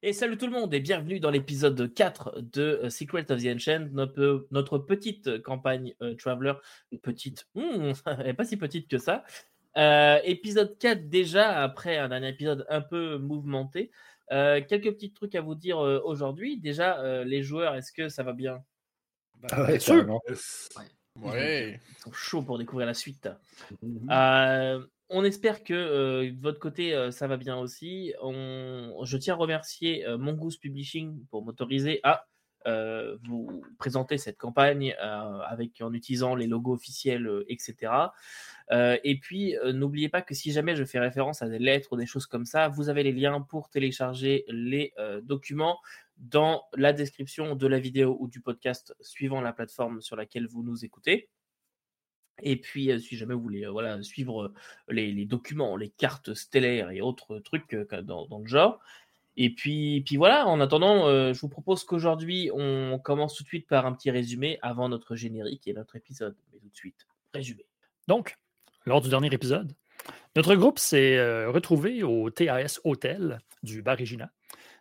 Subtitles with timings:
[0.00, 3.46] Et salut tout le monde et bienvenue dans l'épisode 4 de euh, Secret of the
[3.46, 6.52] Ancient, notre, notre petite campagne euh, Traveler.
[7.02, 9.24] Petite, hmm, elle n'est pas si petite que ça.
[9.76, 13.90] Euh, épisode 4 déjà, après un dernier épisode un peu mouvementé.
[14.30, 16.60] quelques petits trucs à vous dire aujourd'hui.
[16.60, 18.62] Déjà, les joueurs, est-ce que ça va bien?
[19.40, 20.20] Bah, ah ouais, sûr.
[21.16, 21.80] Ouais.
[21.90, 23.28] Ils sont chauds pour découvrir la suite.
[23.84, 28.12] Mm-hmm on espère que euh, de votre côté, euh, ça va bien aussi.
[28.22, 32.26] Je tiens à remercier euh, Mongoose Publishing pour m'autoriser à
[33.24, 37.92] vous présenter cette campagne avec, en utilisant les logos officiels, etc.
[38.70, 42.04] et puis, n'oubliez pas que si jamais je fais référence à des lettres ou des
[42.04, 45.78] choses comme ça, vous avez les liens pour télécharger les documents
[46.18, 50.62] dans la description de la vidéo ou du podcast suivant la plateforme sur laquelle vous
[50.62, 51.30] nous écoutez.
[52.42, 54.52] Et puis, si jamais vous voulez voilà, suivre
[54.88, 58.80] les, documents, les cartes stellaires et autres trucs dans, le genre.
[59.36, 63.66] Et puis, puis voilà, en attendant, je vous propose qu'aujourd'hui, on commence tout de suite
[63.66, 66.36] par un petit résumé avant notre générique et notre épisode.
[66.52, 67.66] Mais tout de suite, résumé.
[68.06, 68.36] Donc,
[68.84, 69.72] lors du dernier épisode,
[70.36, 74.30] notre groupe s'est retrouvé au TAS Hotel du Bar Regina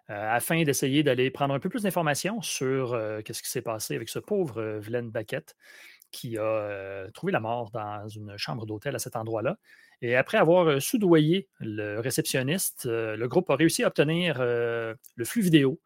[0.09, 4.19] afin d'essayer d'aller prendre un peu plus d'informations sur ce qui s'est passé avec ce
[4.19, 5.55] pauvre Vilaine Baquette
[6.11, 9.57] qui a trouvé la mort dans une chambre d'hôtel à cet endroit-là.
[10.01, 15.79] Et après avoir soudoyé le réceptionniste, le groupe a réussi à obtenir le flux vidéo,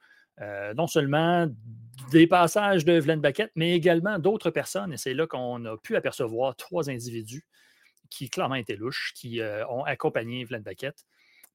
[0.75, 1.47] non seulement
[2.11, 4.93] des passages de Vlen Baquette, mais également d'autres personnes.
[4.93, 7.45] Et c'est là qu'on a pu apercevoir trois individus
[8.09, 11.05] qui clairement étaient louches, qui ont accompagné Vlen Baquette.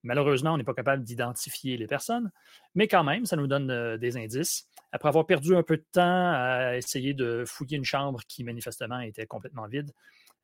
[0.07, 2.31] Malheureusement, on n'est pas capable d'identifier les personnes,
[2.75, 6.33] mais quand même, ça nous donne des indices après avoir perdu un peu de temps
[6.33, 9.93] à essayer de fouiller une chambre qui manifestement était complètement vide,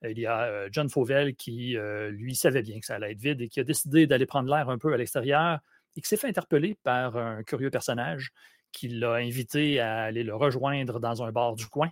[0.05, 3.21] il y a euh, John Fauvel qui, euh, lui, savait bien que ça allait être
[3.21, 5.61] vide et qui a décidé d'aller prendre l'air un peu à l'extérieur
[5.97, 8.33] et qui s'est fait interpeller par un curieux personnage
[8.73, 11.91] qui l'a invité à aller le rejoindre dans un bar du coin.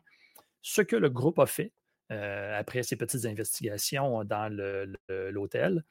[0.63, 1.73] Ce que le groupe a fait,
[2.11, 4.53] euh, après ces petites investigations dans
[5.31, 5.85] l'hôtel.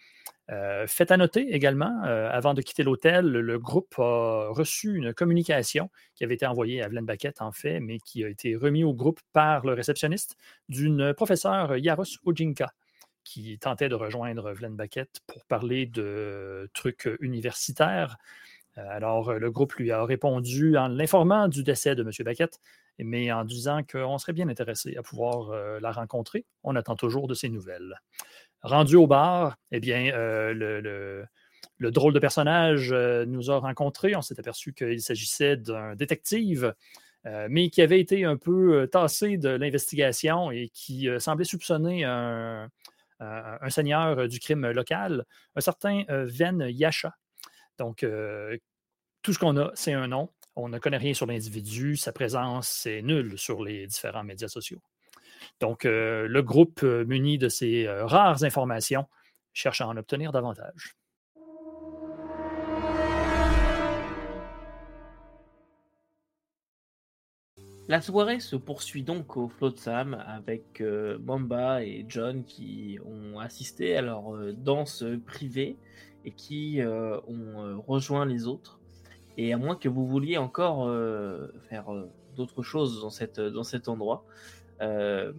[0.51, 5.13] Euh, faites à noter également, euh, avant de quitter l'hôtel, le groupe a reçu une
[5.13, 8.83] communication qui avait été envoyée à Vlen Baquette, en fait, mais qui a été remis
[8.83, 10.35] au groupe par le réceptionniste
[10.67, 12.73] d'une professeure Yaros Ojinka
[13.23, 18.17] qui tentait de rejoindre Vlen Baquette pour parler de trucs universitaires.
[18.75, 22.11] Alors, le groupe lui a répondu en l'informant du décès de M.
[22.25, 22.59] Baquette
[23.03, 26.45] mais en disant qu'on serait bien intéressé à pouvoir euh, la rencontrer.
[26.63, 27.95] On attend toujours de ses nouvelles.
[28.61, 30.53] Rendu au bar, eh bien, euh,
[31.79, 34.15] le, drôle de personnage euh, nous a rencontrés.
[34.15, 36.73] On s'est aperçu qu'il s'agissait d'un détective,
[37.49, 42.69] mais qui avait été un peu tassé de l'investigation et qui semblait soupçonner un,
[43.19, 47.13] un, seigneur du crime local, un certain Ven Yasha.
[47.77, 48.05] Donc,
[49.21, 50.29] tout ce qu'on a, c'est un nom.
[50.61, 54.81] On ne connaît rien sur l'individu, sa présence est nulle sur les différents médias sociaux.
[55.61, 59.05] Donc, euh, le groupe euh, muni de ces euh, rares informations
[59.53, 60.97] cherche à en obtenir davantage.
[67.87, 70.83] La soirée se poursuit donc au Float Sam avec
[71.21, 75.77] Mamba et John qui ont assisté à leur danse privée
[76.23, 78.78] et qui ont rejoint les autres.
[79.39, 83.63] Et à moins que vous vouliez encore euh, faire euh, d'autres choses dans, cette, dans
[83.63, 84.25] cet endroit,
[84.81, 85.31] euh,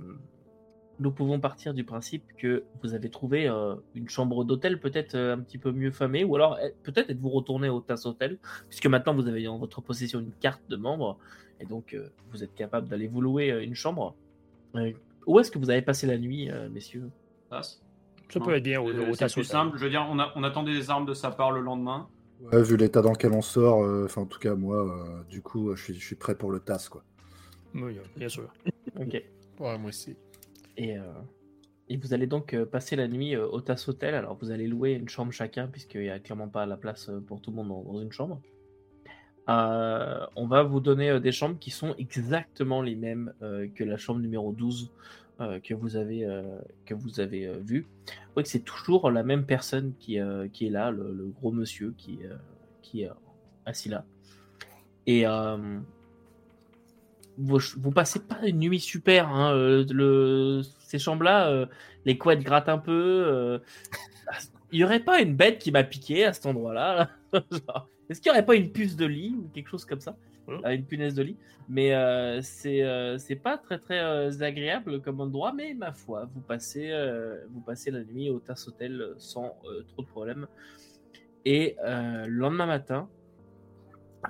[1.01, 3.47] nous pouvons partir du principe que vous avez trouvé
[3.95, 7.69] une chambre d'hôtel peut-être un petit peu mieux famée, ou alors eh, peut-être êtes-vous retourné
[7.69, 8.39] au TAS Hotel,
[8.69, 11.19] puisque maintenant vous avez en votre possession une carte de membre,
[11.59, 11.97] et donc
[12.31, 14.15] vous êtes capable d'aller vous louer une chambre.
[15.27, 17.11] où est-ce que vous avez passé la nuit, messieurs?
[17.49, 17.81] TAS
[18.31, 19.45] Ça peut être bien au, au TAS Hotel.
[19.45, 22.09] simple, je veux dire, on, a, on attendait des armes de sa part le lendemain.
[22.41, 25.43] Ouais, vu l'état dans lequel on sort, euh, enfin en tout cas moi, euh, du
[25.43, 27.05] coup, je suis, prêt pour le TAS quoi.
[27.75, 28.53] Oui, bien sûr.
[29.01, 29.13] ok.
[29.61, 30.17] Ouais, moi aussi.
[30.77, 31.03] Et, euh,
[31.89, 34.15] et vous allez donc passer la nuit au TAS Hotel.
[34.15, 37.43] Alors vous allez louer une chambre chacun puisqu'il n'y a clairement pas la place pour
[37.43, 38.41] tout le monde dans, une chambre.
[39.47, 43.35] on va vous donner des chambres qui sont exactement les mêmes
[43.75, 44.91] que la chambre numéro 12
[45.63, 46.27] que vous avez,
[46.85, 47.87] que vous avez vu.
[48.07, 50.19] Vous voyez que c'est toujours la même personne qui,
[50.53, 52.19] qui est là, le, gros monsieur qui,
[52.83, 53.11] qui est
[53.67, 54.05] assis là.
[55.07, 55.25] Et
[57.37, 59.29] vous, vous, passez pas une nuit super.
[59.29, 59.83] Hein,
[60.81, 61.69] ces chambres-là,
[62.05, 63.61] les couettes grattent un peu.
[64.73, 67.11] il y aurait pas une bête qui m'a piqué à cet endroit-là
[68.11, 70.17] Est-ce qu'il n'y aurait pas une puce de lit ou quelque chose comme ça?
[70.51, 70.67] Mmh.
[70.73, 71.37] une punaise de lit.
[71.69, 76.29] Mais euh, c'est euh, c'est pas très très euh, agréable comme endroit, mais ma foi,
[76.35, 76.93] vous passez,
[77.51, 79.57] vous passez la nuit au Tasse Hotel sans
[79.89, 80.47] trop de problèmes.
[81.45, 83.09] Et le lendemain matin,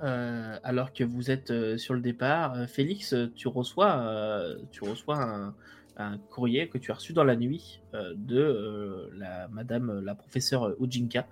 [0.02, 5.54] alors que vous êtes sur le départ, Félix, tu reçois, tu reçois
[5.96, 11.26] un, courrier que tu as reçu dans la nuit de la Madame, la professeure Ujinka,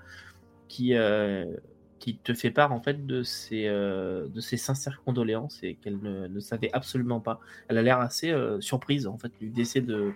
[0.68, 0.94] qui
[2.08, 5.98] qui te fait part en fait de ses, euh, de ses sincères condoléances et qu'elle
[6.00, 7.38] ne, savait absolument pas.
[7.68, 10.12] Elle a l'air assez euh, surprise en fait du décès de,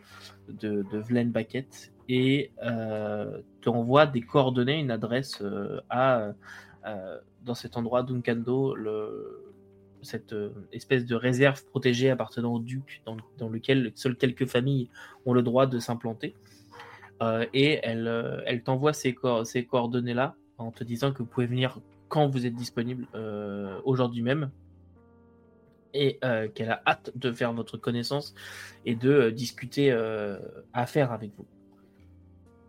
[0.48, 6.32] de, de Baquette et euh, te envoie des coordonnées, une adresse euh, à
[7.44, 8.74] dans cet endroit d'Unkando,
[10.02, 10.34] cette
[10.72, 14.88] espèce de réserve protégée appartenant au duc dans, dans lequel seules quelques familles
[15.24, 16.34] ont le droit de s'implanter.
[17.52, 21.78] et elle, elle t'envoie ces coordonnées-là en te disant que vous pouvez venir
[22.08, 24.50] quand vous êtes disponible euh, aujourd'hui même
[25.94, 28.34] et euh, qu'elle a hâte de faire votre connaissance
[28.84, 29.92] et de euh, discuter
[30.72, 31.46] affaires avec vous.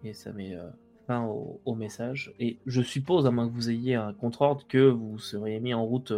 [0.04, 0.58] Et ça met
[1.08, 2.34] fin au, message.
[2.40, 5.86] Et je suppose, à moins que vous ayez un contre-ordre, que vous seriez mis en
[5.86, 6.12] route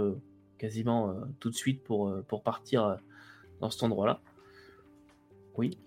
[0.58, 2.98] quasiment tout de suite pour, pour partir
[3.60, 4.22] dans cet endroit-là.
[5.56, 5.78] Oui.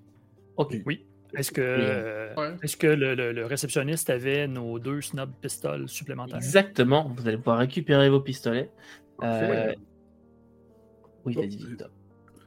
[0.56, 0.76] Ok.
[0.86, 1.07] Oui.
[1.34, 2.30] Est-ce que,
[2.62, 6.36] est-ce que le, réceptionniste avait nos deux snob pistoles supplémentaires?
[6.36, 7.12] Exactement.
[7.16, 8.70] Vous allez pouvoir récupérer vos pistolets.
[9.22, 9.74] Euh,
[11.24, 11.76] oui, vas-y,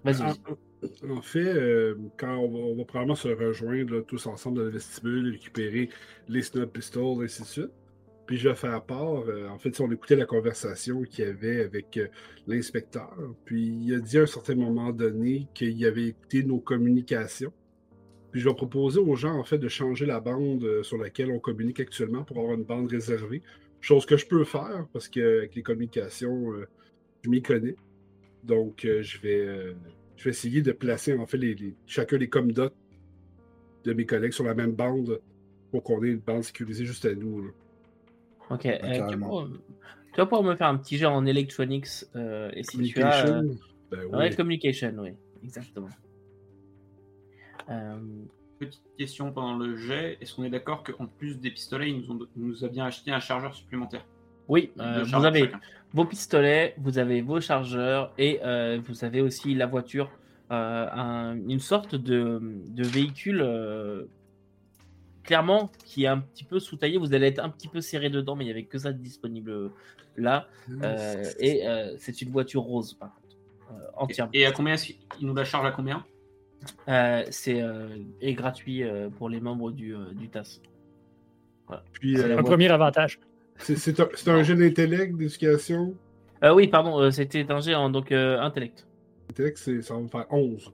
[0.03, 1.11] Vas-y.
[1.11, 5.89] En, fait, euh, quand on va, probablement se rejoindre tous ensemble dans le vestibule, récupérer
[6.27, 7.71] les snob pistoles, et ainsi de suite.
[8.25, 11.27] Puis je vais faire part, euh, en fait, si on écoutait la conversation qu'il y
[11.27, 11.99] avait avec
[12.47, 17.53] l'inspecteur, puis il a dit à un certain moment donné qu'il avait écouté nos communications
[18.31, 21.31] puis je vais proposer aux gens, en fait, de changer la bande euh, sur laquelle
[21.31, 23.41] on communique actuellement pour avoir une bande réservée.
[23.81, 26.67] Chose que je peux faire parce qu'avec les communications, euh,
[27.23, 27.75] je m'y connais.
[28.43, 29.75] Donc, euh, je, vais,
[30.15, 32.69] je vais essayer de placer, en fait, les, chacun des comdots
[33.83, 35.19] de mes collègues sur la même bande
[35.71, 37.51] pour qu'on ait une bande sécurisée juste à nous.
[38.49, 38.61] Ok.
[38.61, 38.99] tu,
[40.17, 43.41] vas pouvoir, me faire un petit jeu en electronics et si tu as.
[43.91, 44.35] Ben oui.
[44.35, 45.11] communication, oui,
[45.43, 45.89] exactement.
[47.69, 47.97] Euh,
[48.59, 50.17] petite question pendant le jet.
[50.21, 53.19] Est-ce qu'on est d'accord qu'en plus des pistolets, il nous, nous a bien acheté un
[53.19, 54.05] chargeur supplémentaire?
[54.47, 55.51] Oui, euh, vous avez
[55.93, 60.09] vos pistolets, vous avez vos chargeurs et euh, vous avez aussi la voiture,
[60.49, 62.41] une sorte de,
[62.75, 63.47] véhicule
[65.23, 66.97] clairement qui est un petit peu sous-taillé.
[66.97, 68.97] Vous allez être un petit peu serré dedans, mais il n'y avait que ça de
[68.97, 69.71] disponible
[70.17, 70.47] là.
[71.39, 71.63] et
[71.99, 73.15] c'est une voiture rose, par
[73.95, 74.31] entièrement.
[74.33, 74.75] Et, à combien
[75.19, 76.03] Il nous la charge à combien?
[77.29, 77.87] C'est euh,
[78.21, 80.59] gratuit euh, pour les membres du, du TAS.
[81.93, 83.19] Puis, un premier avantage.
[83.57, 85.93] C'est un, un, jeu d'intellect, d'éducation?
[86.43, 88.85] Oui, pardon, c'était un jeu en donc, intellect.
[89.29, 90.73] Intellect, ça va me faire 11.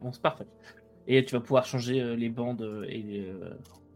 [0.00, 0.46] 11, parfait.
[1.06, 3.32] Et tu vas pouvoir changer les bandes et les,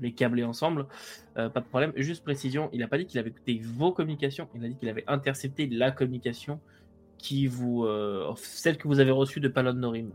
[0.00, 0.86] les câblés ensemble.
[1.34, 1.92] pas de problème.
[1.96, 4.88] Juste précision, il n'a pas dit qu'il avait écouté vos communications, il a dit qu'il
[4.90, 6.60] avait intercepté la communication
[7.18, 7.86] qui vous,
[8.36, 10.12] celle que vous avez reçue de Palon Norim.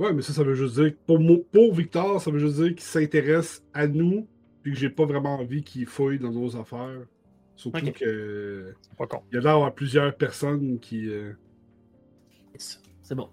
[0.00, 1.20] Ouais, mais ça, ça veut juste dire pour,
[1.52, 4.26] pour Victor, ça veut juste dire qu'il s'intéresse à nous,
[4.62, 7.02] puis que j'ai pas vraiment envie qu'il fouille dans nos affaires.
[7.54, 8.74] Surtout que.
[8.98, 11.06] Il y a d'avoir plusieurs personnes qui.
[11.06, 11.34] Euh,
[13.02, 13.28] c'est bon.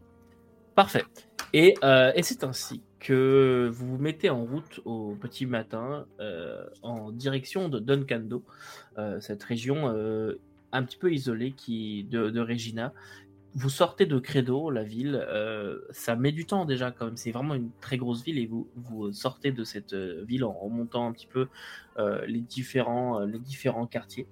[0.76, 1.06] Parfait.
[1.54, 6.66] Et, euh, et c'est ainsi que vous vous mettez en route au petit matin euh,
[6.82, 8.44] en direction de Dunkando,
[9.22, 9.88] cette région
[10.74, 12.94] un petit peu isolée qui, de, de Regina,
[13.58, 17.18] vous sortez de Credo, la ville, euh, ça met du temps déjà quand.
[17.18, 21.08] C'est vraiment une très grosse ville et vous, sortez de cette euh, ville en remontant
[21.08, 21.48] un petit peu
[21.98, 23.18] euh, les, différents,
[23.90, 24.28] quartiers.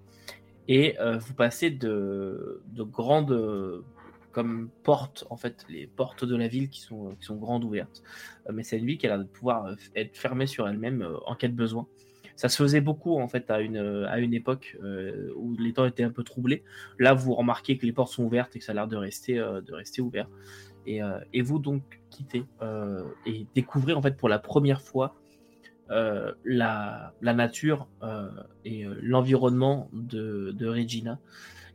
[0.67, 3.84] Et vous passez de, de grandes
[4.32, 8.03] comme portes, en fait, les portes de la ville qui sont, grandes ouvertes.
[8.51, 11.53] mais c'est une ville qui a de pouvoir être fermée sur elle-même en cas de
[11.53, 11.88] besoin.
[12.36, 15.86] Ça se faisait beaucoup en fait à une, à une époque euh, où les temps
[15.86, 16.63] étaient un peu troublés.
[17.00, 19.39] Là, vous remarquez que les portes sont ouvertes et que ça a l'air de rester,
[19.39, 20.27] euh, de rester ouvert.
[20.86, 22.46] Et, euh, et, vous donc quittez
[23.25, 25.15] et découvrez en fait pour la première fois
[25.89, 27.88] la, la, nature
[28.63, 31.20] et l'environnement de, de, Regina.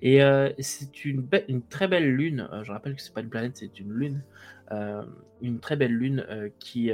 [0.00, 0.20] Et
[0.60, 2.48] c'est une, une, très belle lune.
[2.62, 4.22] je rappelle que c'est pas une planète, c'est une lune.
[5.42, 6.24] une très belle lune
[6.60, 6.92] qui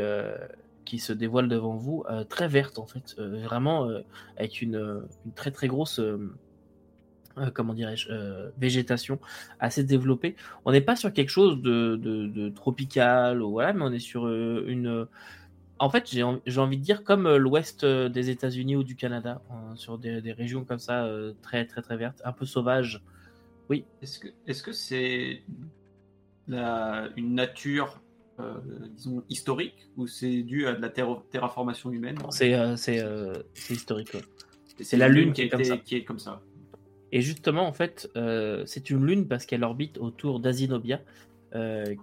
[0.87, 4.01] qui se dévoile devant vous, euh, très verte en fait, euh, vraiment euh,
[4.39, 5.03] avec une,
[5.35, 6.01] très très grosse,
[7.53, 8.09] comment dirais-je,
[8.57, 9.19] végétation
[9.61, 10.37] assez développée.
[10.65, 15.07] On n'est pas sur quelque chose de, tropical ou voilà, mais on est sur une,
[15.79, 19.99] en fait, j'ai envie de dire comme l'ouest des États-Unis ou du Canada, hein, sur
[19.99, 21.07] des, régions comme ça
[21.43, 23.03] très très très vertes, un peu sauvages.
[23.69, 23.85] Oui.
[24.01, 25.43] Est-ce que est-ce c'est
[26.49, 28.01] une nature
[28.97, 34.17] disons, historique ou c'est dû à de la terraformation humaine C'est euh, euh, historique.
[34.81, 35.77] C'est la Lune qui est, comme ça.
[35.79, 36.43] qui est comme ça.
[37.13, 38.11] Et justement, en fait,
[38.67, 41.01] c'est une lune parce qu'elle orbite autour d'Azinobia,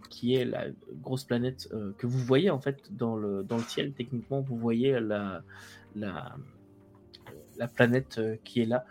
[0.09, 0.65] qui est la
[1.01, 3.93] grosse planète que vous voyez en fait dans le, dans le ciel.
[3.93, 5.43] Techniquement, vous voyez la,
[5.95, 6.35] la,
[7.57, 8.85] la planète qui est là.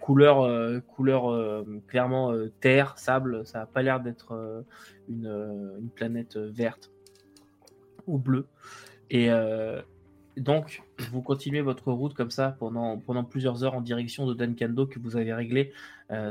[0.00, 4.64] couleur couleur clairement terre, sable, ça n'a pas l'air d'être
[5.08, 5.26] une,
[5.80, 6.90] une, planète verte
[8.06, 8.46] ou bleue.
[9.10, 9.30] Et
[10.36, 14.86] donc, vous continuez votre route comme ça pendant, pendant plusieurs heures en direction de Dankando
[14.86, 15.72] que vous avez réglé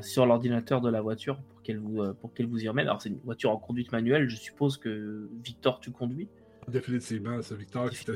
[0.01, 2.87] sur l'ordinateur de la voiture pour qu'elle vous, pour qu'elle vous y emmène.
[2.87, 4.29] Alors, c'est une voiture en conduite manuelle.
[4.29, 6.27] Je suppose que Victor, tu conduis?
[6.67, 8.15] Définitivement, c'est Victor qui le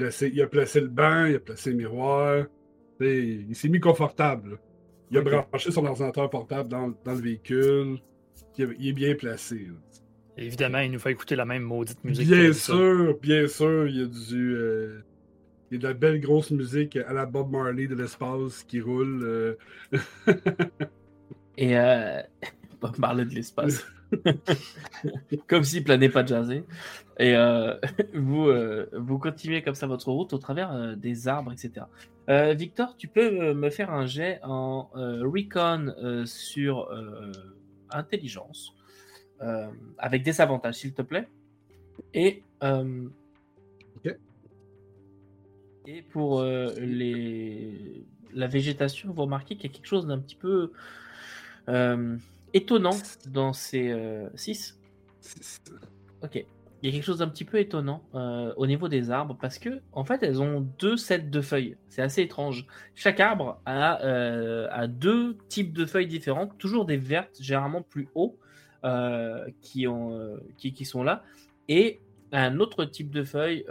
[0.00, 2.46] il a placé le banc, il a placé le miroir.
[3.00, 4.58] Il s'est mis confortable.
[5.10, 7.98] Il a branché son ordinateur portable dans, dans le véhicule.
[8.58, 9.68] Il est bien placé.
[10.36, 12.28] Évidemment, il nous fait écouter la même maudite musique.
[12.28, 14.54] Bien sûr, bien sûr, il y a du.
[14.54, 15.00] Euh,
[15.70, 18.80] il y a de la belle grosse musique à la Bob Marley de l'espace qui
[18.80, 19.20] roule.
[19.22, 19.54] Euh.
[21.58, 22.22] Et euh,
[22.80, 23.84] Bob Marley de l'espace.
[25.46, 26.64] comme s'il planait pas de jaser.
[27.18, 27.74] Et euh,
[28.14, 31.86] vous, euh, vous continuez comme ça votre route au travers euh, des arbres, etc.
[32.54, 35.94] Victor, tu peux me faire un jet en recon
[36.26, 36.90] sur
[37.88, 38.74] intelligence,
[39.96, 41.26] avec des avantages, s'il te plaît.
[42.12, 42.42] Et,
[45.86, 50.70] et pour les, la végétation, vous remarquez qu'il y a quelque chose d'un petit peu
[52.54, 53.94] étonnant dans ces
[54.34, 54.78] 6.
[55.70, 55.74] Euh,
[56.22, 56.44] ok.
[56.80, 59.58] Il y a quelque chose d'un petit peu étonnant euh, au niveau des arbres parce
[59.58, 61.76] que en fait elles ont deux sets de feuilles.
[61.88, 62.66] C'est assez étrange.
[62.94, 68.08] Chaque arbre a, euh, a, deux types de feuilles différentes, toujours des vertes, généralement plus
[68.14, 68.38] hauts,
[69.60, 71.24] qui, ont, qui, qui, sont là,
[71.66, 72.00] et
[72.30, 73.66] un autre type de feuilles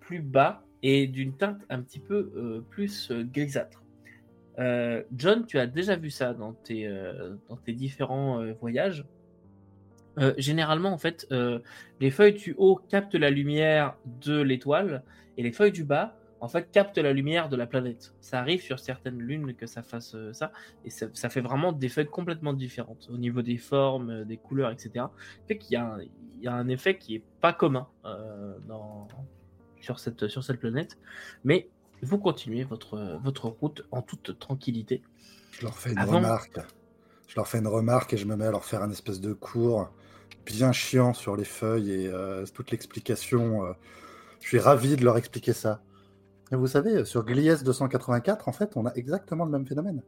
[0.00, 3.81] plus bas et d'une teinte un petit peu plus grisâtre.
[4.58, 7.36] Euh, John, tu as déjà vu ça dans tes, euh,
[7.68, 9.04] différents euh, voyages.
[10.36, 11.26] généralement, en fait,
[12.00, 15.02] les feuilles du haut captent la lumière de l'étoile
[15.38, 18.12] et les feuilles du bas, en fait, captent la lumière de la planète.
[18.20, 20.52] Ça arrive sur certaines lunes que ça fasse ça
[20.84, 25.06] et ça, fait vraiment des feuilles complètement différentes au niveau des formes, des couleurs, etc.
[25.48, 25.76] Qu'il y,
[26.46, 27.86] a un effet qui est pas commun
[29.80, 30.98] sur, cette, sur cette planète,
[31.42, 31.70] mais
[32.02, 35.02] vous continuez votre, votre route en toute tranquillité.
[35.52, 36.58] Je leur fais une remarque.
[37.28, 39.32] Je leur fais une remarque et je me mets à leur faire un espèce de
[39.32, 39.90] cours
[40.44, 43.64] bien chiant sur les feuilles et euh, toute l'explication.
[43.64, 43.72] Euh,
[44.40, 45.82] je suis ravi de leur expliquer ça.
[46.50, 50.02] Et vous savez, sur Glies 284, en fait, on a exactement le même phénomène.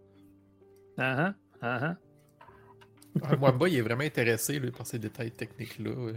[0.99, 6.13] Ah ah, ah moi, Boy est vraiment intéressé par ces détails techniques-là.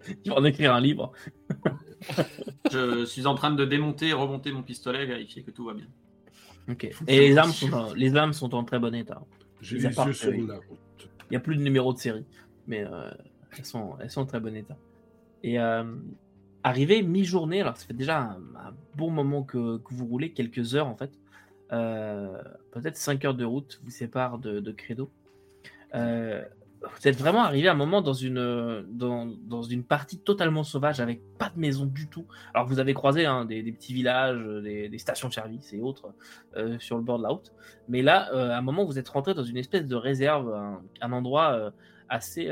[0.24, 1.12] Tu vas en écrire un livre.
[2.72, 5.86] je suis en train de démonter et remonter mon pistolet, vérifier que tout va bien.
[6.68, 6.88] Ok.
[7.06, 9.22] Et les armes, sont en, les armes sont en très bon état.
[9.60, 11.08] J'ai les yeux sur la route.
[11.30, 12.24] Il n'y a plus de numéro de série,
[12.66, 13.10] mais euh,
[13.56, 14.76] elles, sont, elles sont en très bon état.
[15.42, 15.84] Et euh,
[16.62, 20.88] arrivé mi-journée, alors ça fait déjà un, bon moment que, que, vous roulez, quelques heures
[20.88, 21.12] en fait.
[21.72, 22.42] Euh,
[22.72, 25.10] peut-être 5 heures de route vous séparent de, de Credo.
[26.82, 30.98] Vous êtes vraiment arrivé à un moment dans une, dans, dans, une partie totalement sauvage
[31.00, 32.26] avec pas de maison du tout.
[32.54, 36.08] Alors vous avez croisé hein, des, petits villages, des, des, stations de service et autres
[36.56, 37.52] euh, sur le bord de la route.
[37.88, 40.54] Mais là, euh, à un moment, vous êtes rentré dans une espèce de réserve,
[41.00, 41.70] un, endroit euh,
[42.08, 42.48] assez,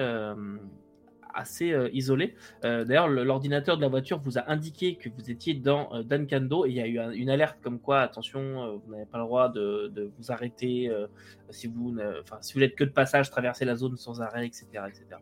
[1.35, 2.35] assez euh, isolé.
[2.65, 6.67] Euh, d'ailleurs, l'ordinateur de la voiture vous a indiqué que vous étiez dans euh, Dankando
[6.67, 9.49] et il y a eu une alerte comme quoi, attention, vous n'avez pas le droit
[9.49, 10.91] de, vous arrêter
[11.51, 11.93] si vous,
[12.57, 15.21] n'êtes que de passage, traverser la zone sans arrêt, etc., etc.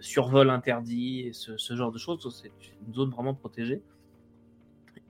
[0.00, 2.26] survol interdit, ce, genre de choses.
[2.42, 2.52] C'est
[2.86, 3.82] une zone vraiment protégée.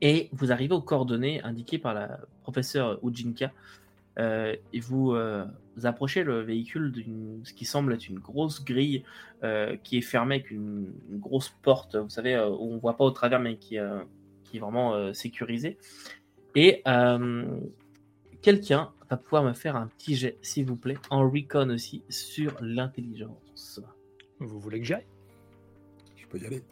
[0.00, 3.52] Et vous arrivez aux coordonnées indiquées par la professeure Ujinka
[4.18, 5.14] et vous,
[5.84, 9.04] approchez le véhicule d'une ce qui semble être une grosse grille
[9.44, 13.10] euh, qui est fermée avec une, grosse porte, vous savez, où on voit pas au
[13.10, 13.78] travers, mais qui,
[14.44, 15.78] qui est vraiment sécurisée.
[16.54, 16.82] Et
[18.42, 22.56] quelqu'un va pouvoir me faire un petit jet, s'il vous plaît, en recon aussi, sur
[22.60, 23.80] l'intelligence.
[24.38, 25.06] Vous voulez que j'aille?
[26.16, 26.62] Je peux y aller.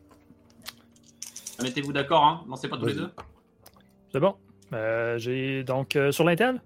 [1.63, 2.45] Mettez-vous d'accord, hein?
[2.49, 3.11] Lancez pas tous les deux?
[4.13, 4.35] C'est bon.
[5.19, 6.63] J'ai donc sur l'intel?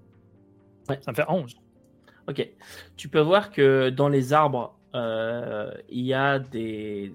[0.88, 1.62] Ça me fait 11.
[2.29, 2.49] Ok.
[2.97, 7.12] Tu peux voir que dans les arbres, euh, il y a des,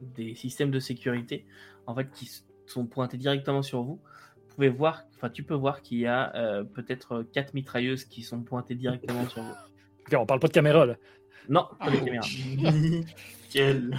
[0.00, 1.44] des systèmes de sécurité
[1.86, 2.30] en fait qui
[2.66, 4.00] sont pointés directement sur vous.
[4.48, 8.22] Vous pouvez voir, enfin tu peux voir qu'il y a euh, peut-être quatre mitrailleuses qui
[8.22, 9.54] sont pointées directement sur vous.
[10.06, 10.96] Ok, on parle pas de caméra là.
[11.48, 12.26] Non, pas de caméra.
[13.50, 13.96] Quel.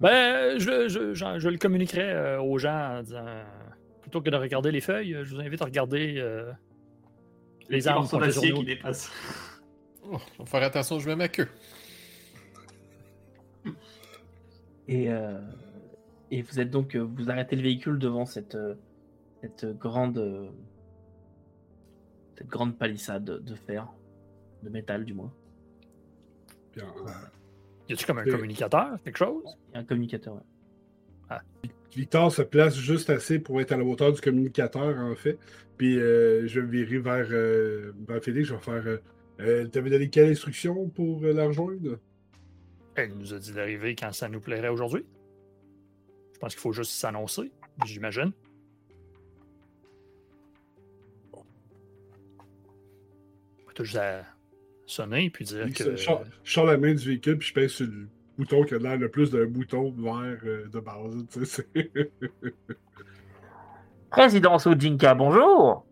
[0.00, 3.24] Ben, je, je, je, le communiquerai euh, aux gens en disant
[4.02, 6.22] plutôt que de regarder les feuilles, je vous invite à regarder
[7.68, 9.10] les d'acier qui dépassent.
[10.10, 11.48] Oh, faut faire attention, je mets ma queue.
[14.86, 15.38] Et, euh,
[16.30, 18.74] et vous êtes donc, euh, vous arrêtez le véhicule devant cette, euh,
[19.42, 20.50] cette grande,
[22.38, 23.86] cette grande palissade de fer,
[24.62, 25.32] de métal du moins.
[26.74, 26.86] Bien,
[27.88, 29.42] Y a-tu comme un communicateur, quelque chose?
[29.68, 30.34] Il y a un communicateur.
[30.34, 31.36] ouais.
[31.94, 35.38] Victor se place juste assez pour être à la hauteur du communicateur, en fait.
[35.76, 38.48] Puis euh, je vais me virer vers, euh, vers Félix.
[38.48, 38.98] Je vais faire.
[39.40, 41.98] Euh, euh, T'avais donné quelle instruction pour euh, la rejoindre?
[42.96, 45.04] Elle nous a dit d'arriver quand ça nous plairait aujourd'hui.
[46.34, 47.52] Je pense qu'il faut juste s'annoncer,
[47.84, 48.32] j'imagine.
[53.74, 54.24] T'as juste à
[54.86, 55.94] sonner puis dire que.
[55.96, 56.10] Je
[56.44, 59.08] sors- la main du véhicule, puis je pèse sur le bouton qui a l'air le
[59.08, 61.64] plus d'un bouton vert euh, de base.
[64.10, 65.84] Présidence Ojinka, bonjour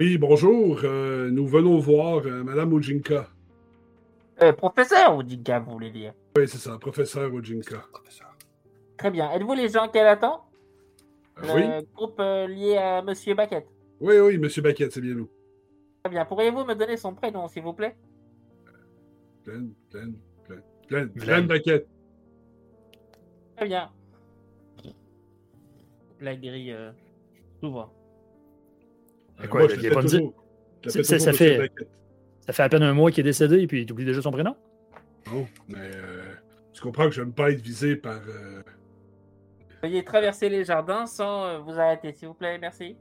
[0.00, 0.80] oui, bonjour.
[0.84, 3.28] euh, nous venons voir euh, Madame Ojinka.
[4.42, 6.12] Euh, Professeur Ojinka, vous voulez dire?
[6.36, 7.84] Oui, c'est ça, professeur Ojinka.
[8.96, 9.30] Très bien.
[9.32, 10.44] Êtes-vous les gens qu'elle attend?
[11.42, 13.66] Euh, oui, groupe euh, lié à Monsieur Baquette.
[14.00, 15.28] oui, oui, Monsieur Baquette, c'est bien nous.
[16.02, 16.24] Très bien.
[16.24, 17.96] Pourriez-vous me donner son prénom, s'il vous plaît?
[19.44, 20.14] Glenn, Glenn,
[20.46, 21.24] Glenn, Glenn, Glenn.
[21.26, 21.88] Glenn Baquette.
[23.56, 23.90] Très bien.
[26.20, 26.92] La grille euh,
[27.60, 27.92] s'ouvre.
[29.48, 30.30] Quoi, Moi, je pas dit.
[30.88, 31.70] ça fait-.
[32.40, 34.54] Ça fait à peine un mois qu'il est décédé et puis t'oublies déjà son prénom?
[35.32, 36.22] Non, mais euh,
[36.74, 38.20] tu comprends que je n'aime pas être visé par.
[38.28, 38.62] euh,
[39.82, 42.58] Veuillez traverser les jardins sans euh, vous arrêter, s'il vous plaît.
[42.58, 42.96] Merci.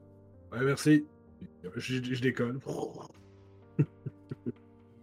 [0.54, 1.06] ouais, merci.
[1.76, 2.60] Je, je décolle.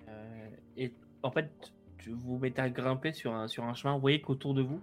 [0.08, 1.50] Euh, et en fait,
[1.99, 3.94] tu- vous vous mettez à grimper sur un, sur un chemin.
[3.94, 4.80] Vous voyez qu'autour de vous,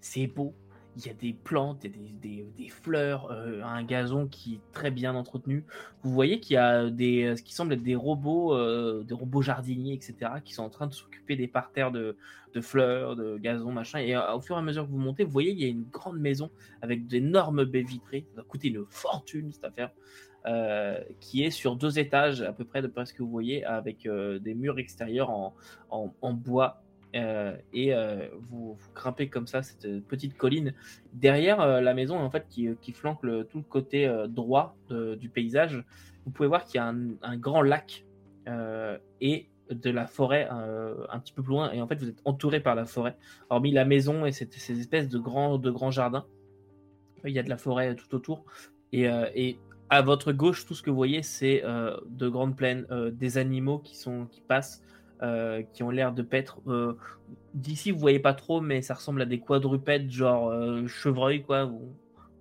[0.00, 0.54] c'est beau.
[0.98, 2.12] Il y a des plantes, il y a des,
[2.44, 5.64] des- des fleurs, euh, un gazon qui est très bien entretenu.
[6.02, 9.42] Vous voyez qu'il y a des, ce qui semble être des robots, euh, des robots
[9.42, 12.16] jardiniers, etc., qui sont en train de s'occuper des parterres de,
[12.54, 13.98] de fleurs, de gazon, machin.
[13.98, 15.68] Et euh, au fur et à mesure que vous montez, vous voyez qu'il y a
[15.68, 18.24] une grande maison avec d'énormes baies vitrées.
[18.34, 19.90] Ça va coûter une fortune cette affaire.
[20.46, 24.06] euh, qui est sur deux étages à peu près de ce que vous voyez avec
[24.06, 25.54] euh, des murs extérieurs en-
[25.90, 26.82] en bois
[27.16, 30.74] euh, et euh, vous, grimpez comme ça cette petite colline
[31.12, 35.84] derrière euh, la maison en fait qui, flanque tout le côté droit du paysage
[36.24, 38.04] vous pouvez voir qu'il y a un, grand lac
[39.20, 42.60] et de la forêt un petit peu plus loin et en fait vous êtes entouré
[42.60, 43.16] par la forêt
[43.50, 46.26] hormis la maison et ces espèces de grands de grands jardins.
[47.24, 48.44] Il y a de la forêt tout autour
[48.92, 53.38] et, et à votre gauche, tout ce que vous voyez, c'est de grandes plaines, des
[53.38, 54.82] animaux qui sont qui passent,
[55.22, 56.60] euh, qui ont l'air de paître.
[56.66, 56.94] Euh,
[57.54, 61.64] D'ici, vous voyez pas trop, mais ça ressemble à des quadrupèdes, genre euh, chevreuil, quoi.
[61.64, 61.80] On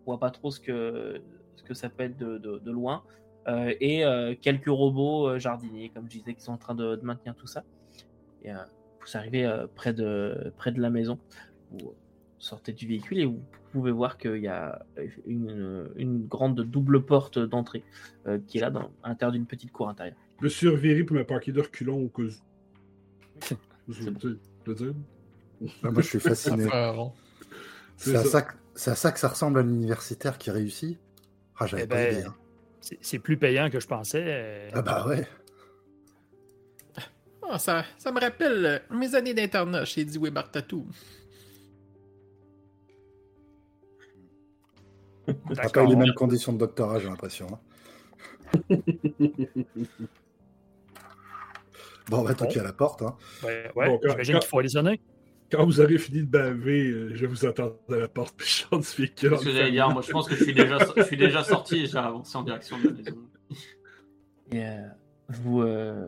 [0.05, 1.21] voit pas trop ce que
[1.55, 3.03] ce que ça peut être de, loin.
[3.47, 4.03] Euh, et
[4.41, 7.63] quelques robots jardiniers, comme je disais, qui sont en train de, maintenir tout ça.
[8.43, 11.17] Vous arrivez près de près de la maison.
[11.71, 11.93] Vous
[12.39, 14.85] sortez du véhicule et vous pouvez voir qu'il y a
[15.25, 17.83] une, grande double porte d'entrée
[18.47, 20.17] qui est là à l'intérieur d'une petite cour intérieure.
[20.41, 22.33] Je suis pour me parquer de reculons au cas.
[23.87, 24.09] Je
[24.73, 24.93] dire?
[25.83, 26.67] Ah, moi, je suis fasciné.
[27.97, 28.41] C'est à, ça.
[28.41, 28.55] que-
[28.89, 30.97] à ça que ça ressemble à l'universitaire qui réussit
[31.57, 32.23] Ah, j'avais Eh pas ben, idée.
[32.27, 32.35] hein.
[33.01, 34.23] C'est plus payant que je pensais.
[34.25, 35.27] euh, Ah bah ouais.
[37.49, 40.85] Ah, ça, ça me rappelle euh, mes années d'internat chez Dewey Bartatou.
[45.55, 47.47] T'as pas eu les mêmes conditions de doctorat, j'ai l'impression.
[47.53, 47.59] hein.
[52.09, 53.01] bon, on va toquer à la porte.
[53.01, 53.15] Hein.
[53.43, 55.01] Ouais, ouais, Bon, quand- j'imagine quand- qu'il faut aller sonner.
[55.51, 58.81] Quand vous aurez fini de baver, euh, je vous attends à la porte, puis je.
[58.81, 59.51] Ce que
[59.93, 62.41] moi je pense que je suis déjà, je suis déjà sorti et j'ai avancé en
[62.43, 63.17] direction de la maison.
[64.51, 64.81] Et euh,
[65.29, 66.07] vous, euh,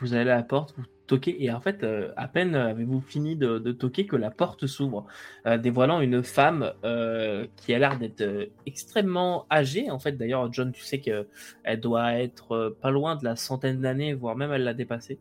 [0.00, 3.36] vous allez à la porte, vous toquez, et en fait, euh, à peine avez-vous fini
[3.36, 5.06] de, toquer que la porte s'ouvre,
[5.46, 9.90] euh, dévoilant une femme euh, qui a l'air d'être euh, extrêmement âgée.
[9.90, 13.80] En fait, d'ailleurs, John, tu sais qu'elle doit être euh, pas loin de la centaine
[13.80, 15.18] d'années, voire même elle l'a dépassée.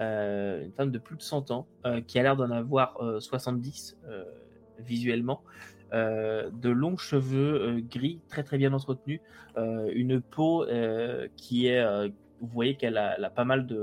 [0.00, 3.20] Euh, une femme de plus de 100 ans, euh, qui a l'air d'en avoir euh,
[3.20, 4.24] 70 euh,
[4.78, 5.42] visuellement.
[5.92, 9.20] Euh, de longs cheveux euh, gris, très très bien entretenus,
[9.56, 12.08] euh, une peau euh, qui est, euh,
[12.40, 13.76] vous voyez qu'elle a, pas mal de,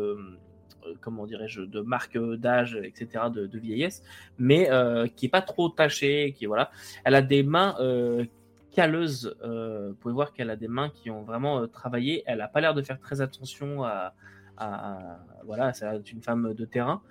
[0.87, 4.03] euh, comment dirais-je, de marques d'âge, etc., de, vieillesse,
[4.37, 6.71] mais euh, qui est pas trop tachée, qui voilà,
[7.03, 8.25] elle a des mains euh,
[8.71, 9.35] calleuses.
[9.43, 12.23] euh, vous pouvez voir qu'elle a des mains qui ont vraiment travaillé.
[12.25, 14.13] Elle a pas l'air de faire très attention à,
[14.57, 17.01] à- à- voilà, c'est une femme de terrain.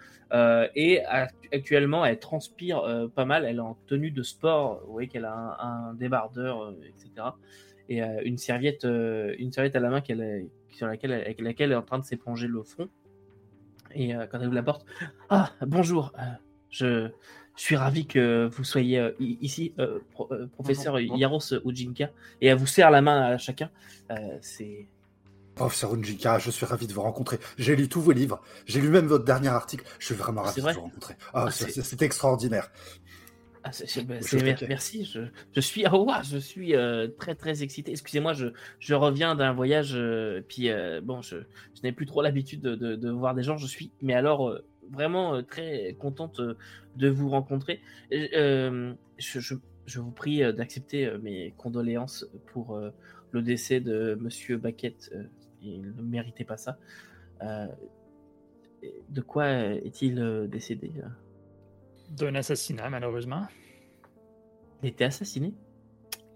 [0.74, 3.44] Et act- actuellement, elle transpire pas mal.
[3.44, 4.82] Elle est en tenue de sport.
[4.86, 7.28] Vous voyez qu'elle a un, débardeur, etc.
[7.88, 11.80] et une serviette, une serviette à la main qu'elle, sur laquelle, avec laquelle elle est
[11.80, 12.88] en train de s'éponger le front.
[13.94, 14.84] Et quand elle ouvre la porte,
[15.30, 16.12] ah bonjour,
[16.70, 17.08] je,
[17.56, 19.72] suis ravi que vous soyez ici,
[20.52, 22.10] professeur Yaros Ujinka,
[22.42, 23.70] et elle vous serre la main à chacun.
[24.42, 24.86] c'est
[25.56, 27.38] Professeur Unjika, je suis ravi de vous rencontrer.
[27.56, 28.42] J'ai lu tous vos livres.
[28.66, 29.86] J'ai lu même votre dernier article.
[29.98, 31.14] Je suis vraiment ravi de vous rencontrer.
[31.32, 32.70] Ah, ah c'est extraordinaire.
[33.66, 34.20] Ah, ben,
[34.68, 35.04] merci.
[35.52, 37.92] Je, suis, oh, je suis euh, très très excité.
[37.92, 39.92] Excusez-moi, je, reviens d'un voyage.
[39.94, 41.36] Euh, puis euh, bon, je,
[41.82, 43.56] n'ai plus trop l'habitude de, voir des gens.
[43.56, 44.58] Je suis, mais alors
[44.90, 47.80] vraiment très contente de vous rencontrer.
[48.10, 49.54] Je,
[49.96, 52.80] vous prie d'accepter mes condoléances pour
[53.32, 55.12] le décès de Monsieur Baquette
[55.62, 56.78] il ne méritait pas ça.
[57.42, 57.66] Euh,
[59.08, 61.08] de quoi est-il euh, décédé euh?
[62.10, 63.46] D'un assassinat, malheureusement.
[64.82, 65.52] Il était assassiné?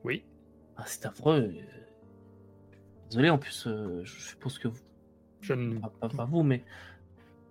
[0.05, 0.25] Oui.
[0.77, 1.55] Ah, c'est affreux.
[3.09, 3.69] Désolé, en plus,
[4.03, 4.81] je suppose que vous.
[5.41, 5.79] Je ne.
[5.79, 6.63] Pas, vous, mais.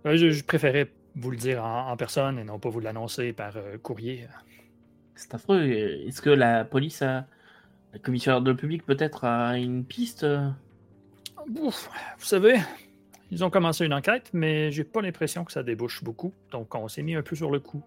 [0.05, 4.27] Je, préférais vous le dire en, personne et non pas vous l'annoncer par courrier.
[5.15, 5.63] C'est affreux.
[5.63, 7.27] Est-ce que la police a.
[7.91, 10.25] La commissaire de public peut-être a une piste?
[11.47, 11.71] Vous
[12.19, 12.59] savez,
[13.31, 16.33] ils ont commencé une enquête, mais j'ai pas l'impression que ça débouche beaucoup.
[16.51, 17.83] Donc, on s'est mis un peu sur le coup.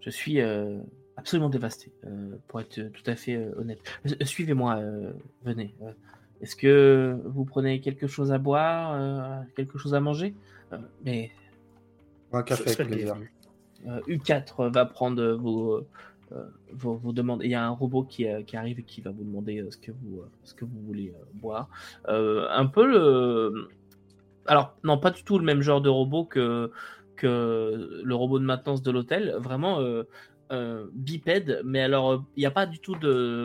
[0.00, 0.78] Je, suis euh,
[1.16, 3.80] absolument dévasté, euh, pour être tout à fait euh, honnête.
[4.22, 4.80] Suivez-moi,
[5.44, 5.74] venez.
[6.40, 10.34] Est-ce que vous prenez quelque chose à boire, quelque chose à manger?
[11.04, 11.30] Mais
[12.32, 13.16] un café avec plaisir.
[13.86, 15.86] U4 va prendre vos
[16.32, 19.10] euh, vous, demandez, il y a un robot qui, euh, qui, arrive et qui va
[19.10, 21.68] vous demander euh, ce que vous, ce que vous voulez boire.
[22.06, 23.68] un peu le.
[24.46, 26.70] Alors, non, pas du tout le même genre de robot que,
[27.16, 29.34] que le robot de maintenance de l'hôtel.
[29.38, 29.80] Vraiment
[30.92, 32.94] bipède, mais alors il n'y a pas du tout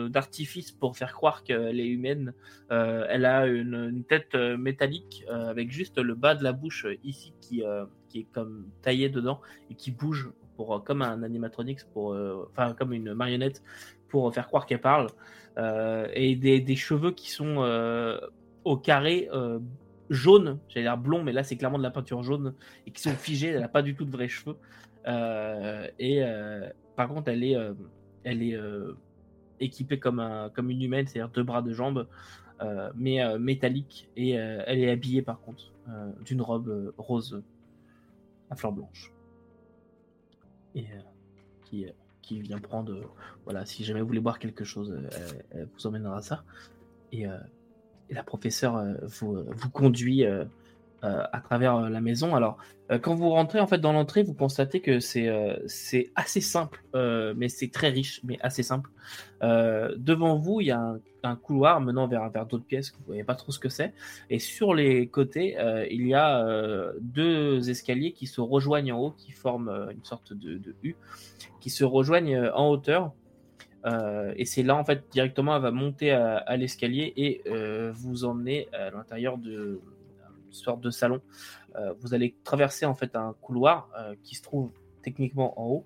[0.08, 2.32] d'artifice pour faire croire qu'elle est humaine.
[2.70, 7.64] elle a une, tête métallique avec juste le bas de la bouche ici qui,
[8.08, 12.48] qui est comme taillé dedans et qui bouge pour, euh, comme un animatronics, pour, euh,
[12.52, 13.62] enfin comme une marionnette,
[14.08, 15.08] pour faire croire qu'elle parle,
[15.58, 17.56] euh, et des, des, cheveux qui sont
[18.64, 19.28] au carré
[20.12, 22.54] jaune, j'allais dire blond, mais là c'est clairement de la peinture jaune,
[22.86, 24.56] et qui sont figés, elle n'a pas du tout de vrais cheveux.
[25.98, 26.22] et
[26.96, 27.56] par contre, elle est,
[28.24, 28.58] elle est
[29.60, 32.06] équipée comme, un, comme une humaine, c'est-à-dire deux bras, de jambes,
[32.94, 35.72] mais métallique, et elle est habillée par contre
[36.24, 37.42] d'une robe rose
[38.50, 39.12] à fleurs blanches
[40.74, 41.00] et euh,
[41.64, 41.90] qui, euh,
[42.22, 43.04] qui vient prendre, euh,
[43.44, 44.96] voilà, si jamais vous voulez boire quelque chose,
[45.50, 46.44] elle, vous emmènera ça.
[47.12, 47.26] Et,
[48.12, 50.24] et la professeure vous, vous conduit
[51.02, 52.36] à travers la maison.
[52.36, 52.58] Alors,
[53.00, 57.72] quand vous rentrez en fait dans l'entrée, vous constatez que c'est assez simple, mais c'est
[57.72, 58.90] très riche, mais assez simple.
[59.40, 60.94] devant vous, il y a
[61.24, 62.92] un, couloir menant vers, vers d'autres pièces.
[62.92, 63.94] Vous voyez pas trop ce que c'est.
[64.30, 65.56] Et sur les côtés,
[65.90, 70.58] il y a deux escaliers qui se rejoignent en haut, qui forment une sorte de,
[70.58, 70.94] de U,
[71.60, 73.12] qui se rejoignent en hauteur.
[73.84, 77.42] Et c'est là en fait directement elle va monter à, l'escalier et
[77.92, 79.80] vous emmener à l'intérieur de
[80.52, 81.20] sorte de salon.
[81.76, 84.70] Euh, vous allez traverser en fait un couloir euh, qui se trouve
[85.02, 85.84] techniquement en haut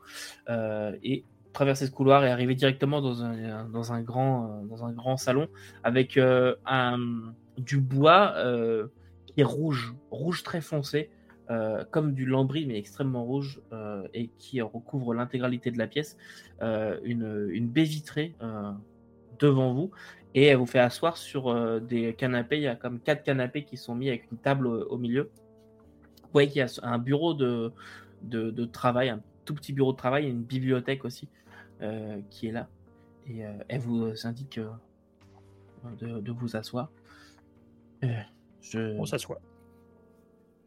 [0.48, 4.92] euh, et traverser ce couloir et arriver directement dans un, dans un, grand, dans un
[4.92, 5.48] grand salon
[5.84, 6.96] avec un,
[7.56, 8.34] du bois
[9.24, 11.08] qui est rouge, rouge très foncé,
[11.90, 13.60] comme du lambris mais extrêmement rouge
[14.14, 16.16] et qui recouvre l'intégralité de la pièce,
[16.60, 18.34] une, une baie vitrée
[19.38, 19.90] devant vous
[20.36, 22.58] et elle vous fait asseoir sur euh, des canapés.
[22.58, 25.30] Il y a comme quatre canapés qui sont mis avec une table au, milieu.
[26.22, 27.72] Vous voyez qu'il y a un bureau de,
[28.22, 31.28] de, travail, un tout petit bureau de travail, et une bibliothèque aussi
[31.80, 32.68] euh, qui est là.
[33.26, 34.60] Et euh, elle vous indique
[35.98, 36.90] de, de, vous asseoir.
[38.02, 39.40] je, On s'assoit.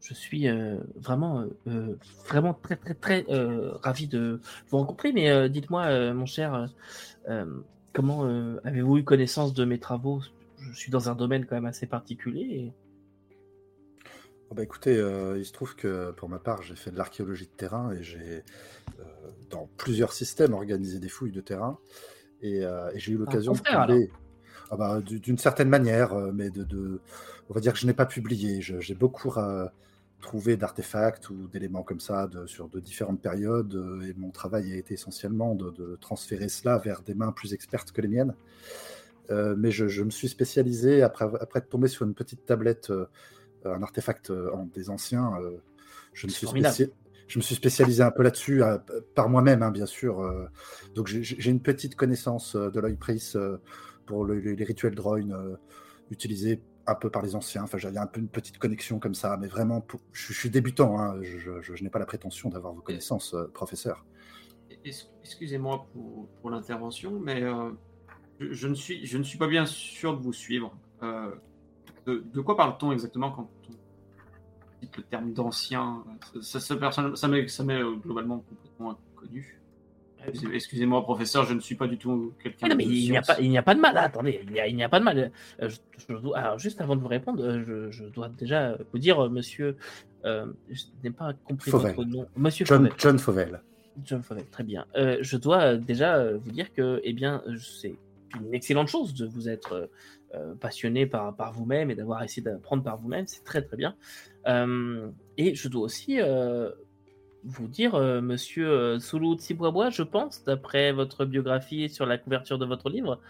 [0.00, 0.48] Je suis
[0.96, 1.44] vraiment,
[2.26, 3.26] vraiment très, très, très
[3.82, 5.12] ravi de vous rencontrer.
[5.12, 6.68] Mais dites-moi, mon cher,
[7.92, 10.20] Comment euh, avez-vous eu connaissance de mes travaux?
[10.58, 12.72] Je suis dans un domaine quand même assez particulier.
[14.50, 17.46] Oh, bah écoutez, euh, il se trouve que pour ma part, j'ai fait de l'archéologie
[17.46, 18.44] de terrain et j'ai,
[19.00, 19.04] euh,
[19.50, 21.78] dans plusieurs systèmes, organisé des fouilles de terrain.
[22.42, 22.62] Et,
[22.94, 24.10] j'ai eu l'occasion de publier.
[24.70, 27.00] Ah bah, d'une certaine manière, mais de,
[27.50, 28.60] on va dire que je n'ai pas publié.
[28.62, 29.30] J'ai beaucoup
[30.20, 33.74] trouvé d'artefacts ou d'éléments comme ça de, sur de différentes périodes.
[33.74, 37.92] Euh, et mon travail a été essentiellement de, transférer cela vers des mains plus expertes
[37.92, 38.34] que les miennes.
[39.30, 43.06] Euh, mais je, me suis spécialisé, après, après tomber sur une petite tablette, euh,
[43.64, 44.32] un artefact
[44.74, 45.32] des anciens,
[46.14, 46.46] je, me suis
[47.28, 48.62] je me suis spécialisé un peu là-dessus,
[49.14, 50.48] par moi-même, hein, bien sûr.
[50.94, 53.38] donc j'ai une petite connaissance de l'œil prise
[54.06, 55.36] pour les rituels droïnes
[56.10, 57.62] utilisés un peu par les anciens.
[57.62, 60.50] Enfin, il y a un peu une petite connexion comme ça, mais vraiment, je, suis
[60.50, 60.98] débutant.
[60.98, 61.20] Hein.
[61.22, 64.04] Je, n'ai pas la prétention d'avoir vos connaissances, professeur.
[65.22, 65.86] Excusez-moi
[66.40, 67.42] pour, l'intervention, mais
[68.38, 70.74] je, ne suis, je ne suis pas bien sûr de vous suivre.
[72.06, 73.72] de, quoi parle-t-on exactement quand on
[74.80, 76.04] dit le terme d'ancien?
[76.40, 79.59] Ça, ça, ça m'est globalement complètement inconnu.
[80.52, 82.68] Excusez-moi, professeur, je ne suis pas du tout quelqu'un.
[82.70, 83.96] Ah mais il n'y a, pas, il a pas de mal.
[83.96, 85.32] attendez, il n'y a, pas de mal.
[85.62, 85.68] Euh,
[86.34, 89.76] alors, juste avant de vous répondre, euh, je, dois déjà vous dire, euh, monsieur.
[90.24, 92.26] je n'ai pas compris votre nom.
[92.36, 92.98] Monsieur John Fauvel.
[92.98, 93.60] John Fauvel.
[94.04, 94.86] John Fauvel, très bien.
[94.94, 97.96] je dois déjà vous dire que, eh bien, c'est
[98.40, 99.90] une excellente chose de vous être
[100.60, 103.26] passionné par, par vous-même et d'avoir essayé d'apprendre par vous-même.
[103.26, 103.96] C'est très, très bien.
[104.46, 106.18] et je dois aussi
[107.44, 112.58] vous dire, euh, monsieur euh, Soulou Tsiboisbois, je pense, d'après votre biographie sur la couverture
[112.58, 113.20] de votre livre,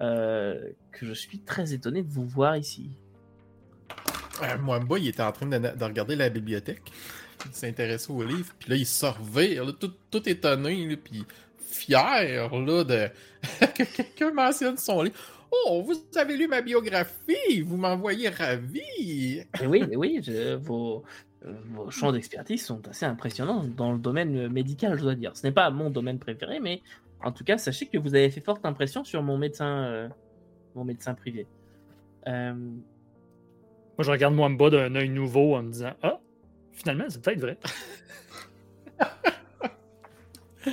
[0.00, 2.90] euh, que je suis très étonné de vous voir ici.
[4.60, 6.92] moi, moi, il était en train de, regarder la bibliothèque.
[7.46, 11.24] Il s'intéressait au livre, puis là, il sortait, tout, tout étonné, puis
[11.58, 13.08] fier là, de
[13.66, 15.16] que quelqu'un mentionne son livre.
[15.50, 19.42] Oh, vous avez lu ma biographie, vous m'envoyez ravi.
[19.66, 21.04] oui, oui, je, vos,
[21.70, 25.36] vos champs d'expertise sont assez impressionnants dans le domaine médical, je dois dire.
[25.36, 26.82] Ce n'est pas mon domaine préféré, mais
[27.24, 30.08] en tout cas, sachez que vous avez fait forte impression sur mon médecin, euh,
[30.74, 31.46] mon médecin privé.
[32.26, 36.20] Euh, Moi, je regarde Mwamba d'un œil nouveau en me disant Ah,
[36.72, 37.58] finalement, c'est peut-être vrai.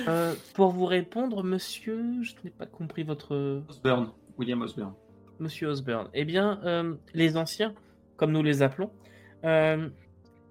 [0.06, 3.60] Euh, pour vous répondre, monsieur, je n'ai pas compris votre.
[3.68, 4.94] Osborne, William Osborne.
[5.40, 6.08] Monsieur Osborne.
[6.14, 7.74] Eh bien, les anciens,
[8.16, 8.92] comme nous les appelons,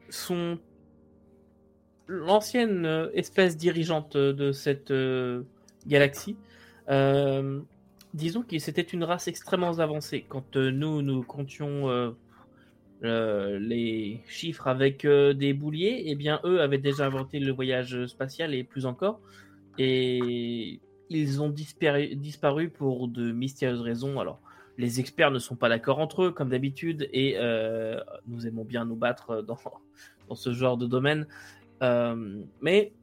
[0.10, 0.60] sont
[2.10, 5.44] l'ancienne euh, espèce dirigeante de cette euh,
[5.88, 6.36] galaxie.
[6.90, 7.62] Euh,
[8.14, 10.26] disons que c'était une race extrêmement avancée.
[10.28, 12.16] Quand nous, nous comptions
[13.02, 18.64] les chiffres avec des bouliers, eh bien, eux avaient déjà inventé le voyage spatial et
[18.64, 19.22] plus encore.
[19.78, 20.80] Et
[21.12, 24.20] ils ont disparu, pour de mystérieuses raisons.
[24.20, 24.42] Alors,
[24.80, 27.38] les experts ne sont pas d'accord entre eux, comme d'habitude, et
[28.26, 29.58] nous aimons bien nous battre dans,
[30.30, 31.28] dans ce genre de domaine.
[31.82, 32.94] Euh, mais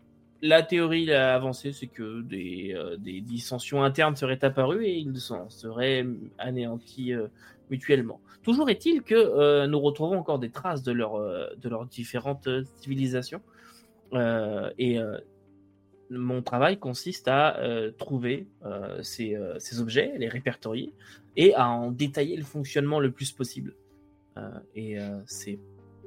[0.42, 6.06] la théorie avancée, c'est que des, euh, des, dissensions internes seraient apparues et ils seraient
[6.38, 7.12] anéantis
[7.70, 8.20] mutuellement.
[8.42, 11.18] Toujours est-il que nous retrouvons encore des traces de, leur,
[11.56, 13.42] de leurs différentes civilisations.
[14.78, 14.98] et
[16.10, 17.58] mon travail consiste à
[17.98, 18.46] trouver
[19.02, 20.92] ces, ces, objets, les répertorier,
[21.36, 23.74] et à en détailler le fonctionnement le plus possible.
[24.38, 25.18] Euh, et euh,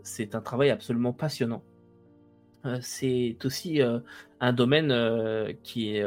[0.04, 1.64] c'est un travail absolument passionnant.
[2.66, 3.80] Euh, c'est aussi
[4.40, 4.94] un domaine
[5.64, 6.06] qui est,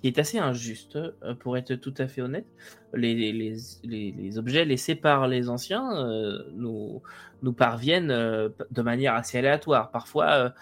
[0.00, 0.98] qui est assez injuste,
[1.40, 2.46] pour être tout à fait honnête.
[2.94, 6.08] Les, objets laissés par les anciens
[6.54, 7.02] nous,
[7.56, 9.90] parviennent de manière assez aléatoire.
[9.90, 10.54] Parfois,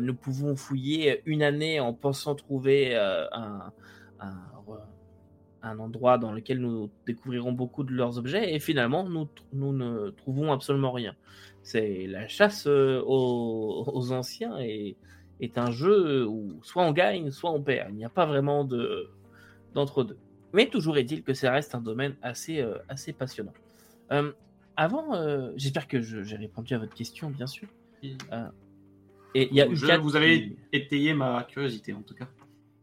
[0.00, 3.72] nous pouvons fouiller une année en pensant trouver un,
[5.62, 10.92] endroit dans lequel nous découvrirons beaucoup de leurs objets et finalement nous ne trouvons absolument
[10.92, 11.14] rien.
[11.62, 14.96] C'est la chasse euh, aux, anciens et
[15.40, 17.90] est un jeu où soit on gagne, soit on perd.
[17.90, 19.08] Il n'y a pas vraiment de
[19.74, 20.18] d'entre-deux.
[20.52, 23.54] Mais toujours est-il que ça reste un domaine assez, euh, assez passionnant.
[24.10, 24.32] Euh,
[24.76, 25.12] avant,
[25.56, 27.68] j'espère que j'ai répondu à votre question, bien sûr.
[28.02, 28.08] et
[29.34, 32.26] il y a je, Vous avez étayé ma curiosité, en tout cas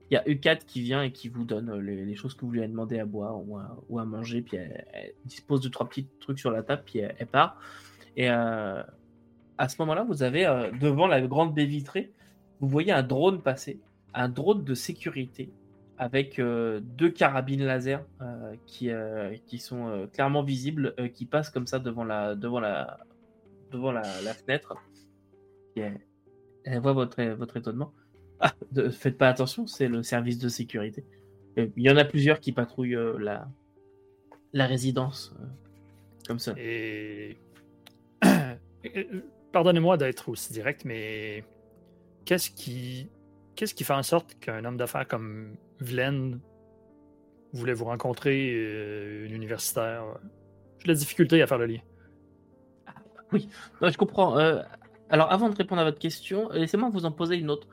[0.09, 2.59] il y a U4 qui vient et qui vous donne les, choses que vous lui
[2.59, 6.51] avez demandé à boire ou à, manger, puis elle, dispose de trois petits trucs sur
[6.51, 7.59] la table, puis elle, part.
[8.15, 8.83] Et euh,
[9.57, 12.11] à ce moment-là, vous avez euh, devant la grande baie vitrée,
[12.59, 13.79] vous voyez un drone passer,
[14.13, 15.49] un drone de sécurité
[15.97, 18.05] avec deux carabines laser
[18.65, 18.89] qui,
[19.47, 22.99] qui sont clairement visibles, qui passent comme ça devant la, devant la,
[23.69, 24.75] devant la, fenêtre.
[25.75, 27.91] elle, voit votre, votre étonnement.
[28.39, 28.53] Ah,
[28.91, 31.03] faites pas attention, c'est le service de sécurité.
[31.57, 33.47] Il y en a plusieurs qui patrouillent euh, la,
[34.53, 35.45] la résidence euh,
[36.27, 36.53] comme ça.
[36.57, 37.37] Et.
[39.51, 41.43] Pardonnez-moi d'être aussi direct, mais
[42.25, 43.09] qu'est-ce qui.
[43.55, 46.39] Fait en sorte qu'un homme d'affaires comme Vlen
[47.51, 50.05] voulait vous rencontrer, euh, une universitaire?
[50.79, 51.81] J'ai la difficulté à faire le lien.
[53.33, 53.49] oui,
[53.81, 54.37] je comprends.
[55.09, 57.67] Alors, avant de répondre à votre question, laissez-moi vous en poser une autre.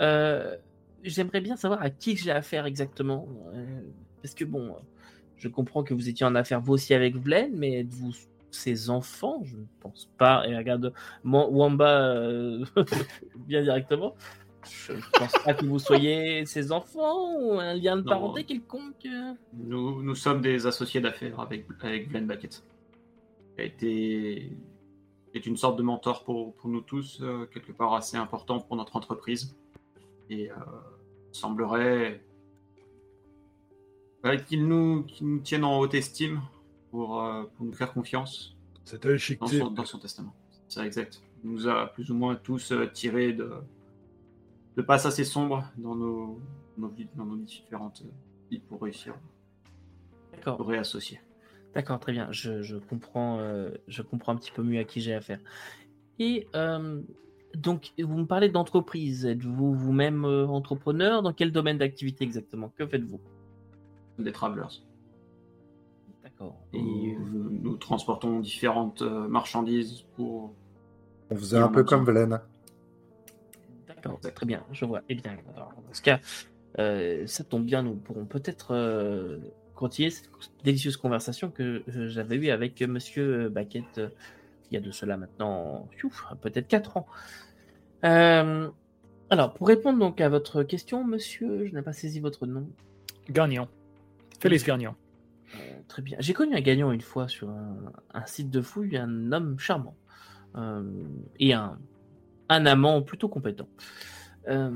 [0.00, 0.56] Euh,
[1.04, 3.28] j'aimerais bien savoir à qui j'ai affaire exactement.
[3.54, 3.80] Euh,
[4.22, 4.74] parce que, bon,
[5.36, 8.12] je comprends que vous étiez en affaire vous aussi avec Vlen, mais êtes-vous
[8.50, 10.46] ses enfants Je ne pense pas.
[10.46, 10.92] Et regarde,
[11.24, 12.64] Wamba, euh,
[13.36, 14.14] bien directement.
[14.62, 19.08] Je ne pense pas que vous soyez ses enfants ou un lien de parenté quelconque.
[19.54, 22.62] Nous, nous sommes des associés d'affaires avec, avec Glenn Backett.
[23.56, 24.52] Il a été
[25.34, 28.76] est une sorte de mentor pour, pour nous tous, euh, quelque part assez important pour
[28.76, 29.56] notre entreprise.
[30.28, 30.54] Et euh,
[31.32, 32.20] il semblerait
[34.46, 36.42] qu'il nous, qu nous tienne en haute estime
[36.90, 38.56] pour, euh, pour nous faire confiance.
[38.84, 40.34] C'est un dans son, dans son testament.
[40.68, 41.22] C'est exact.
[41.44, 43.52] Il nous a plus ou moins tous tirés de,
[44.76, 46.40] de passes assez sombres dans nos,
[46.76, 48.02] nos vies, dans nos différentes
[48.50, 49.14] vies pour réussir.
[50.32, 50.56] D'accord.
[50.56, 51.20] Pour réassocier.
[51.74, 52.30] D'accord, très bien.
[52.32, 55.38] Je, je comprends, euh, je comprends un petit peu mieux à qui j'ai affaire.
[56.18, 57.00] Et euh,
[57.54, 59.24] donc, vous me parlez d'entreprise.
[59.24, 61.22] Êtes-vous vous-même euh, entrepreneur?
[61.22, 62.70] Dans quel domaine d'activité exactement?
[62.76, 63.20] Que faites-vous?
[64.18, 64.82] Des travelers.
[66.40, 66.56] D'accord.
[66.72, 70.54] Et nous, nous transportons différentes euh, marchandises pour.
[71.30, 72.40] On faisait un peu comme Velen.
[73.86, 75.02] D'accord, très bien, je vois.
[75.08, 76.20] Eh bien, alors, dans ce cas,
[76.78, 79.38] euh, ça tombe bien, nous pourrons peut-être euh,
[79.74, 80.30] continuer cette
[80.64, 84.08] délicieuse conversation que euh, j'avais eue avec Monsieur Baquet euh,
[84.70, 85.88] il y a de cela maintenant
[86.40, 87.06] peut-être 4 ans.
[88.04, 88.68] Euh,
[89.28, 92.68] alors, pour répondre donc à votre question, monsieur, je n'ai pas saisi votre nom.
[93.28, 93.68] Gagnon.
[94.40, 94.94] Félix Gagnon.
[95.90, 96.16] Très bien.
[96.20, 99.96] J'ai connu un gagnant une fois sur un, un site de fouille, un homme charmant
[100.54, 100.84] euh,
[101.40, 101.80] et un,
[102.48, 103.68] un amant plutôt compétent.
[104.48, 104.70] Euh,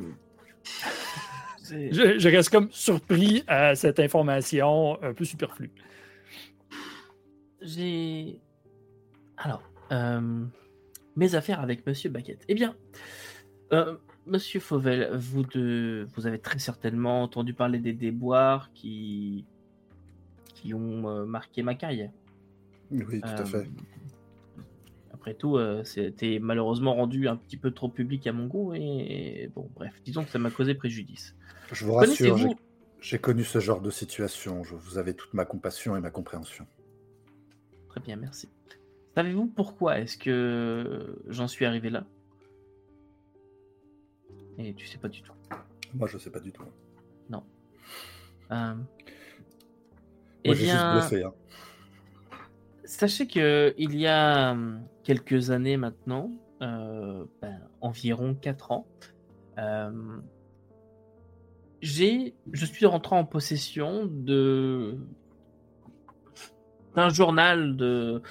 [1.70, 5.72] Je, je reste comme surpris à cette information un peu superflue.
[7.62, 8.38] J'ai.
[9.38, 10.44] Alors, euh,
[11.16, 12.44] mes affaires avec Monsieur Baquette.
[12.48, 12.77] Eh bien,
[14.27, 16.07] Monsieur Fauvel, vous, de...
[16.14, 19.46] vous avez très certainement entendu parler des déboires qui,
[20.64, 22.11] qui ont euh, marqué ma carrière.
[22.90, 23.68] Oui, tout à Euh, fait.
[25.12, 29.50] Après tout, euh, c'était malheureusement rendu un petit peu trop public à mon goût et
[29.55, 31.37] bon, bref, disons que ça m'a causé préjudice.
[31.72, 32.38] Je vous rassure,
[33.00, 34.64] j'ai- connu ce genre de situation.
[34.64, 36.66] Je vous avez toute ma compassion et ma compréhension.
[37.88, 38.48] Très bien, merci.
[39.14, 42.07] Savez-vous pourquoi est-ce que j'en suis arrivé là?
[44.59, 45.33] Et tu sais pas du tout.
[45.94, 46.64] Moi, je sais pas du tout.
[48.50, 48.74] Euh,
[50.45, 51.33] Moi, eh bien, juste hein.
[52.85, 56.31] sachez que il y a hum, quelques années maintenant,
[56.63, 58.87] euh, ben, environ 4 ans,
[59.59, 59.91] euh,
[61.81, 64.97] j'ai, je suis rentré en possession de
[66.95, 68.23] d'un journal de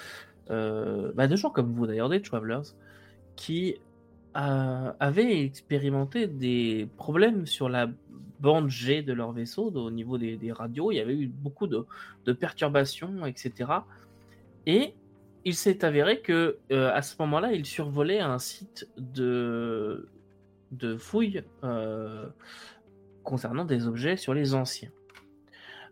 [0.50, 2.74] euh, bah, de gens comme vous d'ailleurs, des travelers,
[3.36, 3.76] qui
[4.36, 7.88] euh, avaient expérimenté des problèmes sur la
[8.44, 10.92] bande G de leur vaisseau, au niveau des, radios.
[10.92, 13.70] Il y avait eu beaucoup de, perturbations, etc.
[14.66, 14.94] Et
[15.46, 20.08] il s'est avéré que euh, à ce moment-là, ils survolaient un site de,
[20.72, 22.26] de fouilles euh,
[23.22, 24.90] concernant des objets sur les anciens.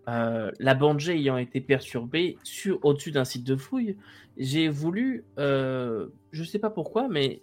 [0.09, 3.97] Euh, la bande G ayant été perturbée sur au-dessus d'un site de fouille,
[4.37, 7.41] j'ai voulu, je sais pas pourquoi, mais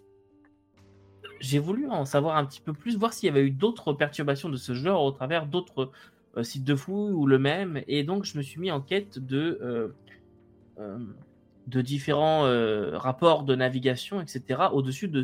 [1.39, 4.49] j'ai voulu en savoir un petit peu plus, voir s'il y avait eu d'autres perturbations
[4.49, 5.91] de ce genre au travers d'autres
[6.37, 9.19] euh, sites de fouille ou le même, et donc je me suis mis en quête
[9.19, 9.87] de euh,
[10.79, 10.97] euh,
[11.67, 12.45] de différents
[12.97, 15.23] rapports de navigation, etc., au-dessus de,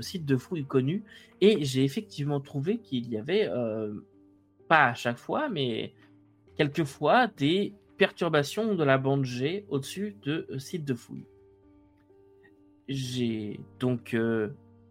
[0.00, 1.02] sites de fouilles connus,
[1.40, 3.50] et j'ai effectivement trouvé qu'il y avait,
[4.68, 5.92] pas à chaque fois, mais
[6.56, 11.26] quelquefois des perturbations de la bande G au-dessus de sites de fouille.
[12.86, 14.14] J'ai donc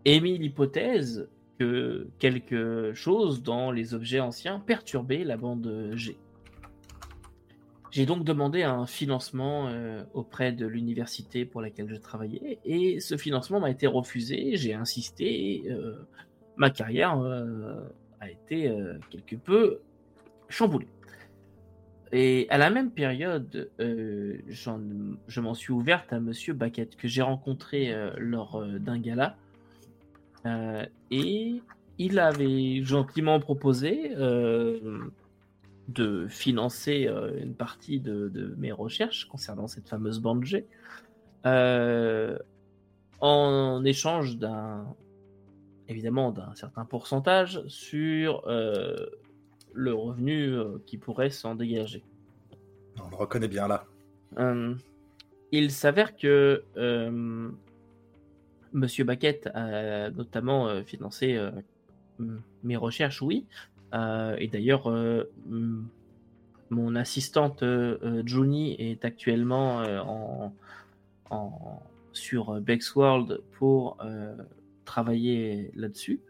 [0.06, 6.18] émis l'hypothèse que quelque chose dans les objets anciens perturbait la bande G.
[7.92, 13.18] J'ai donc demandé un financement euh, auprès de l'université pour laquelle je travaillais et ce
[13.18, 14.56] financement m'a été refusé.
[14.56, 15.64] J'ai insisté.
[15.70, 15.98] euh,
[16.56, 17.82] ma carrière euh,
[18.22, 18.72] a été
[19.10, 19.82] quelque peu
[20.48, 20.88] chamboulée.
[22.14, 27.94] Et à la même période, je m'en suis ouverte à Monsieur Baquette que j'ai rencontré
[28.18, 29.38] lors d'un gala.
[30.45, 31.62] Euh, et
[31.97, 34.99] il avait gentiment proposé euh,
[35.88, 40.66] de financer euh, une partie de, de mes recherches concernant cette fameuse bande G
[43.24, 44.95] en échange d'un
[45.88, 50.55] évidemment d'un certain pourcentage sur le revenu
[50.86, 52.03] qui pourrait s'en dégager.
[53.03, 53.86] On le reconnaît bien là.
[55.51, 56.63] Il s'avère que
[58.74, 61.51] Monsieur Baquette a notamment euh, financé euh,
[62.63, 63.45] mes recherches, oui.
[63.93, 64.89] Euh, et d'ailleurs,
[66.69, 67.63] mon assistante
[68.26, 70.53] Juni est actuellement en,
[71.30, 71.82] en-
[72.13, 73.97] sur Bexworld pour
[74.86, 76.22] travailler là-dessus.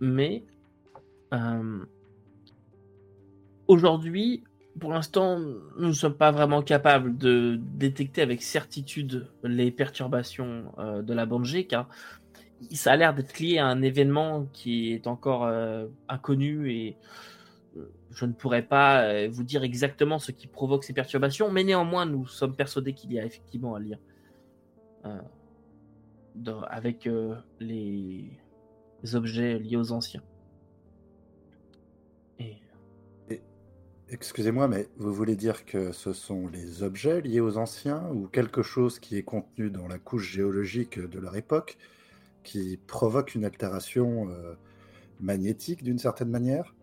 [0.00, 0.44] mais
[3.68, 4.44] aujourd'hui,
[4.80, 11.12] pour l'instant, nous ne sommes pas vraiment capables de détecter avec certitude les perturbations de
[11.14, 11.88] la G, car
[12.72, 15.48] ça a l'air d'être lié à un événement qui est encore
[16.08, 16.96] inconnu et
[18.10, 22.26] je ne pourrais pas vous dire exactement ce qui provoque ces perturbations, mais néanmoins, nous
[22.26, 23.98] sommes persuadés qu'il y a effectivement un lien
[26.68, 27.08] avec
[27.60, 28.38] les
[29.14, 30.22] objets liés aux anciens.
[34.12, 38.60] Excusez-moi, mais vous voulez dire que ce sont les objets liés aux anciens ou quelque
[38.60, 41.78] chose qui est contenu dans la couche géologique de leur époque
[42.42, 44.54] qui provoque une altération euh,
[45.20, 46.74] magnétique d'une certaine manière?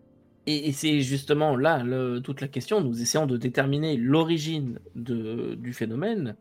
[0.46, 1.84] Et, c'est justement là
[2.20, 2.80] toute la question.
[2.80, 6.34] Nous essayons de déterminer l'origine du phénomène.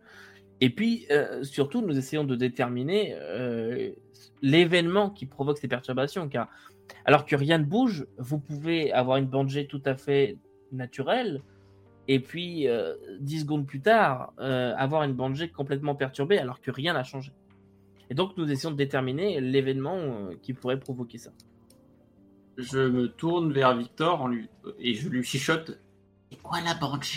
[0.62, 3.92] Et puis euh, surtout nous essayons de déterminer euh,
[4.42, 6.30] l'événement qui provoque ces perturbations.
[6.30, 6.48] Car
[7.04, 10.38] alors que rien ne bouge, vous pouvez avoir une bande tout à fait
[10.72, 11.42] naturel,
[12.08, 16.72] et puis euh, dix secondes plus tard, euh, avoir une bande complètement perturbée alors que
[16.72, 17.34] rien n'a changé.
[18.10, 21.32] Et donc nous essayons de déterminer l'événement euh, qui pourrait provoquer ça.
[22.58, 24.48] Je me tourne vers Victor en lui...
[24.80, 25.78] et je lui chichote.
[26.32, 27.04] C'est quoi la bande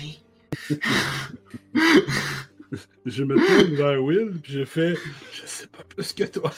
[3.07, 4.95] Je me tourne vers Will puis je fais
[5.33, 6.51] Je sais pas plus que toi.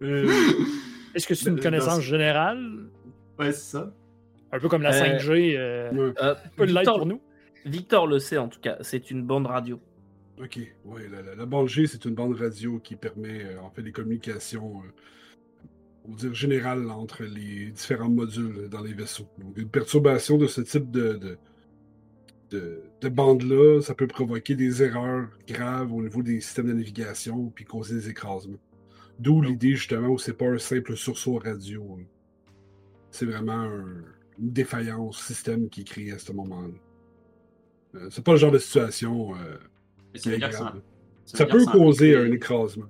[1.14, 2.88] Est-ce que c'est une connaissance générale?
[3.42, 3.92] Ouais, c'est ça.
[4.52, 7.20] Un peu comme la 5G, euh, euh, peu de pour nous.
[7.64, 9.80] Victor le sait en tout cas, c'est une bande radio.
[10.38, 11.02] Ok, oui,
[11.36, 14.82] la, bande G, c'est une bande radio qui permet euh, en fait des communications,
[16.04, 19.28] on va dire générales entre les différents modules dans les vaisseaux.
[19.38, 21.38] Donc, une perturbation de ce type de,
[22.50, 27.50] de, de, bande-là, ça peut provoquer des erreurs graves au niveau des systèmes de navigation
[27.54, 28.58] puis causer des écrasements.
[29.18, 31.98] D'où l'idée justement où c'est pas un simple sursaut radio.
[33.12, 33.64] C'est vraiment
[34.38, 36.68] une défaillance système qui est créée à ce moment-là.
[37.94, 39.56] Euh, c'est pas le genre de situation euh,
[40.14, 40.30] ça,
[41.26, 42.86] ça, peut causer un écrasement.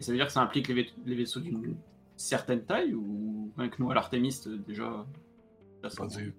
[0.00, 1.76] ça veut dire que ça implique les, vaisseaux d'une
[2.16, 5.06] certaine taille ou avec nous à l'Artemis déjà
[5.96, 6.32] pas dire.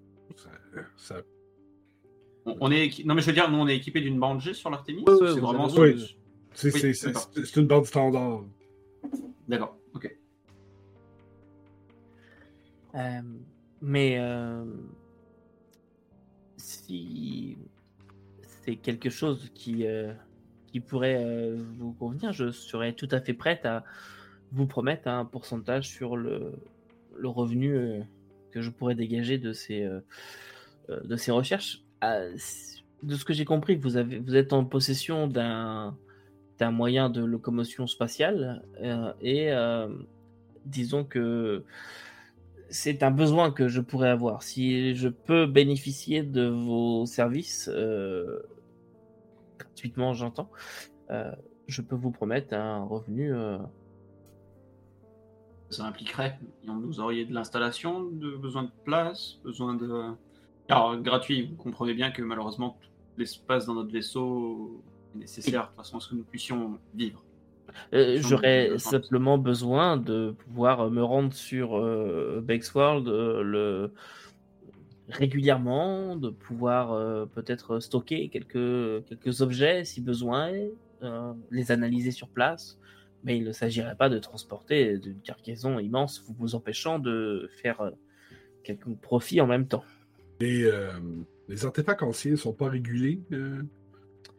[2.44, 4.68] On, est non mais je veux dire nous on est équipé d'une bande G sur
[4.68, 5.68] l'Artemis c'est vraiment
[6.52, 8.44] c'est une bande standard.
[9.48, 10.19] D'accord ok
[12.94, 13.22] euh,
[13.80, 14.64] mais euh,
[16.56, 17.58] si
[18.42, 20.12] c'est quelque chose qui, euh,
[20.66, 23.84] qui pourrait vous convenir, je serais tout à fait prête à
[24.52, 26.52] vous promettre un pourcentage sur le,
[27.16, 28.02] le revenu
[28.50, 29.88] que je pourrais dégager de ces,
[30.88, 31.84] de ces recherches.
[32.02, 35.94] De ce que j'ai compris, vous, avez, vous êtes en possession d'un
[36.60, 38.62] moyen de locomotion spatiale
[39.22, 39.52] et
[40.66, 41.64] disons que
[42.70, 44.42] c'est un besoin que je pourrais avoir.
[44.42, 48.40] Si je peux bénéficier de vos services, euh,
[49.58, 50.50] gratuitement j'entends,
[51.10, 51.32] euh,
[51.66, 53.34] je peux vous promettre un revenu.
[53.34, 53.58] Euh,
[55.68, 60.12] Ça impliquerait, vous auriez de l'installation, de besoin de place, besoin de...
[60.68, 62.78] Alors gratuit, vous comprenez bien que malheureusement
[63.18, 64.82] l'espace dans notre vaisseau
[65.14, 67.24] est nécessaire de façon à ce que nous puissions vivre.
[67.92, 73.92] Euh, j'aurais simplement besoin de pouvoir me rendre sur euh, Bexworld euh, le...
[75.08, 80.50] régulièrement, de pouvoir peut-être stocker quelques, quelques objets si besoin,
[81.50, 82.78] les analyser sur place.
[83.22, 87.90] Mais il ne s'agirait pas de transporter d'une cargaison immense, vous vous empêchant de faire
[88.64, 89.84] quelques profits en même temps.
[90.40, 90.64] Et
[91.48, 93.20] les artefacts anciens ne sont pas régulés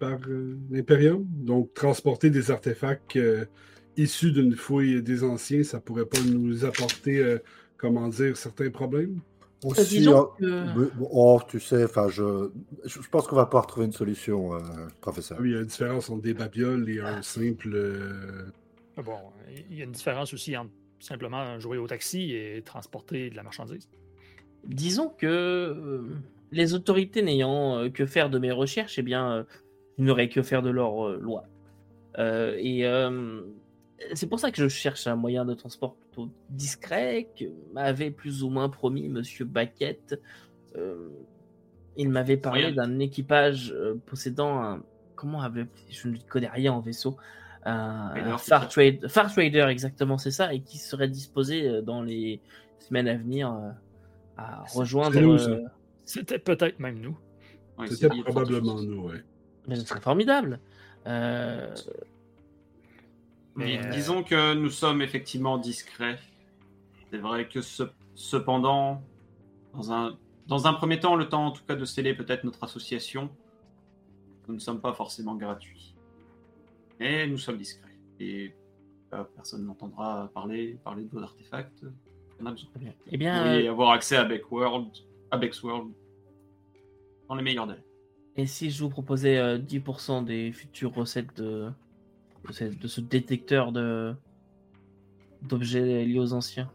[0.02, 1.24] par euh, l'Imperium.
[1.30, 3.46] Donc, transporter des artefacts euh,
[3.96, 7.38] issus d'une fouille des anciens, ça pourrait pas nous apporter, euh,
[7.78, 9.20] comment dire, certains problèmes?
[9.64, 12.50] Aussi, oh, tu sais, enfin, je,
[12.84, 14.54] je pense qu'on va pouvoir trouver une solution,
[15.02, 15.38] professeur.
[15.40, 17.78] Oui, il y a une différence entre des babioles et un simple.
[18.98, 19.18] Ah bon,
[19.70, 23.44] il y a une différence aussi entre simplement jouer au taxi et transporter de la
[23.44, 23.88] marchandise.
[24.66, 26.08] Disons que
[26.52, 29.46] les autorités n'ayant que faire de mes recherches, eh bien,
[30.02, 31.46] n'auraient que faire de leur euh, loi.
[32.18, 33.42] Euh, et euh,
[34.14, 38.44] c'est pour ça que je cherche un moyen de transport plutôt discret que m'avait plus
[38.44, 40.20] ou moins promis Monsieur Baquette.
[41.98, 43.76] il m'avait parlé d'un équipage
[44.06, 44.84] possédant un.
[45.16, 45.68] Comment avait.
[45.90, 47.16] Je ne connais rien en vaisseau.
[47.64, 52.42] Un, Far, Trade, Far Trader, exactement, c'est ça, et qui serait disposé dans les
[52.80, 53.56] semaines à venir
[54.36, 55.62] à rejoindre.
[56.06, 57.20] C'était peut-être même nous.
[57.86, 59.18] C'était probablement nous, oui.
[59.68, 60.60] Mais ce serait formidable.
[61.08, 61.74] Euh,
[63.56, 66.20] Mais disons que nous sommes effectivement discrets.
[67.12, 67.60] C'est vrai que
[68.16, 69.04] cependant,
[69.74, 72.64] dans un, dans un premier temps, le temps en tout cas de sceller peut-être notre
[72.64, 73.30] association,
[74.48, 75.94] nous ne sommes pas forcément gratuits.
[77.00, 77.98] Mais nous sommes discrets.
[78.20, 78.54] Et
[79.14, 81.84] euh, personne n'entendra parler, parler de vos artefacts.
[82.40, 82.70] On a besoin.
[83.12, 84.88] Eh bien, Vous pourriez avoir accès à Backworld,
[85.32, 85.92] à World
[87.28, 87.84] dans les meilleurs délais.
[88.38, 91.70] Et si je vous proposais 10% des futures recettes de,
[92.48, 94.14] de, ce, détecteur de
[95.42, 96.72] d'objets liés aux anciens?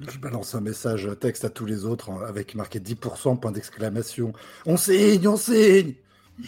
[0.00, 4.32] Je balance un message texte à tous les autres hein, avec marqué 10% point d'exclamation.
[4.66, 5.94] On signe, on signe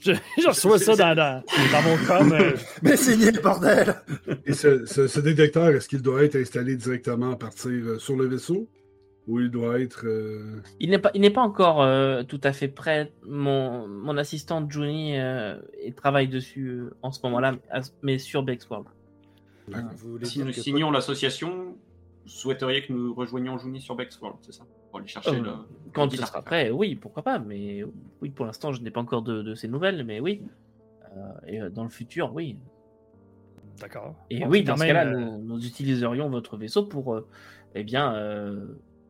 [0.00, 0.12] je,
[0.46, 1.42] reçois ça dans,
[1.72, 2.32] dans, mon com.
[2.32, 2.52] Euh.
[2.82, 3.96] Mais signez, bordel
[4.46, 8.26] Et ce, ce détecteur, est-ce qu'il doit être installé directement à partir euh, sur le
[8.26, 8.68] vaisseau?
[9.28, 10.06] Où il doit être.
[10.06, 13.12] Euh, il n'est pas, il n'est pas encore euh, tout à fait prêt.
[13.24, 15.60] Mon, mon assistante Juni euh,
[15.96, 17.56] travaille dessus en ce moment-là,
[18.02, 18.86] mais sur Bexworld.
[20.22, 21.76] Si nous signons l'association,
[22.24, 24.64] vous souhaiteriez que nous rejoignions Juni sur Bexworld, c'est ça?
[24.90, 25.52] Pour aller chercher le.
[25.92, 27.38] Quand il sera prêt, oui, pourquoi pas.
[27.38, 27.84] Mais
[28.22, 30.40] oui, pour l'instant, je n'ai pas encore de, de, ces nouvelles, mais oui.
[31.46, 32.56] et dans le futur, oui.
[33.78, 34.14] D'accord.
[34.30, 37.20] Et oui, dans ce cas-là, nous, nous, utiliserions votre vaisseau pour,
[37.74, 38.14] eh bien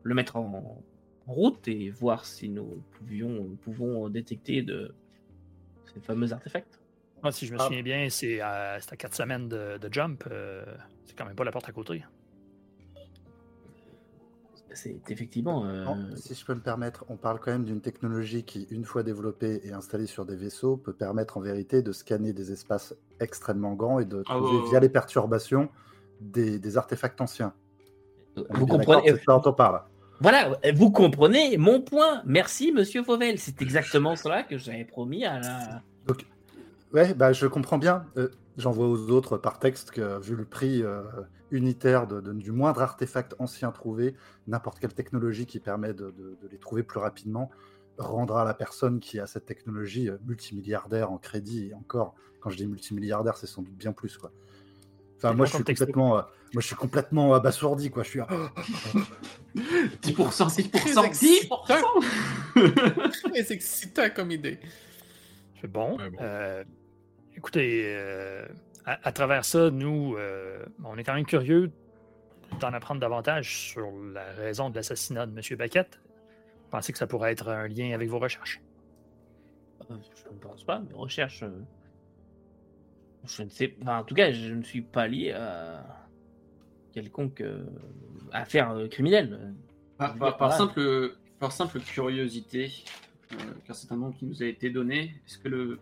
[0.09, 0.81] le mettre en,
[1.27, 4.95] route et voir si nous pouvions, pouvons détecter de
[5.93, 6.79] ces fameux artefacts.
[7.21, 7.65] Moi, si je me ah.
[7.65, 10.23] souviens bien, c'est à, 4 semaines de, jump.
[10.31, 10.65] Euh,
[11.05, 12.03] c'est quand même pas la porte à côté.
[14.73, 15.65] C'est effectivement.
[15.65, 15.85] Euh,
[16.15, 19.61] si je peux me permettre, on parle quand même d'une technologie qui, une fois développée
[19.63, 23.99] et installée sur des vaisseaux, peut permettre en vérité de scanner des espaces extrêmement grands
[23.99, 25.69] et de ah trouver, via les perturbations,
[26.21, 27.53] des, artefacts anciens.
[28.49, 29.83] Vous comprenez C'est on parle.
[30.21, 32.21] Voilà, vous comprenez mon point.
[32.25, 33.39] Merci, monsieur Fauvel.
[33.39, 35.81] C'est exactement cela que j'avais promis à la.
[36.07, 36.25] Donc,
[36.93, 38.05] ouais, bah, je comprends bien.
[38.17, 41.03] Euh, j'envoie aux autres par texte que, vu le prix euh,
[41.51, 44.15] unitaire du moindre artefact ancien trouvé,
[44.47, 46.13] n'importe quelle technologie qui permet de,
[46.51, 47.49] les trouver plus rapidement
[47.97, 51.69] rendra la personne qui a cette technologie euh, multimilliardaire en crédit.
[51.69, 54.17] Et encore, quand je dis multimilliardaire, c'est sans doute bien plus.
[54.17, 54.31] quoi.
[55.21, 56.09] Enfin, moi je, suis complètement,
[56.53, 58.03] moi, je suis complètement abasourdi, quoi.
[58.03, 58.27] Je suis à...
[59.57, 61.49] 10%, 6%,
[62.55, 64.59] 10%, C'est excitant comme idée.
[65.59, 65.97] C'est bon.
[66.21, 66.63] Euh,
[67.35, 68.47] écoutez, euh,
[68.85, 71.69] à, travers ça, nous, euh, on est quand même curieux
[72.61, 75.57] d'en apprendre davantage sur la raison de l'assassinat de M.
[75.57, 75.99] Baquette.
[76.63, 78.61] Vous pensez que ça pourrait être un lien avec vos recherches?
[79.89, 79.95] je
[80.31, 80.79] ne pense pas.
[80.79, 81.43] Mes recherches
[83.25, 85.83] je ne sais en tout cas, je ne suis pas lié à
[86.93, 87.65] quelconque euh,
[88.31, 89.53] affaire euh, criminelle.
[89.97, 92.71] Par, simple, par simple curiosité,
[93.33, 95.79] euh, car c'est un nom qui nous a été donné, est-ce que le,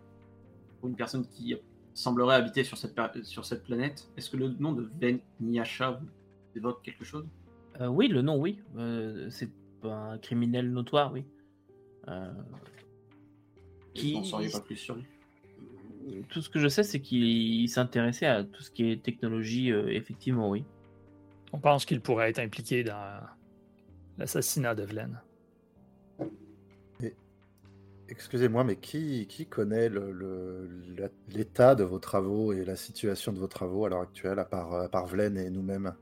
[0.80, 1.56] pour une personne qui
[1.94, 6.08] semblerait habiter sur cette, sur cette planète, est-ce que le nom de Ven Niasha vous
[6.56, 7.26] évoque quelque chose?
[7.80, 8.58] Oui, le nom, oui.
[9.30, 9.50] c'est
[9.84, 11.24] un criminel notoire, oui.
[13.94, 14.14] qui...
[14.14, 15.04] Vous n'en sauriez pas plus sur lui
[16.28, 19.88] tout ce que je sais, c'est qu'il s'intéressait à tout ce qui est technologie, euh,
[19.88, 20.64] effectivement, oui.
[21.52, 23.20] On pense qu'il pourrait être impliqué dans
[24.18, 25.20] l'assassinat de Vlen.
[28.10, 29.90] Excusez-moi, mais qui, qui connaît
[31.28, 34.72] l'état de vos travaux et la situation de vos travaux à l'heure actuelle, à part,
[34.72, 35.94] à part Vlen et nous-mêmes?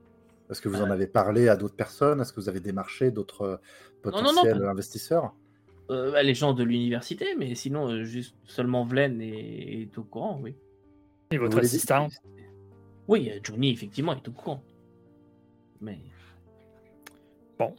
[0.48, 0.92] Est-ce que vous en euh.
[0.92, 2.20] avez parlé à d'autres personnes?
[2.20, 3.60] Est-ce que vous avez démarché d'autres
[4.02, 5.34] potentiels investisseurs?
[5.90, 10.56] Euh, les gens de l'université, mais sinon, euh, juste seulement Vlen est, au courant, oui.
[11.30, 12.12] Et votre assistante
[13.06, 14.62] Oui, euh, Johnny, effectivement, est au courant.
[15.80, 16.00] Mais.
[17.58, 17.74] Bon.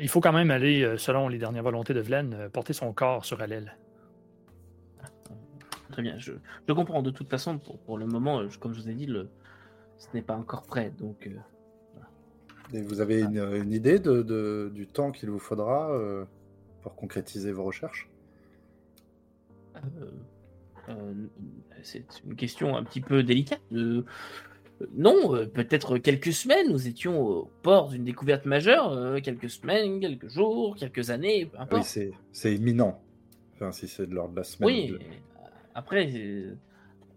[0.00, 3.40] il faut quand même aller, selon les dernières volontés de Vlen, porter son corps sur
[3.40, 3.76] Alel.
[5.90, 6.32] Très bien, je,
[6.68, 7.02] je, comprends.
[7.02, 9.28] De toute façon, pour, pour le moment, comme je vous ai dit, le,
[9.98, 10.92] ce n'est pas encore prêt.
[10.98, 11.28] Donc,
[12.72, 15.90] Et vous avez une, une idée de, de, du temps qu'il vous faudra
[16.94, 18.08] concrétiser vos recherches
[19.76, 20.10] euh,
[20.88, 21.14] euh,
[21.82, 23.60] C'est une question un petit peu délicate.
[23.72, 24.04] Euh,
[24.94, 26.70] non, peut-être quelques semaines.
[26.70, 29.20] Nous étions au port d'une découverte majeure.
[29.22, 31.96] quelques semaines, quelques jours, quelques années, peu importe.
[31.96, 33.02] Oui, c'est imminent.
[33.54, 34.68] Enfin, si c'est de l'ordre de la semaine.
[34.68, 34.98] Oui,
[35.74, 36.12] après,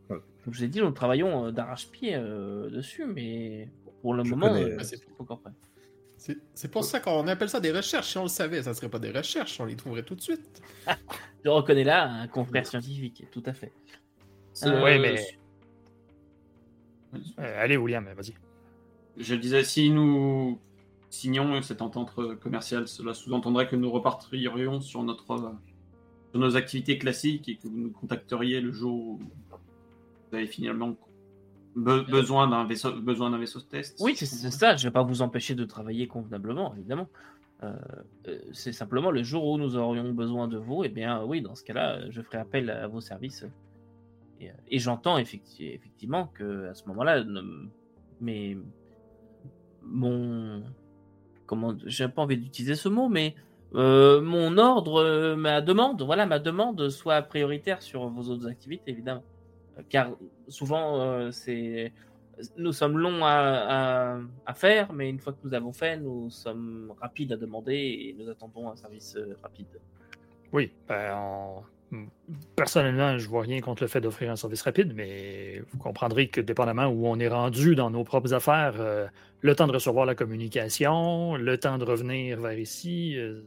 [0.08, 0.22] comme
[0.54, 2.18] je vous ai dit, nous travaillons d'arrache-pied
[2.72, 3.68] dessus, mais
[4.02, 5.52] pour le moment, c'est pas encore prêt.
[6.54, 8.12] C'est pour ça qu'on appelle ça des recherches.
[8.12, 10.22] Si on le savait, ça ne serait pas des recherches, on les trouverait tout de
[10.22, 10.62] suite.
[11.46, 13.72] Je reconnais là un confrère scientifique, tout à fait.
[14.64, 15.26] Euh, oui, mais.
[17.40, 18.34] Euh, allez, William, vas-y.
[19.18, 20.60] Je disais, si nous
[21.10, 27.48] signons cette entente commerciale, cela sous-entendrait que nous repartirions sur, notre, sur nos activités classiques
[27.48, 30.96] et que vous nous contacteriez le jour où vous avez finalement
[31.76, 33.98] besoin d'un vaisseau, besoin d'un vaisseau de test.
[34.02, 34.76] Oui, c'est ça.
[34.76, 37.08] Je ne vais pas vous empêcher de travailler convenablement, évidemment.
[37.64, 37.74] Euh,
[38.28, 41.42] euh, c'est simplement le jour où nous aurions besoin de vous, et eh bien oui,
[41.42, 43.46] dans ce cas-là, je ferai appel à vos services.
[44.40, 47.24] Et, et j'entends effectivement que à ce moment-là,
[48.22, 48.58] mais
[49.84, 50.64] mon
[51.46, 53.36] comment, j'ai pas envie d'utiliser ce mot, mais
[53.76, 59.24] euh, mon ordre, ma demande, voilà, ma demande soit prioritaire sur vos autres activités, évidemment.
[59.88, 60.12] Car
[60.48, 61.92] souvent, c'est
[62.58, 64.20] nous sommes longs à,
[64.56, 68.30] faire, mais une fois que nous avons fait, nous sommes rapides à demander et nous
[68.30, 69.68] attendons un service euh, rapide.
[70.52, 71.64] Oui, ben,
[72.56, 76.42] personnellement, je vois rien contre le fait d'offrir un service rapide, mais vous comprendrez que
[76.42, 79.08] dépendamment où on est rendu dans nos propres affaires, euh,
[79.42, 83.16] le temps de recevoir la communication, le temps de revenir vers ici.
[83.18, 83.42] Euh,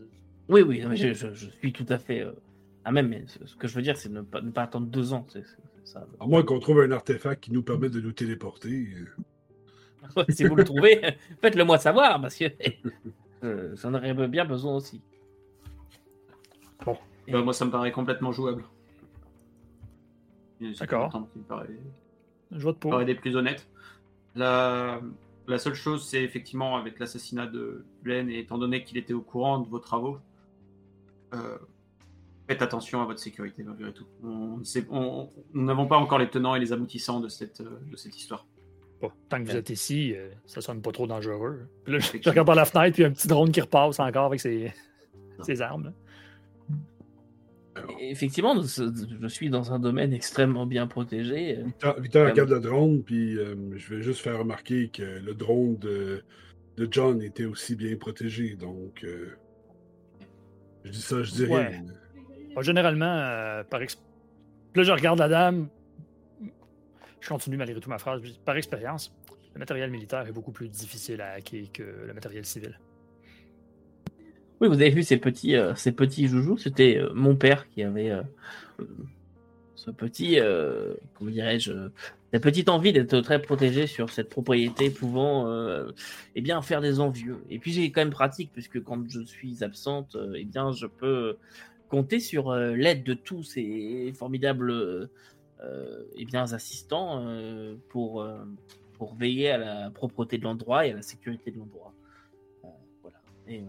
[0.48, 2.24] oui, oui, je, suis tout à fait
[2.84, 5.12] à même, mais ce que je veux dire, c'est ne pas, ne pas attendre deux
[5.12, 5.26] ans.
[6.20, 8.88] À moins qu'on trouve un artefact qui nous permet de nous téléporter.
[10.28, 11.00] si vous le trouvez,
[11.40, 12.44] faites-le moi savoir, parce que
[13.44, 15.00] euh, j'en aurais bien besoin aussi.
[16.84, 16.96] Bon.
[17.28, 18.64] Bah, moi, ça me paraît complètement jouable.
[20.78, 21.28] D'accord.
[22.50, 22.90] Je vote pour.
[22.92, 23.68] paraît des plus honnêtes.
[24.34, 25.00] La...
[25.48, 29.22] La seule chose, c'est effectivement avec l'assassinat de Glenn, et étant donné qu'il était au
[29.22, 30.18] courant de vos travaux,
[31.34, 31.58] euh,
[32.52, 34.06] faites attention à votre sécurité malgré tout.
[34.22, 34.62] nous
[35.54, 38.46] n'avons pas encore les tenants et les aboutissants de cette, euh, de cette histoire.
[39.00, 41.66] Bon, tant que vous êtes ici, euh, ça sonne pas trop dangereux.
[41.86, 44.72] je, regarde par la fenêtre, puis un petit drone qui repasse encore avec ses,
[45.40, 45.92] ses armes.
[48.00, 51.58] Effectivement, je suis dans un domaine extrêmement bien protégé.
[51.98, 56.22] Victor, regarde le drone, puis euh, je vais juste faire remarquer que le drone de,
[56.76, 58.56] de John était aussi bien protégé.
[58.56, 59.04] Donc,
[60.84, 61.82] je dis ça, je dis rien
[62.60, 63.62] généralement, euh,
[64.74, 65.68] Là, je regarde la dame.
[67.20, 68.22] Je continue malgré tout ma phrase.
[68.44, 69.14] Par expérience,
[69.54, 72.78] le matériel militaire est beaucoup plus difficile à hacker que le matériel civil.
[74.60, 76.56] Oui, vous avez vu ces petits, euh, ces petits joujoux?
[76.56, 78.12] C'était euh, mon père qui avait
[79.74, 80.38] ce petit,
[81.14, 81.72] comment dirais-je,
[82.32, 85.52] cette petite envie d'être très protégé sur cette propriété pouvant
[86.34, 87.38] eh bien, faire des envieux.
[87.50, 91.36] Et puis j'ai quand même pratique, puisque quand je suis absente, eh bien, je peux
[91.92, 95.08] compter sur euh, l'aide de tous ces formidables euh,
[96.16, 98.26] et bien assistants euh, pour,
[98.94, 101.92] pour veiller à la propreté de l'endroit et à la sécurité de l'endroit.
[103.02, 103.18] voilà.
[103.46, 103.62] Et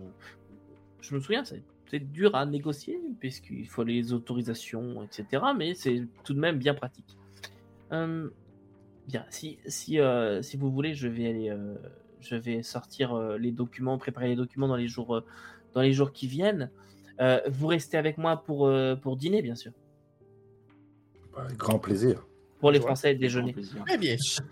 [1.01, 5.43] je me souviens, c'est dur à négocier puisqu'il faut les autorisations, etc.
[5.57, 7.17] Mais c'est tout de même bien pratique.
[7.91, 9.99] bien, si, si,
[10.41, 11.57] si vous voulez, je vais aller,
[12.21, 15.21] je vais sortir les documents, préparer les documents dans les jours,
[15.74, 16.71] dans les jours qui viennent.
[17.20, 19.72] Euh, vous restez avec moi pour, euh, pour dîner, bien sûr.
[21.38, 22.26] Avec grand plaisir.
[22.59, 23.55] Pour les Français, déjeuner.
[23.91, 24.41] Eh bien sûr.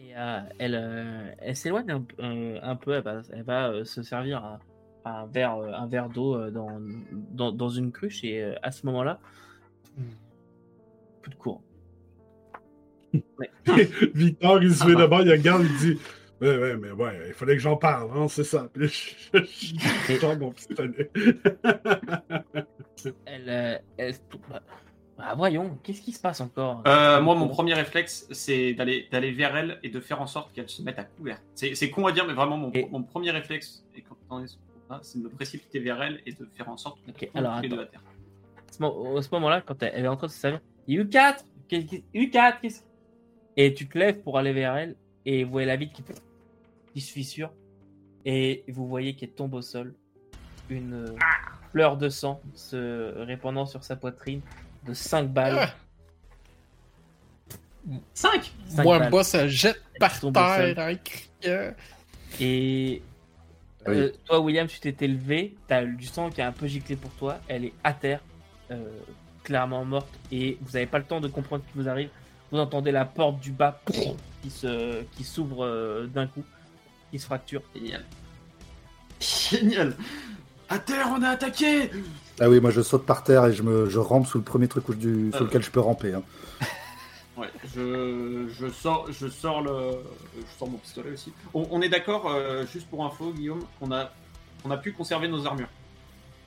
[0.00, 4.60] Et euh, elle, elle s'éloigne un, peu, elle va, se servir à,
[5.04, 6.80] un verre, un verre d'eau dans,
[7.10, 9.20] dans, dans, une cruche et à ce moment-là,
[11.22, 11.62] plus de courant.
[14.14, 16.00] Victor, il se met d'abord, il regarde, il dit
[16.40, 18.68] Ouais, ouais, mais ouais, il fallait que j'en parle, hein, c'est ça.
[18.72, 18.88] Puis
[19.32, 21.10] je, je, mon pistolet.
[23.26, 24.14] elle, euh, elle,
[25.16, 26.82] bah, voyons, qu'est-ce qui se passe encore?
[26.86, 30.52] Euh, Moi, mon premier réflexe, c'est d'aller d'aller vers elle et de faire en sorte
[30.52, 31.40] qu'elle se mette à couvert.
[31.54, 34.56] C'est con à dire, mais vraiment, mon, mon premier réflexe, et quand on est
[35.02, 37.86] c'est de me précipiter vers elle et de faire en sorte qu'elle okay, de la
[37.86, 38.02] terre.
[38.68, 38.72] À
[39.22, 42.82] ce moment-là, quand elle, est en train de se servir, U4 U4
[43.56, 46.14] Et tu te lèves pour aller vers elle et vous voyez la vitre qui fait
[46.98, 47.52] qui se fissure
[48.24, 49.94] et vous voyez qu'elle tombe au sol.
[50.68, 51.14] Une
[51.70, 54.40] fleur de sang se répandant sur sa poitrine
[54.84, 55.68] de 5 balles.
[58.14, 60.94] 5 Moi, moi, ça jette par terre
[62.40, 63.02] Et
[63.86, 67.10] euh, toi, William, tu t'es élevé, t'as du sang qui a un peu giclé pour
[67.12, 68.20] toi, elle est à terre,
[68.72, 68.90] euh,
[69.44, 72.10] clairement morte, et vous n'avez pas le temps de comprendre ce qui vous arrive.
[72.50, 73.80] Vous entendez la porte du bas
[74.42, 76.44] qui se qui s'ouvre euh, d'un coup
[77.12, 77.62] il se fracture.
[77.74, 78.04] Génial.
[79.20, 79.96] Génial.
[80.68, 81.90] À terre, on a attaqué
[82.40, 84.68] Ah oui, moi je saute par terre et je, me, je rampe sous le premier
[84.68, 85.44] truc du, sur euh.
[85.46, 86.14] lequel je peux ramper.
[86.14, 86.22] Hein.
[87.38, 89.92] Ouais, je, je, sors, je, sors le,
[90.36, 91.32] je sors mon pistolet aussi.
[91.54, 94.10] On, est d'accord, euh, juste pour info, Guillaume, on a,
[94.64, 95.68] on a pu conserver nos armures.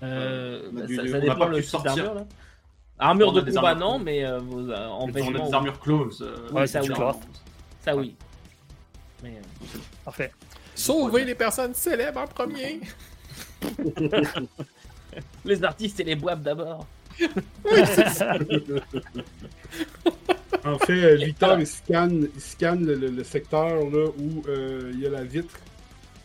[0.03, 2.13] Euh, bah, ça, dépend le sortir.
[2.13, 2.25] là.
[2.99, 4.41] Armure de combat, non, mais euh,
[4.89, 5.47] en vêtements.
[5.47, 6.29] des armures close.
[6.51, 6.89] ouais, ça, oui.
[7.79, 8.17] ça oui.
[9.23, 9.33] Mais,
[10.03, 10.31] Parfait.
[10.75, 12.81] Sauver les personnes célèbres en premier.
[15.45, 16.87] les artistes et les boîtes d'abord.
[20.65, 25.05] en fait, euh, Victor, il scanne, il scanne le, secteur là, où euh, il y
[25.05, 25.59] a la vitre.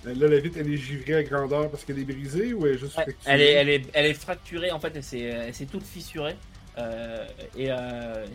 [0.06, 2.74] Euh, là, la vitre, elle est givrée à grandeur parce qu'elle est brisée ou elle
[2.74, 3.18] est juste fracturée?
[3.26, 5.02] Elle est, elle, est, elle est fracturée, en fait, elle
[5.54, 6.36] s'est toute fissurée.
[7.58, 7.70] et,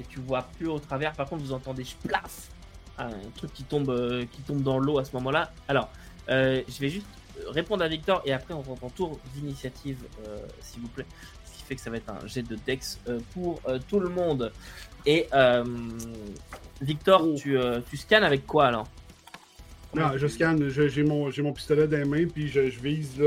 [0.09, 1.13] tu vois plus au travers.
[1.13, 2.49] Par contre, vous entendez plaf
[2.97, 5.51] un truc qui tombe, qui tombe dans l'eau à ce moment-là.
[5.67, 5.89] Alors,
[6.27, 7.07] je vais juste
[7.47, 9.97] répondre à Victor et après on rentre en tour d'initiative,
[10.61, 11.05] s'il vous plaît
[11.75, 14.51] que ça va être un jet de Dex euh, pour euh, tout le monde.
[15.05, 15.63] Et euh,
[16.81, 17.35] Victor, oh.
[17.35, 17.57] tu,
[17.89, 18.87] tu scannes avec quoi alors?
[19.93, 23.21] Non, je scanne, j'ai mon, mon pistolet dans les mains, puis je, vise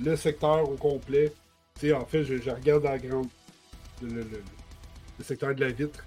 [0.00, 1.32] le secteur au complet.
[1.78, 3.28] sais en fait, je, regarde la grande,
[4.02, 4.26] le,
[5.22, 6.04] secteur de la vitre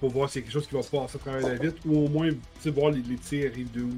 [0.00, 1.78] pour voir s'il y a quelque chose qui va se passer à travers la vitre,
[1.84, 2.30] ou au moins
[2.66, 3.92] voir les, les tirs arrivent de où.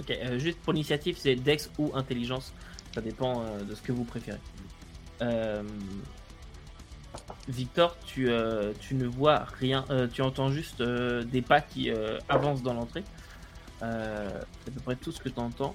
[0.00, 2.52] Ok, juste pour l'initiative, c'est Dex ou Intelligence.
[2.94, 4.38] Ça dépend de ce que vous préférez.
[5.22, 5.62] Euh,
[7.48, 11.90] Victor, tu, euh, tu ne vois rien, euh, tu entends juste euh, des pas qui
[12.28, 13.04] avancent dans l'entrée.
[13.80, 15.74] c'est à peu près tout ce que tu entends.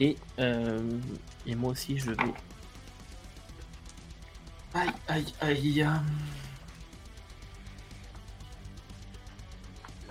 [0.00, 2.34] Et, et moi aussi, je vais.
[4.72, 5.86] Aïe, aïe, aïe.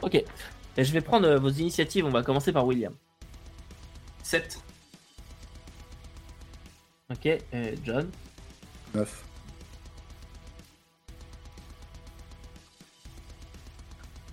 [0.02, 0.16] Ok.
[0.16, 2.06] Et je vais prendre vos initiatives.
[2.06, 2.94] On va commencer par William.
[4.24, 4.60] 7.
[7.10, 7.28] Ok.
[7.84, 8.10] John.
[8.94, 9.24] 9.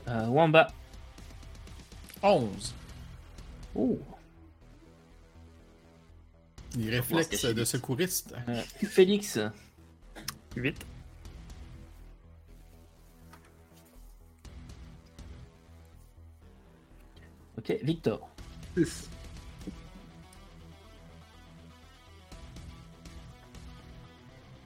[0.08, 0.68] Euh, Wamba.
[2.22, 2.74] 11.
[3.74, 3.98] Oh.
[6.76, 8.34] Les réflexes de secouriste.
[8.48, 9.38] Euh, Félix.
[10.54, 10.86] 8.
[17.58, 18.28] Ok, Victor.
[18.76, 19.10] 6.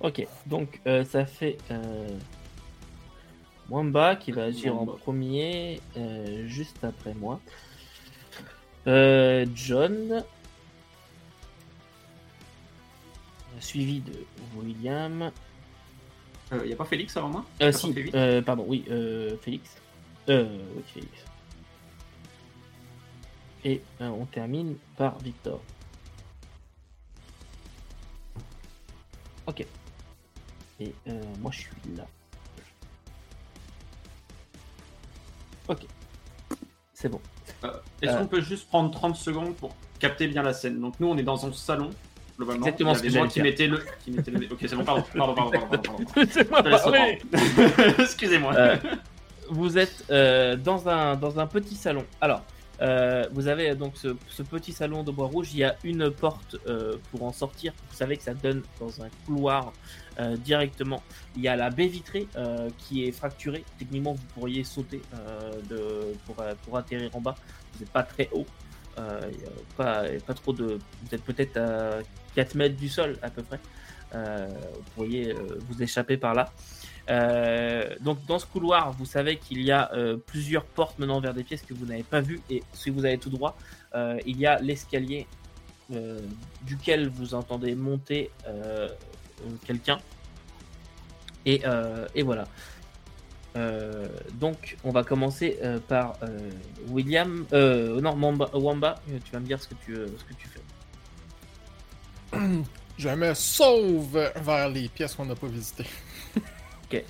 [0.01, 2.09] Ok, donc euh, ça fait euh,
[3.69, 7.41] Wamba qui va agir en premier, euh, juste après moi.
[8.87, 10.25] Euh, John.
[13.61, 14.15] Suivi de
[14.57, 15.31] William.
[16.51, 17.45] Il euh, n'y a pas Félix avant moi?
[17.61, 17.93] Euh, Si,
[18.47, 18.85] pardon, oui,
[19.43, 19.77] Félix.
[20.29, 20.49] oui,
[20.87, 21.30] Félix.
[23.65, 25.61] Et on termine par Victor.
[29.47, 29.67] Ok.
[30.81, 30.95] Et
[31.41, 32.07] moi je suis là.
[35.69, 35.87] Ok.
[36.93, 37.21] C'est bon.
[37.65, 37.71] Euh,
[38.03, 38.27] est-ce qu'on euh.
[38.27, 40.81] peut juste prendre 30 secondes pour capter bien la scène?
[40.81, 41.91] Donc nous, on est dans un salon,
[42.37, 42.67] globalement.
[42.67, 43.77] Exactement ce que moi qui mettais le...
[44.51, 46.05] Ok, c'est bon, pardon, pardon, pardon, pardon,
[47.99, 48.55] Excusez-moi.
[48.55, 48.77] Euh,
[49.49, 52.05] vous êtes dans, un, dans un petit salon.
[52.21, 52.43] Alors,
[52.81, 55.49] euh, vous avez donc ce, petit salon de bois rouge.
[55.53, 57.73] Il y a une porte euh, pour en sortir.
[57.91, 59.73] Vous savez que ça donne dans un couloir
[60.19, 61.03] euh, directement.
[61.37, 62.27] Il y a la baie vitrée
[62.79, 63.65] qui est fracturée.
[63.79, 65.03] Techniquement, vous pourriez sauter
[66.27, 67.35] pour, pour, atterrir en bas.
[67.73, 68.47] Vous n'êtes pas très haut.
[69.77, 70.79] pas, pas trop de.
[71.05, 71.99] Vous êtes peut-être à
[72.35, 73.61] 4 mètres du sol à peu près.
[74.13, 75.35] vous pourriez
[75.69, 76.51] vous échapper par là.
[77.11, 81.35] Euh, donc dans ce couloir, vous savez qu'il y a euh, plusieurs portes menant vers
[81.35, 82.41] des pièces que vous n'avez pas vues.
[82.49, 83.57] Et si vous allez tout droit,
[83.95, 85.27] euh, il y a l'escalier
[86.63, 88.31] duquel vous entendez monter
[89.67, 89.99] quelqu'un.
[91.45, 91.63] Et,
[92.15, 92.47] et, voilà.
[94.35, 95.59] donc on va commencer
[95.89, 96.17] par
[96.91, 97.45] William.
[97.53, 98.17] non,
[98.53, 100.61] Wamba, tu vas me dire ce que tu, ce que tu fais.
[102.97, 105.87] Je me sauve vers les pièces qu'on n'a pas visitées.
[106.91, 107.05] Ok.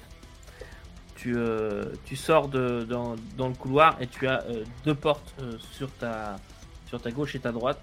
[1.16, 5.34] Tu, euh, tu sors de, dans, dans, le couloir et tu as euh, deux portes
[5.42, 6.36] euh, sur, ta,
[6.86, 7.80] sur ta gauche et ta droite.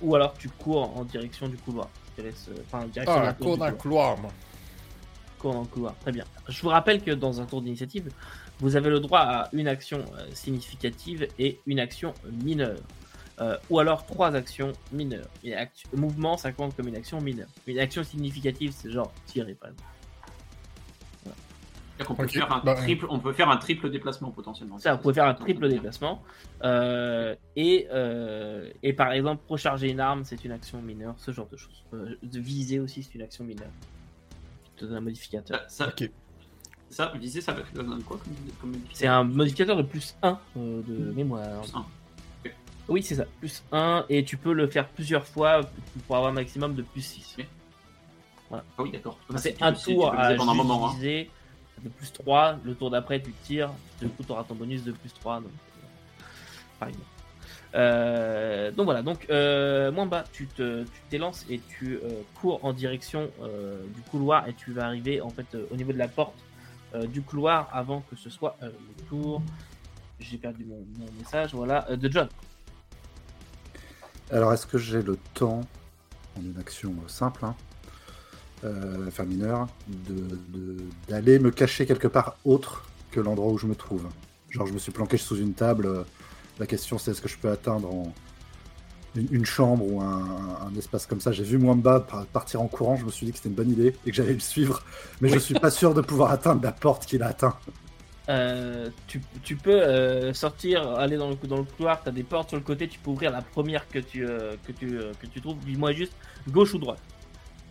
[0.00, 1.88] ou alors tu cours en direction du couloir.
[2.16, 4.30] Je laisse, enfin, direction ah, cours dans le couloir, moi.
[5.38, 6.24] Cours dans le couloir, très bien.
[6.48, 8.10] Je vous rappelle que dans un tour d'initiative,
[8.60, 12.78] vous avez le droit à une action significative et une action mineure.
[13.68, 15.28] ou alors trois actions mineures.
[15.94, 17.48] mouvement, ça compte comme une action mineure.
[17.66, 19.92] Une action significative, c'est genre tirer, par exemple.
[22.10, 24.78] On peut, faire un bah, triple, on peut faire un triple déplacement potentiellement.
[24.78, 26.22] Ça, vous pouvez faire un triple déplacement.
[26.64, 31.48] Euh, et, euh, et par exemple, recharger une arme, c'est une action mineure, ce genre
[31.48, 31.84] de choses.
[31.94, 33.70] Euh, de viser aussi, c'est une action mineure.
[34.76, 35.60] Te donne un modificateur.
[35.68, 35.92] Ça,
[36.88, 38.18] ça, viser, ça donne quoi
[38.60, 41.62] comme, C'est un modificateur de plus 1 de mémoire.
[42.88, 45.60] Oui, c'est ça, plus 1, et tu peux le faire plusieurs fois
[46.06, 47.36] pour avoir un maximum de plus 6.
[48.48, 48.64] Voilà.
[48.76, 49.18] Ah oui, d'accord.
[49.36, 50.92] C'est un tour à hein.
[50.94, 51.30] viser
[51.82, 52.58] de plus 3.
[52.64, 53.70] Le tour d'après, tu tires.
[54.00, 55.40] Du coup, tu auras ton bonus de plus 3.
[55.40, 55.50] Donc,
[57.74, 62.00] euh, donc voilà, donc Mwamba, tu te, tu t'élances et tu
[62.34, 63.30] cours en direction
[63.94, 66.34] du couloir et tu vas arriver en fait au niveau de la porte
[67.06, 69.42] du couloir avant que ce soit le tour.
[70.18, 70.84] J'ai perdu mon,
[71.18, 72.28] message, voilà, de John.
[74.30, 75.60] Alors, est-ce que j'ai le temps,
[76.38, 77.54] en une action simple, hein,
[79.08, 79.68] enfin mineure,
[81.08, 84.08] d'aller me cacher quelque part autre que l'endroit où je me trouve
[84.50, 86.04] Genre, je me suis planqué sous une table.
[86.58, 87.90] La question, c'est est-ce que je peux atteindre
[89.16, 92.00] une, chambre ou un, espace comme ça J'ai vu Mwamba
[92.32, 92.96] partir en courant.
[92.96, 94.82] Je me suis dit que c'était une bonne idée et que j'allais le suivre.
[95.20, 97.56] Mais je suis pas sûr de pouvoir atteindre la porte qu'il a atteint.
[98.28, 98.88] Euh,
[99.42, 102.56] tu, peux euh, sortir, aller dans le, dans le couloir, tu as des portes sur
[102.56, 105.58] le côté, tu peux ouvrir la première que tu, euh, que tu, que tu trouves.
[105.64, 106.12] Dis-moi juste
[106.48, 107.00] gauche ou droite?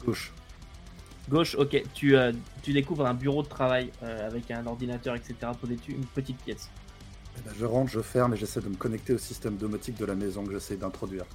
[0.04, 0.34] Gauche.
[1.30, 1.84] Gauche, ok.
[1.94, 2.16] Tu,
[2.62, 5.36] tu découvres un bureau de travail avec un ordinateur, etc.
[5.60, 6.70] Posé dessus, une petite pièce.
[7.38, 10.06] Eh ben, je rentre, je ferme et j'essaie de me connecter au système domotique de
[10.06, 11.26] la maison que j'essaie d'introduire.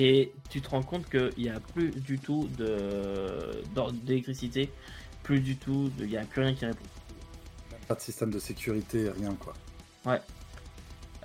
[0.00, 2.48] Et tu te rends compte qu'il n'y a plus du tout
[4.04, 4.70] d'électricité,
[5.22, 6.84] plus du tout, il n'y a plus rien qui répond.
[7.86, 9.54] Pas de système de sécurité, rien quoi.
[10.06, 10.20] Ouais.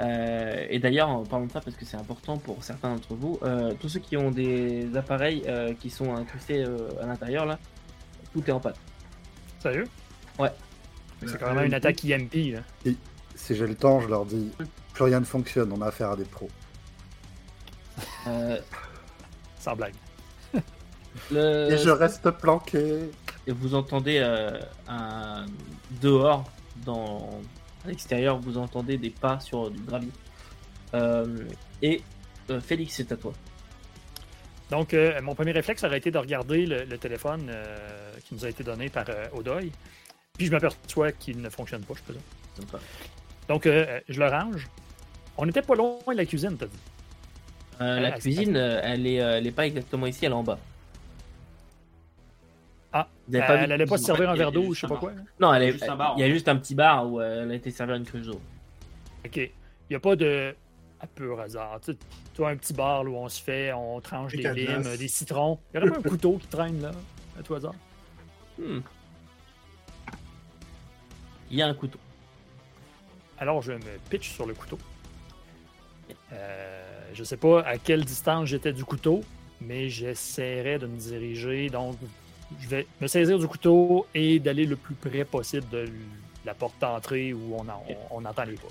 [0.02, 3.40] Euh, et d'ailleurs, en parlant de ça, parce que c'est important pour certains d'entre vous,
[3.44, 6.64] euh, tous ceux qui ont des appareils euh, qui sont incrustés
[7.02, 7.60] à l'intérieur, là,
[8.34, 8.74] tout est en panne.
[9.60, 9.88] Sérieux?
[10.38, 10.52] Ouais.
[11.26, 12.54] C'est quand même une attaque IMP.
[12.54, 12.60] Là.
[12.86, 12.96] Et
[13.36, 14.52] si j'ai le temps, je leur dis
[14.94, 16.50] plus rien ne fonctionne, on a affaire à des pros.
[19.60, 19.96] Sans blague.
[20.54, 23.12] Et je reste planqué.
[23.48, 24.20] Et vous entendez
[24.88, 25.46] un
[26.02, 26.50] dehors,
[26.86, 27.42] dans,
[27.84, 30.12] à l'extérieur, vous entendez des pas sur du gravier.
[30.94, 31.44] Euh,
[31.82, 32.02] et
[32.50, 33.34] euh, Félix, c'est à toi.
[34.70, 37.52] Donc, euh, mon premier réflexe aurait été de regarder le, téléphone
[38.24, 39.72] qui nous a été donné par Odoy.
[40.38, 42.22] Puis je m'aperçois qu'il ne fonctionne pas, je présume.
[43.48, 44.68] Donc, je le range.
[45.38, 46.80] On n'était pas loin de la cuisine, t'as dit.
[47.80, 50.60] la cuisine, elle est, elle est pas exactement ici, elle est en bas.
[52.92, 55.14] Ah, elle allait pas se servir un verre d'eau ou je sais pas quoi?
[55.40, 55.78] Non, elle est,
[56.18, 58.42] il y a juste un petit bar où elle a été servir une cruche d'eau.
[59.26, 59.38] Ok.
[59.38, 59.52] Il
[59.94, 60.56] n'y a pas de.
[61.00, 61.80] À peu hasard.
[62.40, 65.60] Tu vois, un petit bar où on se fait, on tranche des limes, des citrons.
[65.74, 66.92] Il y aurait pas un couteau qui traîne là,
[67.38, 67.76] à tout hasard?
[68.58, 68.80] Hmm.
[71.52, 72.00] Il y a un couteau.
[73.40, 74.80] Alors je me pitch sur le couteau.
[76.32, 79.20] Euh, je sais pas à quelle distance j'étais du couteau,
[79.60, 81.98] mais j'essaierai de me diriger donc
[82.62, 85.90] je vais me saisir du couteau et d'aller le plus près possible de
[86.46, 87.66] la porte d'entrée où on,
[88.12, 88.70] on, entend les pas.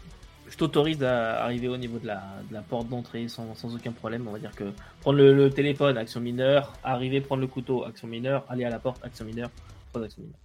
[0.51, 2.22] Je t'autorise à arriver au niveau de la,
[2.68, 4.26] porte d'entrée sans, aucun problème.
[4.28, 8.44] On va dire que prendre le, téléphone, action mineure, arriver, prendre le couteau, action mineure,
[8.49, 9.51] aller à la porte, action mineure,
[9.90, 10.38] trois actions mineures.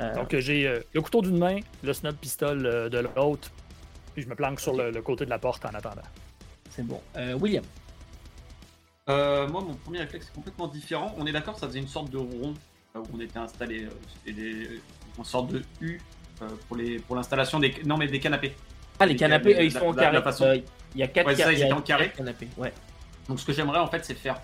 [0.00, 3.50] Euh, Donc j'ai euh, le couteau d'une main, le snub pistol euh, de l'autre,
[4.14, 6.02] puis je me planque sur le, côté de la porte en attendant.
[6.70, 7.00] C'est bon.
[7.40, 7.64] William.
[9.08, 11.14] Euh, moi, mon premier réflexe est complètement différent.
[11.18, 12.54] On est d'accord, ça faisait une sorte de rond
[12.94, 13.84] où on était installé.
[13.84, 14.80] Euh, c'était des,
[15.16, 16.00] une sorte de U
[16.42, 18.54] euh, pour l'installation des non mais des canapés.
[19.00, 20.22] Ah les, canapés, ils sont en carré.
[20.94, 22.10] Il y a quatre ouais, ça, ils en carré.
[22.10, 22.48] canapés.
[22.56, 22.72] Ouais.
[23.28, 24.40] Donc ce que j'aimerais en fait, c'est faire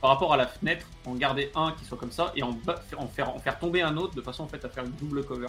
[0.00, 2.58] par rapport à la fenêtre, en garder un qui soit comme ça et en,
[2.96, 5.24] en, faire, en faire tomber un autre de façon en fait à faire une double
[5.24, 5.48] cover.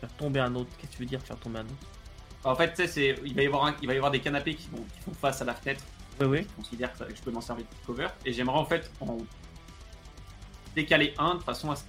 [0.00, 1.86] Faire tomber un autre, qu'est-ce que tu veux dire faire tomber un autre?
[2.42, 4.68] En fait, tu sais, il va y avoir il va y avoir des canapés qui,
[4.70, 5.84] vont, qui font face à la fenêtre
[6.26, 8.08] oui, Je considère que, je peux m'en servir de cover.
[8.24, 9.18] Et j'aimerais en fait en
[10.74, 11.84] décaler un de façon à ce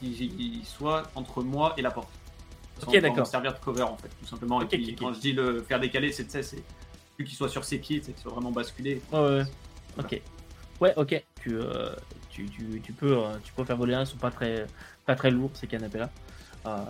[0.00, 2.10] qu'il soit entre moi et la porte.
[2.86, 3.26] Ok, d'accord.
[3.26, 4.60] servir de cover en fait, tout simplement.
[4.62, 6.62] et puis quand je dis le faire décaler, c'est c'est
[7.16, 9.00] plus qu'il soit sur ses pieds, c'est qu'il soit vraiment basculé.
[9.12, 9.44] Ouais, ouais.
[9.98, 10.20] Ok.
[10.80, 11.24] Ouais, ok.
[11.40, 11.94] Tu, euh,
[12.30, 14.66] tu, tu, tu, peux, euh, tu peux faire voler un, ils sont pas très,
[15.06, 16.10] pas très lourds ces canapés là.
[16.66, 16.84] Euh,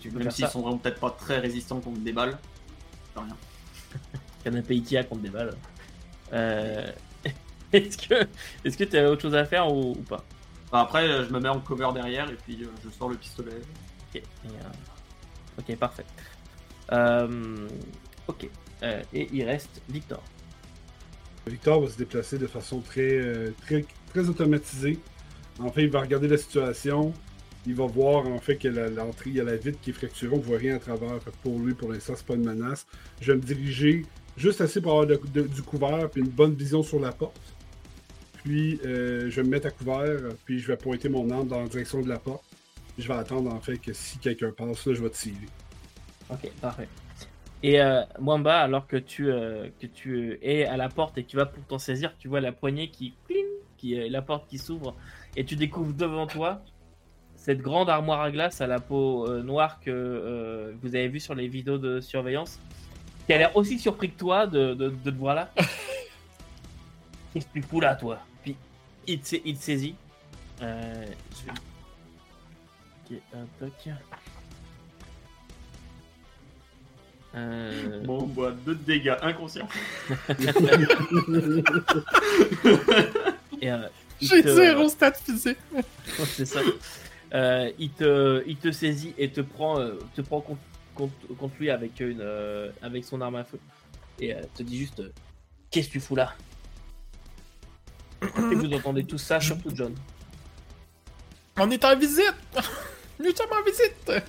[0.00, 2.38] tu, Même s'ils sont vraiment peut-être pas très résistants contre des balles.
[3.16, 3.36] Rien.
[4.44, 5.54] Canapé Ikea contre des balles.
[6.32, 6.90] Euh,
[7.72, 8.26] est-ce que
[8.64, 10.24] est-ce que tu as autre chose à faire ou, pas?
[10.70, 13.60] Bah, Après, je me mets en cover derrière et puis je sors le pistolet.
[15.58, 16.04] Ok, euh, parfait.
[18.28, 18.48] ok,
[19.12, 20.22] et il reste Victor.
[21.46, 24.98] Victor va se déplacer de façon très, très, très automatisée.
[25.58, 27.12] En fait, il va regarder la situation.
[27.66, 30.34] Il va voir en fait que l'entrée, il y a la vitre qui est fracturée,
[30.34, 31.18] on ne voit rien à travers.
[31.42, 32.86] Pour lui, pour l'instant, c'est pas une menace.
[33.20, 34.04] Je vais me diriger
[34.36, 37.40] juste assez pour avoir du couvert et une bonne vision sur la porte.
[38.42, 41.60] Puis euh, je vais me mettre à couvert, puis je vais pointer mon arme dans
[41.60, 42.44] la direction de la porte.
[42.98, 45.36] Je vais attendre en fait que si quelqu'un passe, là, je vais tirer.
[46.30, 46.88] Ok, parfait.
[47.62, 51.30] Et euh, Mwamba, alors que tu, euh, que tu es à la porte et que
[51.30, 53.14] tu vas pour t'en saisir, tu vois la poignée qui,
[53.78, 54.94] qui est la porte qui s'ouvre
[55.36, 56.62] et tu découvres devant toi
[57.36, 61.48] cette grande armoire à glace à la peau noire que vous avez vue sur les
[61.48, 62.58] vidéos de surveillance
[63.26, 65.50] qui a l'air aussi surpris que toi de, de, te voir là.
[67.32, 68.56] Qu'est-ce que tu fous là, toi Puis
[69.06, 69.94] il te, il te saisit.
[70.62, 71.06] Euh,
[73.10, 73.72] Ok, un toc.
[77.34, 78.04] Euh...
[78.04, 79.68] Bon, boit deux dégâts inconscients.
[83.62, 83.88] euh,
[84.20, 84.48] J'ai te...
[84.48, 85.58] zéro stat physique.
[86.26, 86.60] C'est ça.
[87.34, 90.60] Euh, il, te, il te saisit et te prend, euh, te prend contre,
[90.94, 93.58] contre, lui avec, une, euh, avec son arme à feu.
[94.20, 95.02] Et te dit juste
[95.70, 96.34] Qu'est-ce que tu fous là?
[98.22, 99.92] Et vous entendez tout ça, surtout John?
[101.58, 102.34] On est en visite
[103.18, 104.24] Nous sommes en visite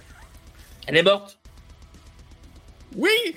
[0.88, 1.38] Elle est morte
[2.96, 3.36] Oui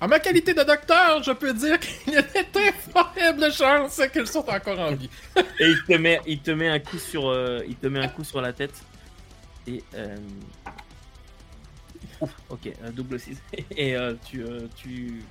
[0.00, 2.72] En ma qualité de docteur, je peux dire qu'il y a de très
[3.14, 5.08] faibles chances qu'elles sont encore en vie.
[5.60, 8.08] Et il te met, il te met un coup sur, euh, il te met un
[8.08, 8.74] coup sur la tête.
[9.66, 10.16] Et euh...
[12.20, 13.40] Ouf, ok, un double 6.
[13.76, 15.22] Et euh, tu, euh, tu,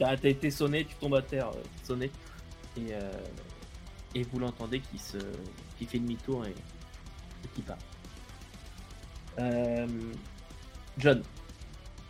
[0.00, 1.50] as été sonné, tu tombes à terre,
[1.84, 2.10] sonné.
[2.76, 2.92] Et,
[4.14, 5.18] et vous l'entendez qui se,
[5.78, 7.78] qui fait demi-tour et, et qui part.
[10.98, 11.22] John,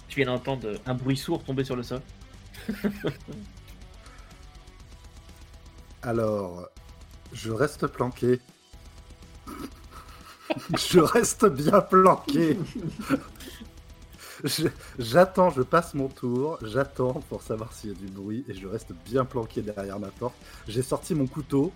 [0.08, 2.02] tu viens d'entendre un bruit sourd tomber sur le sol.
[6.02, 6.68] Alors,
[7.32, 8.40] je reste planqué.
[10.76, 12.58] je reste bien planqué.
[14.98, 18.66] J'attends, je passe mon tour, j'attends pour savoir s'il y a du bruit et je
[18.66, 20.34] reste bien planqué derrière ma porte.
[20.66, 21.72] J'ai sorti mon couteau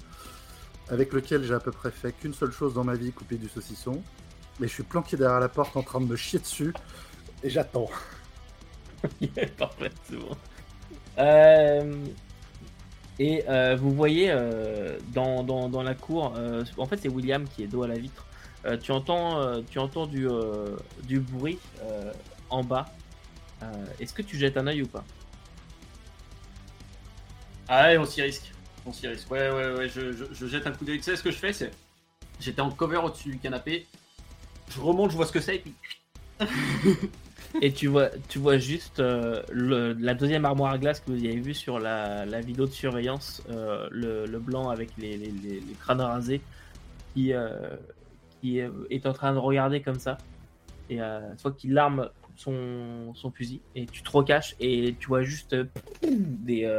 [0.89, 3.49] avec lequel j'ai à peu près fait qu'une seule chose dans ma vie, couper du
[3.49, 4.03] saucisson.
[4.61, 6.73] Mais je suis planqué derrière la porte en train de me chier dessus
[7.43, 7.91] et j'attends.
[9.59, 9.91] Parfait.
[11.19, 12.05] Euh,
[13.19, 16.35] et euh, vous voyez euh, dans, dans, la cour,
[16.77, 18.27] en fait c'est William qui est dos à la vitre.
[18.83, 20.27] tu entends, tu entends du,
[21.05, 21.59] du bruit
[22.51, 22.87] en bas.
[24.01, 25.05] Est-ce que tu jettes un œil ou pas?
[27.69, 28.53] Ah ouais, on s'y risque.
[28.87, 30.99] Ouais, ouais, ouais, je, je, jette un coup d'œil.
[30.99, 31.73] Tu sais ce que je fais c'est
[32.41, 33.87] J'étais en cover au-dessus du canapé.
[34.71, 35.75] Je remonte, je vois ce que c'est et puis.
[37.63, 39.43] et tu vois, tu vois juste euh,
[39.99, 43.89] la deuxième armoire à glace que vous avez vu sur la, vidéo de surveillance, euh,
[43.91, 45.33] le, blanc avec les,
[45.81, 46.41] crânes rasés,
[47.15, 47.71] qui, euh,
[48.41, 50.19] qui est en train de regarder comme ça.
[50.91, 50.99] Et
[51.43, 55.57] vois qu'il arme son, son, fusil et tu te recaches et tu vois juste
[56.03, 56.71] des,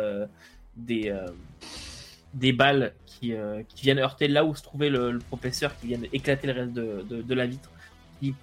[0.78, 1.14] des,
[2.34, 3.34] des balles qui,
[3.70, 7.22] qui, viennent heurter là où se trouvait le, professeur, qui viennent éclater le reste de,
[7.22, 7.72] de la vitre.
[8.20, 8.34] Qui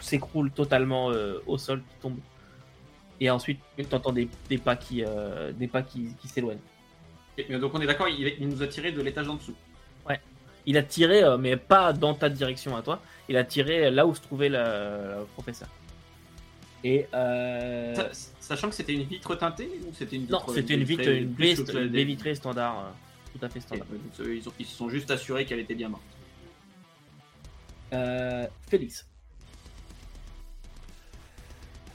[0.00, 2.18] s'écroule totalement euh, au sol, qui tombe.
[3.20, 6.60] Et ensuite, tu entends des, des, pas qui, euh, des pas qui, qui s'éloignent.
[7.60, 9.54] donc on est d'accord, il, il, nous a tiré de l'étage en dessous.
[10.08, 10.20] Ouais.
[10.66, 13.02] Il a tiré, euh, mais pas dans ta direction à toi.
[13.28, 15.68] Il a tiré là où se trouvait le, professeur.
[16.84, 17.06] Et
[18.38, 22.04] sachant que c'était une vitre teintée ou c'était une vitre Non, c'était une vitre, une
[22.04, 22.94] vitrée standard,
[23.32, 23.86] tout à fait standard.
[24.20, 26.02] ils, ils, se sont juste assurés qu'elle était bien morte.
[28.68, 29.06] Félix.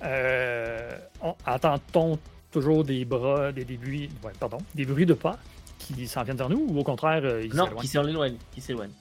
[0.03, 0.97] Euh,
[1.45, 2.19] Entend-on
[2.51, 4.09] toujours des bras, des, bruits,
[4.39, 5.39] pardon, des bruits de pas
[5.79, 8.93] qui s'en viennent vers nous ou au contraire euh, ils Non, qui s'éloignent, qui s'éloignent.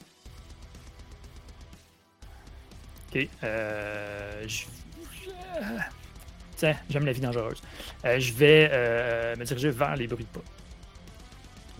[3.15, 3.29] Ok.
[3.45, 4.47] Euh,
[6.57, 7.61] Tiens, j'aime la vie dangereuse.
[8.05, 10.45] Euh, je vais euh, me diriger vers les bruits de pas.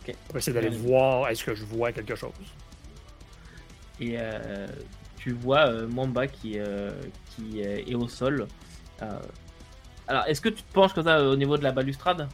[0.07, 0.15] Ok.
[0.29, 2.33] Pour essayer d'aller voir est-ce que je vois quelque chose?
[4.01, 4.17] Et
[5.17, 6.59] tu vois Mamba qui,
[7.31, 8.47] qui est au sol.
[9.03, 9.19] Euh,
[10.09, 12.29] alors, est-ce que tu te penches comme ça au niveau de la balustrade?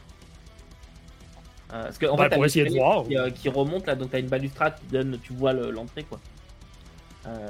[1.71, 3.05] Euh, Parce que en fait, pour essayer de voir.
[3.11, 6.19] Euh, qui, remonte là, donc t'as une balustrade qui donne, tu vois l'entrée quoi.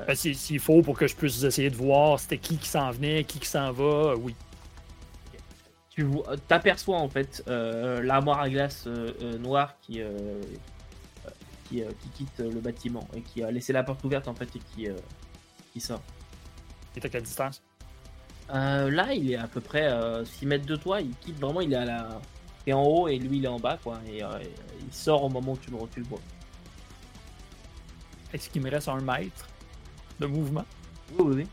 [0.06, 3.24] Ben, s'il faut pour que je puisse essayer de voir c'était qui qui s'en venait,
[3.24, 4.36] qui qui s'en va, oui.
[6.00, 6.08] Tu
[6.48, 8.88] t'aperçois en fait l'armoire à glace
[9.40, 10.02] noire qui,
[11.68, 14.60] qui, qui, quitte le bâtiment et qui a laissé la porte ouverte en fait et
[14.60, 14.88] qui,
[15.74, 16.02] qui sort.
[16.96, 17.62] Et à quelle distance?
[18.54, 19.90] Euh, là, il est à peu près
[20.26, 21.02] 6 euh, mètres de toi.
[21.02, 22.22] Il quitte vraiment, il est à la.
[22.66, 24.00] est en haut et lui, il est en bas, quoi.
[24.08, 24.28] Et euh,
[24.86, 26.20] il sort au moment où tu le, tu vois.
[28.34, 29.48] Est-ce qu'il me reste un mètre
[30.20, 30.66] de mouvement?
[31.18, 31.48] Oui, oui.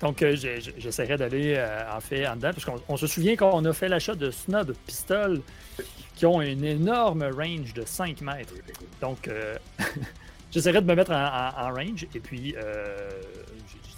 [0.00, 0.24] Donc,
[0.78, 4.30] j'essaierai d'aller en fait en dedans, parce qu'on se souvient qu'on a fait l'achat de
[4.30, 5.40] snub pistoles
[6.14, 8.54] qui ont une énorme range de 5 mètres.
[9.00, 9.30] Donc,
[10.50, 12.54] j'essaierai de me mettre en, range et puis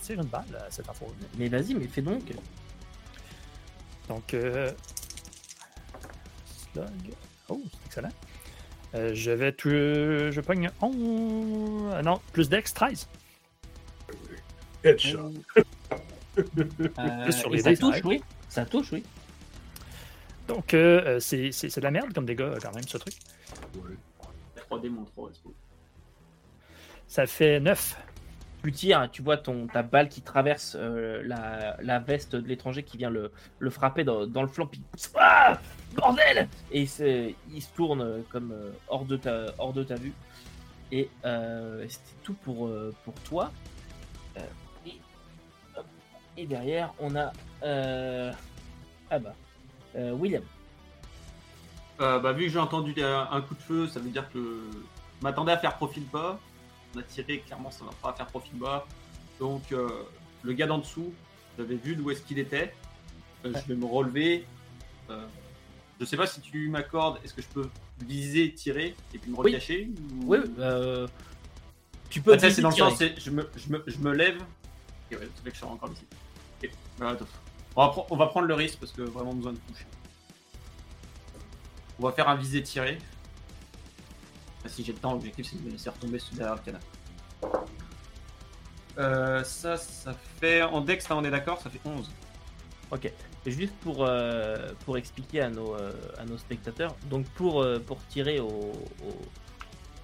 [0.05, 1.07] tire une balle à cette info.
[1.39, 2.23] Mais vas-y, mais fais donc.
[4.09, 4.71] Donc, euh...
[6.73, 7.15] slug.
[7.49, 8.13] Oh, c'est excellent.
[8.95, 9.55] Euh, je vais.
[9.59, 10.95] Je pogne 11.
[11.95, 13.09] Euh, non, plus dex, 13.
[14.85, 15.33] Headshot.
[16.39, 18.23] Euh, sur les ça touche, oui.
[18.49, 19.03] Ça touche, oui.
[20.47, 23.15] Donc, euh, c'est de la merde comme dégâts, quand même, ce truc.
[23.77, 23.95] Oui.
[24.71, 25.31] 3D, mon 3,
[27.07, 27.97] Ça fait 9.
[28.63, 32.83] Tu tires, tu vois ton, ta balle qui traverse euh, la, la, veste de l'étranger
[32.83, 34.67] qui vient le, le frapper dans, dans, le flanc.
[34.67, 34.81] Puis,
[35.17, 35.61] ah
[35.95, 38.55] Bordel Et il se, il se tourne comme
[38.89, 40.15] hors, de ta, hors de ta vue.
[40.93, 42.71] Et c'était tout pour,
[43.05, 43.53] pour toi.
[46.37, 47.33] Et derrière, on a.
[47.63, 48.33] Euh...
[49.11, 49.35] Ah bah.
[49.97, 50.43] Euh, William.
[52.01, 55.23] Euh, bah, vu que j'ai entendu un coup de feu, ça veut dire que je
[55.23, 56.39] m'attendais à faire profil bas.
[56.95, 58.87] On a tiré, clairement, ça va pas faire profil bas.
[59.39, 59.89] Donc, euh,
[60.43, 61.13] le gars d'en dessous,
[61.57, 62.75] j'avais vu d'où est-ce qu'il était.
[63.45, 64.45] Je vais me relever.
[66.01, 67.69] je sais pas si tu m'accordes, est-ce que je peux
[68.01, 69.91] viser, tirer et puis me recacher
[70.25, 70.39] Oui,
[72.11, 72.39] tu peux.
[72.39, 74.43] c'est dans le sens, je me, je, me, je me lève.
[75.11, 76.05] Ouais, que je suis encore ici.
[77.77, 79.87] On va, prendre le risque parce que vraiment besoin de toucher.
[81.99, 82.99] On va faire un visé tiré.
[84.67, 86.81] si j'ai le temps, l'objectif c'est de me laisser retomber derrière le canard.
[88.99, 90.63] Euh, ça, ça fait.
[90.63, 92.11] En dex, là on est d'accord, ça fait 11.
[92.91, 93.13] Ok.
[93.47, 98.41] Juste pour, euh, pour expliquer à nos, euh, à nos spectateurs, donc pour, pour tirer
[98.41, 98.73] au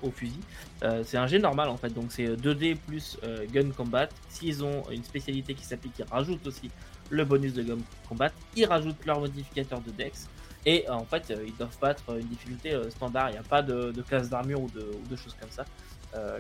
[0.08, 0.40] fusil.
[0.82, 4.08] Euh, c'est un jet normal en fait, donc c'est 2D plus euh, gun combat.
[4.28, 6.70] S'ils ont une spécialité qui s'applique, ils rajoutent aussi
[7.10, 7.78] le bonus de gun
[8.08, 8.30] combat.
[8.56, 10.28] Ils rajoutent leur modificateur de dex.
[10.64, 13.30] Et euh, en fait, ils doivent battre une difficulté standard.
[13.30, 15.64] Il n'y a pas de, classe d'armure ou de, choses comme ça.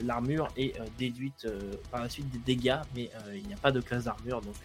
[0.02, 1.46] L'armure est déduite
[1.92, 4.40] par la suite des dégâts, mais il n'y a pas de classe d'armure.
[4.40, 4.56] Donc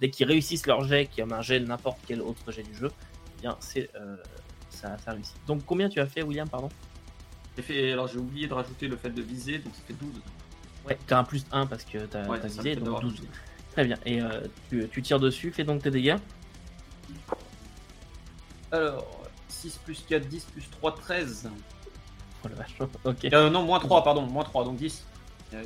[0.00, 2.90] dès qu'ils réussissent leur jet, qui est un jet n'importe quel autre jet du jeu,
[3.38, 3.90] eh bien c'est
[4.68, 5.36] ça, ça réussit.
[5.46, 6.68] Donc combien tu as fait, William, pardon?
[7.62, 10.10] Fait, alors j'ai oublié de rajouter le fait de viser, donc ça fait 12.
[10.86, 13.22] Ouais, t'as un plus 1 parce que t'as as visé, donc 12.
[13.72, 14.40] Très bien, et euh,
[14.90, 16.16] tu, tires dessus, fais donc tes dégâts.
[18.72, 19.06] Alors,
[19.48, 21.50] 6 plus 4, 10 plus 3, 13.
[22.44, 23.24] Oh la vache, ok.
[23.32, 25.06] Euh, non, moins 3, pardon, moins 3, donc 10.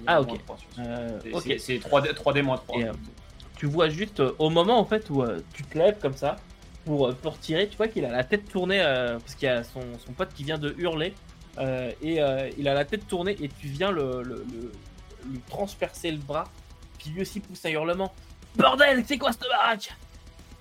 [0.07, 0.39] ah, ok.
[0.79, 1.21] Euh,
[1.59, 2.79] c'est 3D, 3D moins 3.
[3.57, 6.37] tu vois juste au moment en fait où tu te lèves comme ça
[6.85, 9.81] pour, pour tirer, tu vois qu'il a la tête tournée parce qu'il y a son,
[10.05, 11.15] son pote qui vient de hurler
[11.59, 14.45] euh, et euh, il a la tête tournée et tu viens le,
[15.49, 16.45] transpercer le bras.
[16.99, 18.13] Puis lui aussi pousse un hurlement.
[18.57, 19.95] Bordel, c'est quoi cette baraque?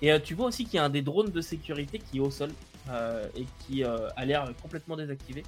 [0.02, 2.20] Et euh, tu vois aussi qu'il y a un des drones de sécurité qui est
[2.20, 2.50] au sol
[3.34, 5.42] et qui a l'air complètement désactivé.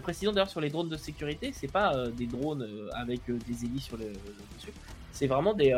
[0.00, 3.96] précisons d'ailleurs sur les drones de sécurité, c'est pas des drones avec des hélices sur
[3.96, 4.12] le,
[4.54, 4.72] dessus.
[5.10, 5.72] C'est vraiment des,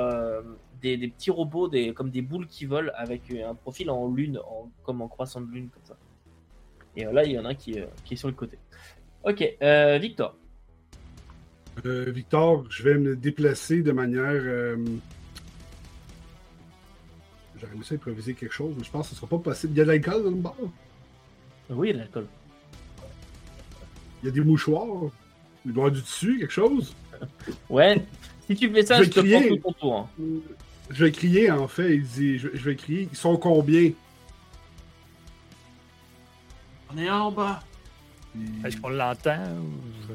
[0.83, 4.39] petits robots, des, comme des boules qui volent avec un profil en lune,
[4.83, 5.97] comme en croissant de lune, comme ça.
[6.97, 8.59] Et là, il y en a un qui, qui est sur le côté.
[9.25, 10.37] Ok, euh, Victor.
[11.87, 14.23] Euh, Victor, je vais me déplacer de manière.
[14.23, 14.77] Euh...
[17.59, 19.73] J'aurais aimé ça improviser quelque chose, mais je pense que ce sera pas possible.
[19.73, 20.55] Il y a de l'alcool dans le bar?
[21.71, 22.27] Oui, il y a de l'alcool.
[24.23, 25.11] Il y a des mouchoirs?
[25.65, 26.95] Il doit y avoir du dessus, quelque chose?
[27.71, 28.05] Ouais,
[28.47, 29.41] si tu fais ça, je, te crier.
[29.41, 29.97] prends tout ton tour.
[29.97, 30.25] Hein.
[30.91, 31.99] Je vais crier, en fait.
[31.99, 33.09] je, vais crier.
[33.11, 33.93] Ils sont combien?
[36.95, 37.63] On est en bas.
[38.65, 39.39] Est-ce qu'on l'entend?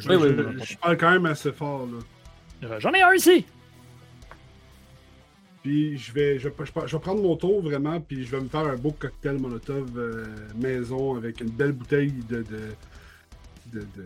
[0.07, 0.29] Oui, oui,
[0.63, 1.87] Je parle quand même assez fort.
[2.61, 2.79] là.
[2.79, 3.45] J'en ai un ici!
[5.63, 8.75] Puis je vais, je, vais prendre mon tour vraiment, puis je vais me faire un
[8.75, 10.25] beau cocktail Molotov euh,
[10.55, 12.43] maison avec une belle bouteille de.
[13.73, 14.03] de, de,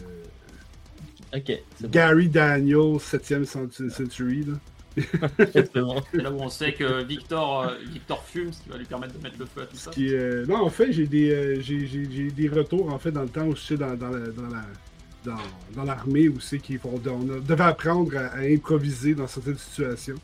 [1.36, 1.52] Ok.
[1.90, 4.46] Gary Daniel, 7e century.
[4.46, 4.54] Là.
[4.98, 9.18] C'est là où on sait que Victor, euh, Victor fume, ce qui va lui permettre
[9.18, 9.92] de mettre le feu à tout ça.
[9.98, 13.48] Euh, non, en fait, j'ai des, euh, j'ai, des retours en fait dans le temps
[13.48, 14.66] aussi dans, dans, dans la
[15.26, 15.38] dans,
[15.74, 20.18] dans l'armée aussi faut on devait apprendre à, improviser dans certaines situations.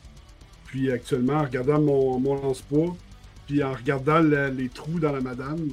[0.66, 2.96] Puis actuellement, en regardant mon, mon lance-poids,
[3.48, 5.70] puis en regardant les trous dans la madame,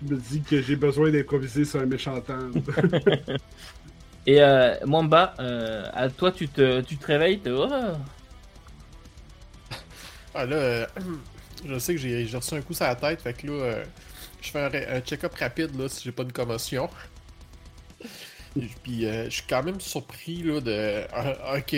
[0.00, 2.38] je me dis que j'ai besoin d'improviser sur un méchant temps.
[4.28, 7.48] Et euh, Mwamba, euh, à toi, tu te, tu te réveilles, te...
[7.48, 7.66] Oh.
[10.34, 10.86] Ah là, euh,
[11.66, 13.84] je sais que j'ai reçu un coup sur la tête, fait que là, euh,
[14.42, 16.90] je fais un, check-up rapide là, si j'ai pas de commotion.
[18.82, 21.04] puis je suis quand même surpris là de.
[21.56, 21.70] ok.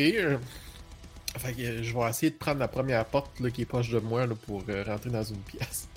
[1.39, 4.01] fait que je vais essayer de prendre la première porte là, qui est proche de
[4.01, 5.89] moi là, pour rentrer dans une pièce.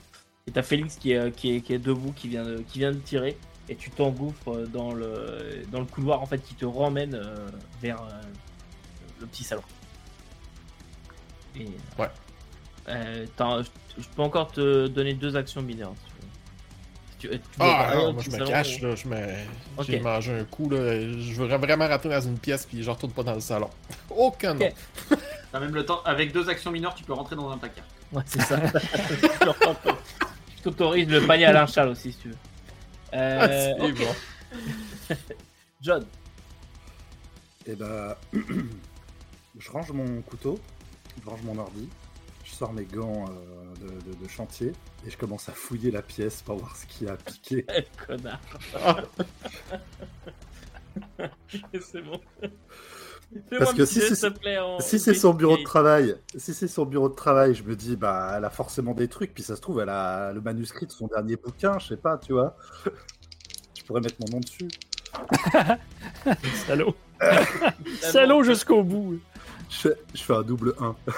[0.45, 2.91] Et t'as Félix qui est, qui, est, qui est debout, qui vient de, qui vient
[2.91, 3.37] de tirer
[3.69, 7.47] et tu t'engouffres dans le, dans le couloir en fait qui te ramène euh,
[7.81, 8.21] vers euh,
[9.21, 9.63] le petit salon.
[11.55, 11.67] Et,
[11.97, 12.09] ouais.
[12.89, 13.25] Euh,
[13.97, 15.93] je peux encore te donner deux actions mineures.
[17.11, 19.17] Si tu, ah non, moi je me cache, là, je me...
[19.87, 23.13] j'ai mangé un coup, là, je veux vraiment rentrer dans une pièce puis je retourne
[23.13, 23.69] pas dans le salon.
[24.09, 24.67] Aucun nom.
[25.51, 27.85] T'as même le temps, avec deux actions mineures, tu peux rentrer dans un placard.
[28.11, 28.59] Ouais, c'est ça.
[30.55, 32.35] tu t'autorises le panier à l'inchal aussi, si tu veux.
[33.13, 35.15] Euh, Ah, c'est bon.
[35.81, 36.05] John,
[37.65, 38.19] Et bah,
[39.57, 40.59] je range mon couteau,
[41.23, 41.89] je range mon ordi,
[42.43, 44.73] je sors mes gants euh, de, de- de chantier
[45.05, 47.65] et je commence à fouiller la pièce pour voir ce qui a piqué.
[47.75, 48.39] eh, connard.
[51.81, 52.19] c'est bon.
[53.57, 57.15] Parce que si c'est- en- Si son bureau de travail, si c'est son bureau de
[57.15, 59.89] travail, je me dis bah elle a forcément des trucs, puis ça se trouve elle
[59.89, 62.55] a le manuscrit de son dernier bouquin, je sais pas, tu vois.
[63.77, 64.67] Je pourrais mettre mon nom dessus.
[66.67, 66.95] Salaud.
[68.01, 69.19] Salaud jusqu'au bout.
[69.69, 70.95] Je fais, je fais un double 1.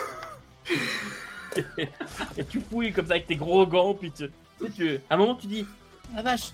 [2.38, 4.30] Et tu fouilles comme ça avec tes gros gants, puis tu,
[4.60, 5.66] tu sais, tu- à un moment tu dis
[6.16, 6.52] La vache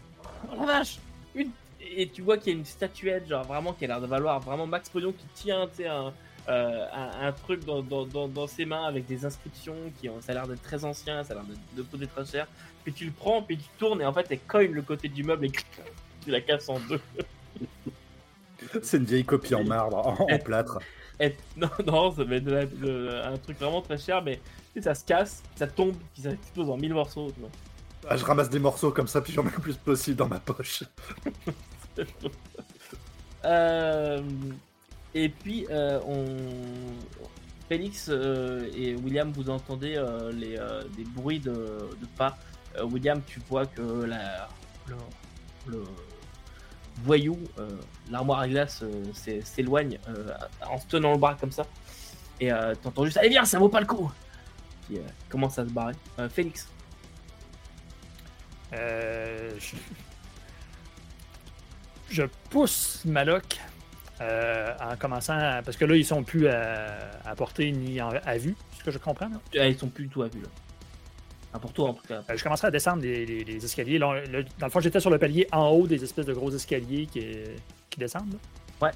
[0.51, 0.99] Oh la vache
[1.35, 1.49] une...
[1.93, 4.39] Et tu vois qu'il y a une statuette, genre vraiment qui a l'air de valoir
[4.39, 6.13] vraiment max pognon, qui tient un,
[6.49, 10.21] euh, un, un truc dans, dans, dans, dans ses mains avec des inscriptions, qui ont,
[10.21, 12.47] ça a l'air d'être très ancien, ça a l'air de, de coûter très cher.
[12.83, 15.23] Puis tu le prends, puis tu tournes, et en fait elle cogne le côté du
[15.23, 15.51] meuble et
[16.23, 17.01] tu la casses en deux.
[18.83, 20.79] C'est une vieille copie en marbre, en, en plâtre.
[21.19, 22.51] Et- non, non, ça va être
[23.25, 24.41] un truc vraiment très cher, mais tu
[24.75, 27.29] sais, ça se casse, ça tombe, puis ça explose en mille morceaux.
[27.31, 27.49] tu vois.
[28.09, 30.39] Ah, je ramasse des morceaux comme ça, puis j'en mets le plus possible dans ma
[30.39, 30.83] poche.
[33.43, 34.21] Euh,
[35.15, 36.25] et puis, euh, on...
[37.67, 39.95] Félix euh, et William, vous entendez
[40.33, 40.57] les,
[40.95, 42.37] des bruits de, de pas.
[42.83, 44.47] William, tu vois que la,
[44.87, 44.95] le,
[45.67, 45.83] le
[47.03, 47.39] voyou,
[48.11, 48.83] l'armoire à glace,
[49.15, 49.97] s'é- s'éloigne
[50.69, 51.65] en se tenant le bras comme ça.
[52.39, 52.51] Et
[52.83, 54.11] t'entends juste Allez, viens, ça vaut pas le coup
[54.87, 54.99] Puis
[55.29, 55.95] commence à se barrer.
[56.29, 56.67] Félix,
[58.73, 59.49] Euh.
[62.11, 63.59] Je pousse Maloc
[64.21, 68.09] euh, en commençant à- Parce que là, ils sont plus à, à portée ni en-
[68.09, 69.29] à vue, ce que je comprends.
[69.29, 69.39] là.
[69.59, 70.47] ah, ils sont plus du tout à vue là.
[71.53, 72.21] Ah, pour toi en tout cas.
[72.29, 73.97] Euh, je commencerai à descendre les, les- les escaliers.
[73.99, 76.51] Là, le- dans le fond, j'étais sur le palier en haut des espèces de gros
[76.51, 77.25] escaliers qui,
[77.89, 78.33] qui descendent.
[78.33, 78.87] là.
[78.87, 78.93] Ouais.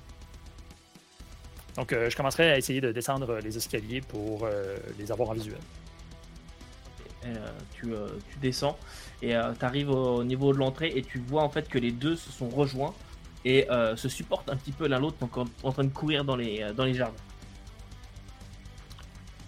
[1.76, 4.48] Donc, euh, je commencerai à essayer de descendre les escaliers pour
[4.98, 5.58] les avoir en visuel.
[7.26, 8.78] Euh, tu, euh, tu descends
[9.22, 12.16] et tu arrives au niveau de l'entrée et tu vois en fait que les deux
[12.16, 12.94] se sont rejoints
[13.44, 16.24] et euh, se supportent un petit peu l'un l'autre donc en, en train de courir
[16.24, 17.16] dans les, euh, dans les jardins.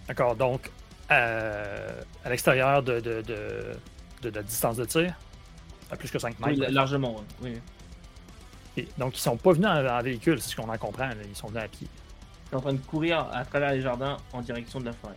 [0.06, 0.70] D'accord, donc
[1.10, 3.76] euh, à l'extérieur de, de, de,
[4.22, 5.14] de la distance de tir,
[5.90, 6.60] à plus que 5 Oui, mètres.
[6.62, 7.16] la- largement.
[7.42, 7.58] Oui.
[8.76, 11.08] Et donc, ils sont pas venus en, en véhicule, c'est ce qu'on en comprend.
[11.08, 11.14] là.
[11.28, 11.88] Ils sont venus à pied.
[12.48, 15.14] Tu es en train de courir à travers les jardins en direction de la forêt.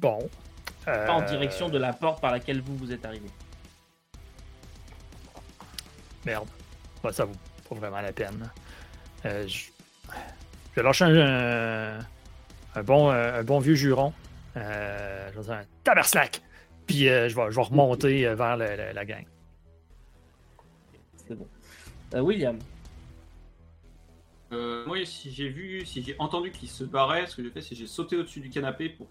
[0.00, 0.28] Bon.
[0.84, 3.28] Pas en Euh, direction de la porte par laquelle vous vous êtes arrivé.
[6.24, 6.48] Merde.
[7.04, 7.34] Ouais, ça vaut
[7.68, 8.50] pas vraiment la peine.
[9.26, 9.66] Euh, je...
[10.08, 11.98] je vais lâcher un,
[12.74, 14.12] un bon, un bon vieux juron.
[14.56, 16.40] Euh, je vais dire un taberslack.
[16.86, 19.24] Puis euh, je, vais, je vais remonter euh, vers le- le- la gang.
[21.28, 21.46] C'est bon.
[22.14, 22.58] Euh, William,
[24.50, 27.60] Euh, moi, si j'ai vu, si j'ai entendu qu'il se barrait, ce que j'ai fait,
[27.60, 29.06] c'est que j'ai sauté au-dessus du canapé pour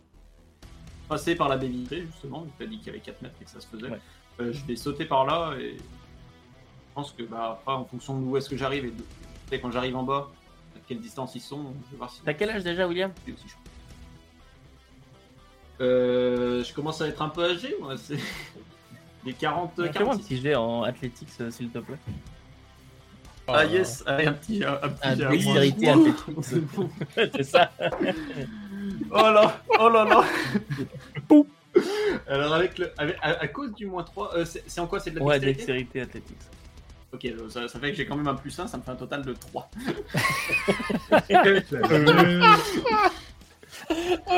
[1.07, 2.45] passer par la baie vitrée, justement.
[2.57, 3.89] Tu as dit qu'il y avait 4 mètres et que ça se faisait.
[3.89, 3.99] Ouais.
[4.39, 8.37] Euh, je vais sauter par là et je pense que, bah, après, en fonction d'où
[8.37, 9.57] est-ce que j'arrive et de...
[9.57, 10.29] quand j'arrive en bas,
[10.75, 13.11] à quelle distance ils sont, je vais voir si t'as quel âge déjà, William?
[15.79, 17.97] Euh, je commence à être un peu âgé, moi.
[17.97, 18.17] C'est
[19.25, 20.23] des 40, Fais-moi un 46.
[20.23, 21.97] petit jet en athlétiques, euh, s'il te plaît.
[23.47, 24.63] Ah, yes, allez, un petit.
[24.63, 26.35] Un, un petit Ah, dextérité athlétique.
[27.35, 27.71] c'est ça.
[29.11, 30.23] Oh là, oh là là.
[32.27, 34.99] Alors avec le, avec- à, à cause du moins 3, euh, c'est c'est en quoi?
[34.99, 35.83] C'est de la Ouais, dextérité?
[35.83, 36.37] dextérité athlétique.
[37.13, 38.91] Ok, euh, ça, ça fait que j'ai quand même un plus 1, ça me fait
[38.91, 39.69] un total de 3.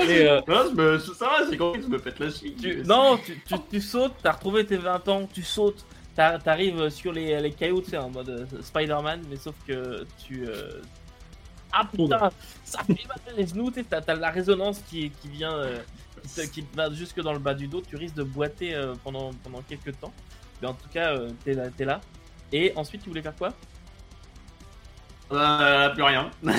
[0.08, 2.32] Et, euh, Non, je me, ça va, j'ai compris que je me pète la.
[2.32, 5.86] Tu- non, tu, tu, tu sautes, t'as retrouvé tes 20 ans, tu sautes,
[6.16, 10.06] t'ar- t'arrives sur les, les cailloux, tu sais, en mode euh, Spider-Man, mais sauf que
[10.26, 10.46] tu.
[10.48, 10.82] euh,
[11.72, 12.30] Ah putain,
[12.64, 15.80] ça fait mal les genoux, t'as t'as la résonance qui, qui vient, euh,
[16.24, 18.74] qui, te- qui te va jusque dans le bas du dos, tu risques de boiter
[18.76, 20.14] euh, pendant, pendant quelques temps.
[20.62, 22.02] Mais en tout cas, euh, t'es là, t'es là.
[22.52, 23.54] Et ensuite, tu voulais faire quoi?
[25.32, 26.32] Euh, plus rien.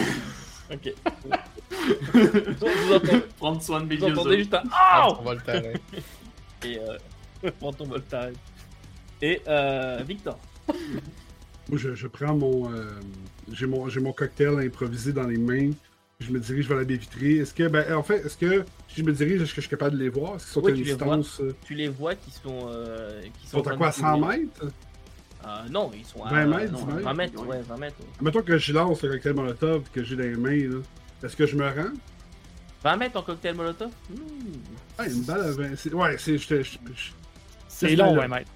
[0.72, 0.94] Ok.
[2.12, 4.62] vous, entendez, Prendre soin de mes vous entendez juste un
[5.18, 5.72] on va le terrain.
[6.64, 8.34] Et euh, prends ton Voltaren.
[9.20, 10.38] Et euh, Victor.
[11.70, 12.84] Moi, je, je prends mon, euh,
[13.52, 13.88] j'ai mon.
[13.88, 15.70] J'ai mon cocktail improvisé dans les mains.
[16.18, 17.36] Je me dirige vers la baie vitrée.
[17.38, 17.68] Est-ce que.
[17.68, 18.64] Ben, en fait, est-ce que.
[18.88, 20.34] Si je me dirige, est-ce que je suis capable de les voir?
[20.36, 21.40] Est-ce qu'ils sont Oui, à une tu les distance.
[21.40, 22.68] euh, tu les vois qui sont.
[22.68, 24.26] euh, qui Ils sont, en sont à quoi de 100 courir.
[24.38, 24.66] mètres?
[25.46, 27.00] Euh, non, ils sont à 20 mètres, non, 10 mètres?
[27.04, 27.96] 20 mètres, ouais, 20 mètres.
[28.00, 28.06] ouais.
[28.20, 30.80] Mettons que je lance le cocktail Molotov que j'ai dans les mains, là.
[31.22, 31.92] Est-ce que je me rends?
[32.84, 33.90] 20 mètres en cocktail molotov?
[34.10, 34.16] Mmh.
[34.98, 35.76] Ah, une balle à 20.
[35.76, 36.36] c'est- Ouais, c'est.
[36.38, 37.10] je- je- je-
[37.68, 38.26] C'est C'est long, là.
[38.26, 38.50] 20 mètres.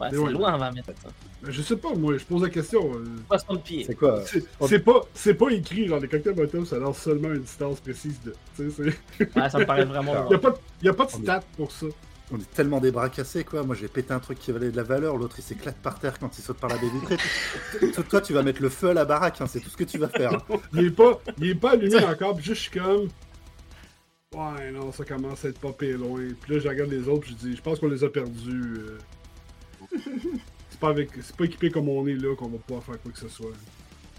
[0.00, 0.32] Ouais, c'est ouais.
[0.32, 0.90] loin 20 mètres.
[1.02, 1.08] ça.
[1.42, 2.92] Je sais pas, moi, je pose la question.
[2.94, 3.84] euh, 60 pieds.
[3.86, 4.22] C'est quoi?
[4.26, 7.80] C'est c'est pas, c'est pas écrit, genre, les cocktails Molotov, ça lance seulement une distance
[7.80, 8.34] précise de.
[9.36, 10.34] Ouais, ça me paraît vraiment Y loin.
[10.34, 11.86] a pas, de- y a pas de On est- stat pour ça.
[12.32, 13.64] On est tellement des bras cassés, quoi.
[13.64, 16.16] Moi, j'ai pété un truc qui valait de la valeur, l'autre il s'éclate par terre
[16.18, 17.16] quand il saute par la baie vitrée.
[18.08, 19.98] Toi, tu vas mettre le feu à la baraque, hein, c'est tout ce que tu
[19.98, 20.34] vas faire.
[20.34, 20.56] hein.
[20.74, 23.08] Il est pas, il est pas allumé encore, je suis comme.
[24.32, 26.20] Ouais, non, ça commence à être pas pire loin.
[26.40, 28.74] Puis là, je regarde les autres, je dis, je pense qu'on les a perdus.
[28.78, 28.98] euh.
[29.92, 33.12] C'est pas avec, c'est pas équipé comme on est là qu'on va pouvoir faire quoi
[33.12, 33.52] que ce soit.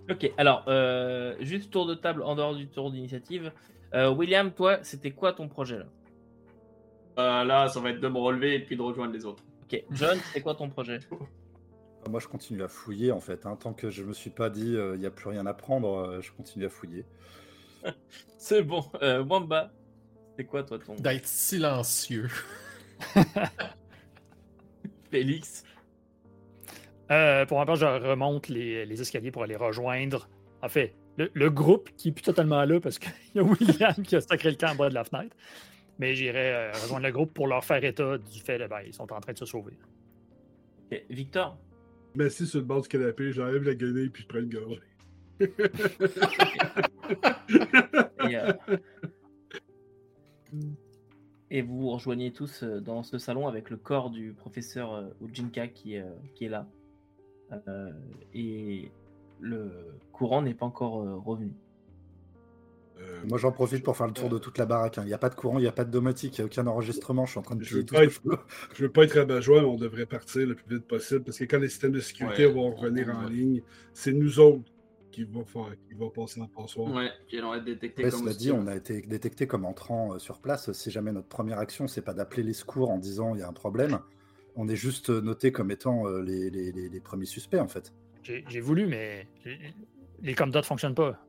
[0.10, 3.52] Ok, alors, euh, juste tour de table en dehors du tour d'initiative.
[3.93, 5.85] Euh, William, toi, c'était quoi ton projet là?
[7.19, 9.43] Euh, là, ça va être de me relever et puis de rejoindre les autres.
[9.64, 10.99] Ok, John, c'est quoi ton projet?
[12.10, 13.45] Moi, je continue à fouiller, en fait.
[13.45, 13.56] hein.
[13.56, 16.22] Tant que je me suis pas dit, il n'y a plus rien à prendre, euh,
[16.22, 17.06] je continue à fouiller.
[18.38, 18.84] C'est bon.
[19.03, 19.72] Euh, Wamba,
[20.35, 22.27] c'est quoi toi ton D'être silencieux.
[25.12, 25.64] Félix
[27.12, 30.30] Euh, pour ma part, je remonte les, les escaliers pour aller rejoindre.
[30.62, 33.96] En fait, le, le groupe qui est plus totalement là parce qu'il y a William
[34.04, 35.36] qui a sacré le camp en bas de la fenêtre.
[36.00, 39.20] Mais j'irai euh, rejoindre le groupe pour leur faire état du fait qu'ils sont en
[39.20, 39.74] train de se sauver.
[40.92, 41.58] Ok, Victor
[42.16, 44.50] Mais si sur le bord du canapé, j'enlève la guenille puis je prends une
[45.42, 45.48] et,
[48.38, 48.54] euh,
[51.52, 55.10] et vous vous rejoignez tous euh, dans ce salon avec le corps du professeur euh,
[55.22, 56.68] Ujinka qui, est, euh, qui est là.
[57.68, 57.91] Euh,
[58.34, 58.91] et
[59.41, 59.69] le
[60.14, 60.94] courant n'est pas encore
[61.26, 61.52] revenu.
[62.99, 64.99] Euh, Moi, j'en profite pour faire le tour de toute la baraque.
[64.99, 65.03] hein.
[65.03, 66.45] Il n'y a pas de courant, il n'y a pas de domotique, il n'y a
[66.45, 67.26] aucun enregistrement.
[67.26, 69.03] Je suis en train de Je veux tout pas ce être- que je veux pas
[69.03, 71.91] être rabat-joie, mais on devrait partir le plus vite possible parce que quand les systèmes
[71.91, 72.53] de sécurité Ouais.
[72.53, 73.61] vont revenir en ligne,
[73.94, 74.70] c'est nous autres
[75.12, 76.92] qui vont faire, qui vont passer en passoire.
[76.94, 80.40] Ouais, été détectée Ouais, comme cela dit, on a été détecté comme entrant euh, sur
[80.40, 80.72] place.
[80.72, 83.48] Si jamais notre première action, c'est pas d'appeler les secours en disant il y a
[83.48, 84.00] un problème,
[84.56, 87.68] on est juste euh, noté comme étant euh, les, les- les- les premiers suspects, en
[87.68, 87.94] fait.
[88.24, 89.28] J'ai voulu, mais
[90.22, 91.20] les comdats ne fonctionnent pas.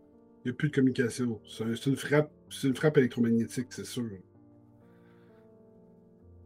[0.44, 1.40] Il n'y a plus de communication.
[1.46, 4.04] C'est un- c'est une frappe, c'est une frappe électromagnétique, c'est sûr.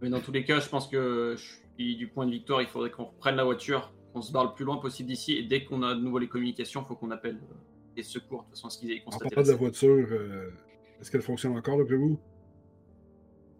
[0.02, 1.42] Mais dans tous les cas, je pense que je
[1.76, 4.54] suis du point de victoire, il faudrait qu'on reprenne la voiture, qu'on se barre le
[4.54, 7.10] plus loin possible d'ici, et dès qu'on a de nouveau les communications, il faut qu'on
[7.10, 7.54] appelle euh,
[7.96, 8.40] les secours.
[8.40, 9.34] De toute façon, ce qu'ils aient En constaté.
[9.34, 10.50] parlant de la voiture, euh,
[10.98, 12.18] est-ce qu'elle fonctionne encore d'après vous?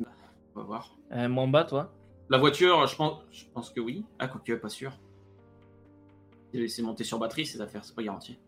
[0.01, 0.97] On va voir.
[1.13, 1.93] Euh, Mwamba, toi?
[2.31, 4.07] La voiture, je pense, je pense que oui.
[4.19, 4.99] Ah, quoique, pas sûr.
[6.69, 8.39] C'est monté sur batterie, ces affaires, c'est pas garanti.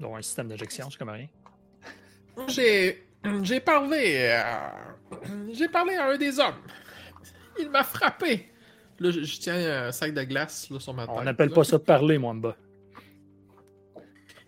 [0.00, 1.28] Donc un système d'injection, c'est comme rien.
[2.48, 3.06] J'ai.
[3.42, 4.28] J'ai parlé.
[4.28, 4.74] à-
[5.52, 6.54] J'ai parlé à un des hommes.
[7.60, 8.50] Il m'a frappé.
[8.98, 11.16] Là, je, je tiens un sac de glace là, sur ma tête.
[11.18, 12.56] On n'appelle pas ça parler, moi, en bas.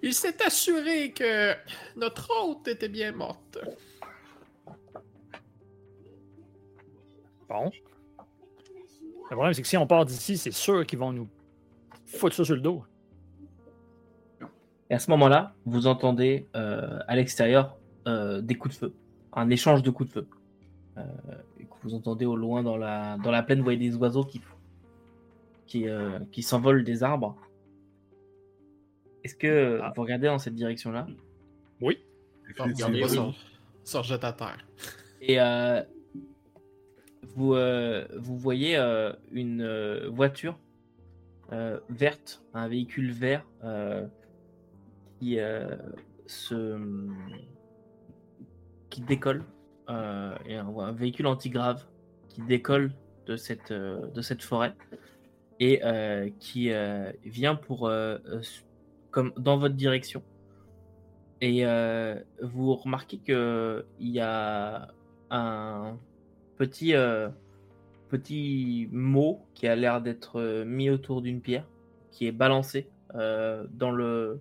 [0.03, 1.55] Il s'est assuré que
[1.97, 3.59] notre hôte était bien morte.
[7.49, 7.71] Bon.
[9.31, 11.29] Le problème, c'est que si on part d'ici, c'est sûr qu'ils vont nous
[12.07, 12.85] foutre ça sur le dos.
[14.91, 17.77] Et à ce moment-là, vous entendez euh, à l'extérieur
[18.07, 18.95] euh, des coups de feu,
[19.35, 20.29] un échange de coups de feu.
[20.97, 21.03] Euh,
[21.89, 24.41] vous entendez au loin dans la, dans la plaine, vous voyez des oiseaux qui,
[25.67, 27.37] qui, euh, qui s'envolent des arbres.
[29.25, 29.93] Est-ce que Ah.
[29.95, 31.07] vous regardez dans cette direction-là?
[31.81, 31.99] Oui.
[32.47, 33.05] Regardez,
[33.85, 34.67] ça rejette à terre.
[35.21, 35.83] Et euh,
[37.35, 40.59] vous, euh, vous voyez euh, une euh, voiture
[41.53, 44.07] euh, verte, un véhicule vert euh,
[45.19, 45.77] qui, euh,
[46.27, 46.79] se,
[48.91, 49.45] qui décolle,
[49.89, 51.83] euh, et un, véhicule antigrave
[52.29, 52.93] qui décolle
[53.27, 54.75] de cette, euh, de cette forêt
[55.61, 56.71] et euh, qui
[57.25, 57.91] vient pour
[59.11, 60.23] comme dans votre direction.
[61.41, 61.65] Et
[62.43, 64.89] vous remarquez que il y a
[65.31, 65.97] un
[66.57, 66.95] petit
[68.09, 71.67] petit mot qui a l'air d'être mis autour d'une pierre,
[72.11, 74.41] qui est balancé dans le,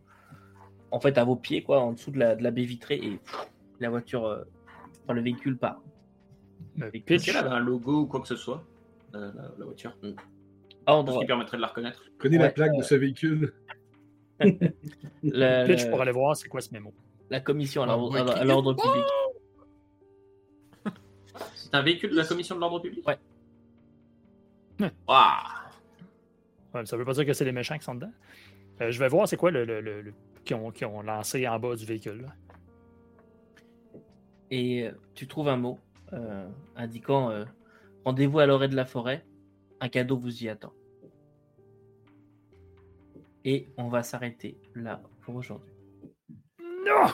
[0.91, 3.19] en fait à vos pieds quoi, en dessous de la, de la baie vitrée et
[3.79, 4.45] la voiture,
[5.07, 5.81] enfin, le véhicule part.
[6.81, 8.63] Euh, Véhicule- Est-ce qu'elle avait un logo ou quoi que ce soit,
[9.15, 10.13] euh, la, la voiture Ce
[10.85, 12.03] Ordre, qui permettrait de la reconnaître.
[12.19, 13.53] Prenez la Ouais, plaque de ce véhicule.
[15.23, 16.93] la, Pitch la- pour aller voir c'est quoi ce mémo?
[17.29, 18.11] la commission à On
[18.45, 19.03] l'ordre public.
[21.55, 23.05] C'est un véhicule de la commission de l'ordre public?
[23.07, 23.17] Ouais.
[25.07, 25.25] Waouh
[26.73, 28.11] Ouais, ça veut pas dire que c'est les méchants qui sont dedans.
[28.81, 30.13] Euh, je vais voir c'est quoi le, le- le- le-
[30.45, 32.21] qui, ont, qui ont lancé en bas du véhicule.
[32.21, 32.29] là.
[34.51, 35.79] Et euh, tu trouves un mot
[36.13, 37.45] euh, indiquant euh,
[38.05, 39.25] rendez-vous à l'orée de la forêt,
[39.79, 40.73] un cadeau vous y attend.
[43.45, 45.71] Et on va s'arrêter là pour aujourd'hui.
[46.85, 47.07] Non!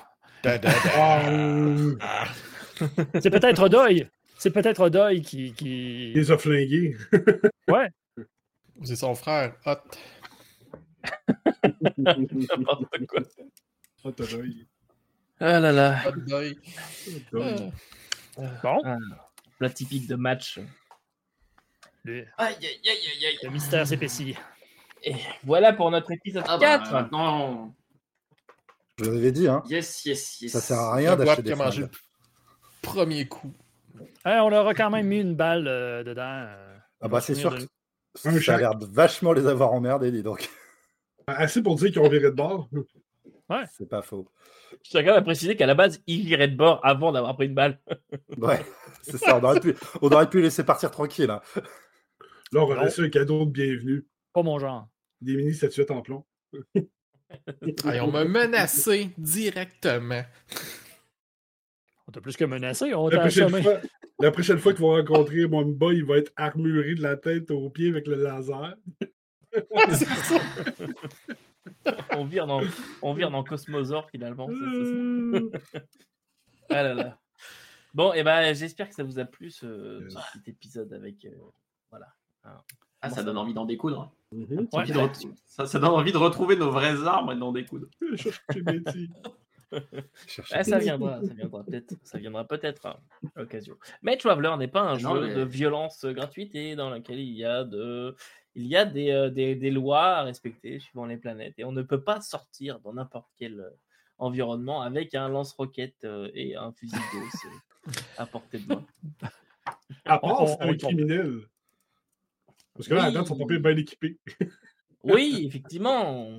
[3.21, 4.07] C'est peut-être Odoy.
[4.37, 6.09] C'est peut-être Odoy qui, qui.
[6.09, 6.97] Il les a flingués.
[7.69, 7.89] ouais.
[8.83, 9.77] C'est son frère, Hot.
[11.97, 13.21] N'importe quoi.
[14.03, 14.67] Hot Odoy.
[15.45, 15.99] Ah là là.
[16.07, 16.57] Hot Doy.
[17.33, 17.71] Odoy.
[18.63, 18.81] Bon.
[18.85, 18.97] Ah,
[19.59, 20.59] plat typique de match.
[22.05, 23.37] Le, Aïe, aïe, aïe, aïe, aïe.
[23.43, 24.35] le mystère s'épaissit.
[25.03, 26.91] Et voilà pour notre épisode Ah bah, 4.
[26.93, 27.75] maintenant,
[28.99, 30.51] Je vous avais dit, hein, yes, yes, yes.
[30.53, 31.89] ça sert à rien d'acheter des le
[32.81, 33.53] premier coup.
[34.25, 36.45] Hein, on leur a quand même mis une balle euh, dedans.
[36.47, 37.65] euh, Ah bah c'est sûr de- que
[38.15, 38.59] ça a chaque.
[38.59, 40.49] l'air de vachement les avoir emmerdés, dis donc.
[41.27, 42.69] Assez pour dire qu'ils ont viré de bord.
[43.71, 44.27] C'est pas faux.
[44.83, 47.35] Je tiens quand même à préciser qu'à la base, il irait de bord avant d'avoir
[47.35, 47.79] pris une balle.
[48.37, 48.59] Ouais,
[49.03, 51.29] c'est ça, on aurait, pu, on aurait pu laisser partir tranquille.
[51.29, 51.41] hein.
[52.51, 52.81] Là, on a Non.
[52.83, 54.05] reçu un cadeau de bienvenue.
[54.33, 54.87] Pas mon genre.
[55.21, 56.23] Des mini statuettes en plomb.
[57.83, 60.21] Ah, on m'a menacé directement.
[62.07, 63.63] On t'a plus que menacé, on La t'a prochaine, assommé.
[63.63, 63.79] fois,
[64.19, 67.49] la prochaine fois que tu vas rencontrer Mwamba, il va être armuré de la tête
[67.49, 68.75] aux pieds avec le laser.
[72.11, 72.61] On vire dans,
[73.01, 74.47] on vire dans Cosmosaur finalement.
[74.49, 75.79] c'est- c'est ça.
[76.69, 77.19] Ah là là.
[77.93, 81.25] Bon, et ben j'espère que ça vous a plu ce, petit épisode avec.
[81.25, 81.31] euh,
[81.91, 82.07] voilà.
[83.01, 84.11] Ah, ça donne envie d'en découdre.
[84.31, 84.67] mhm.
[84.73, 84.85] Ouais.
[84.85, 85.11] De ret-
[85.45, 87.87] ça, ça donne envie de retrouver nos vraies armes et d'en découdre.
[90.51, 92.99] Ah, ça des- viendra, ça viendra peut-être, ça viendra peut-être à
[93.35, 93.75] l'occasion.
[94.03, 97.31] Mais Traveler n'est pas un Non, jeu mais- de violence gratuite et dans lequel il
[97.35, 98.15] y a de,
[98.55, 101.71] il y a des, euh, des, des lois à respecter suivant les planètes et on
[101.71, 103.69] ne peut pas sortir dans n'importe quel euh,
[104.17, 108.85] environnement avec un lance-roquette euh, et un fusil d'eau à portée de main.
[110.05, 111.39] À part, On- c'est on- un on- criminel.
[112.73, 113.13] Parce que là, à Oui.
[113.13, 114.17] date, sont pas bien bien équipés.
[115.05, 116.29] Oui, effectivement,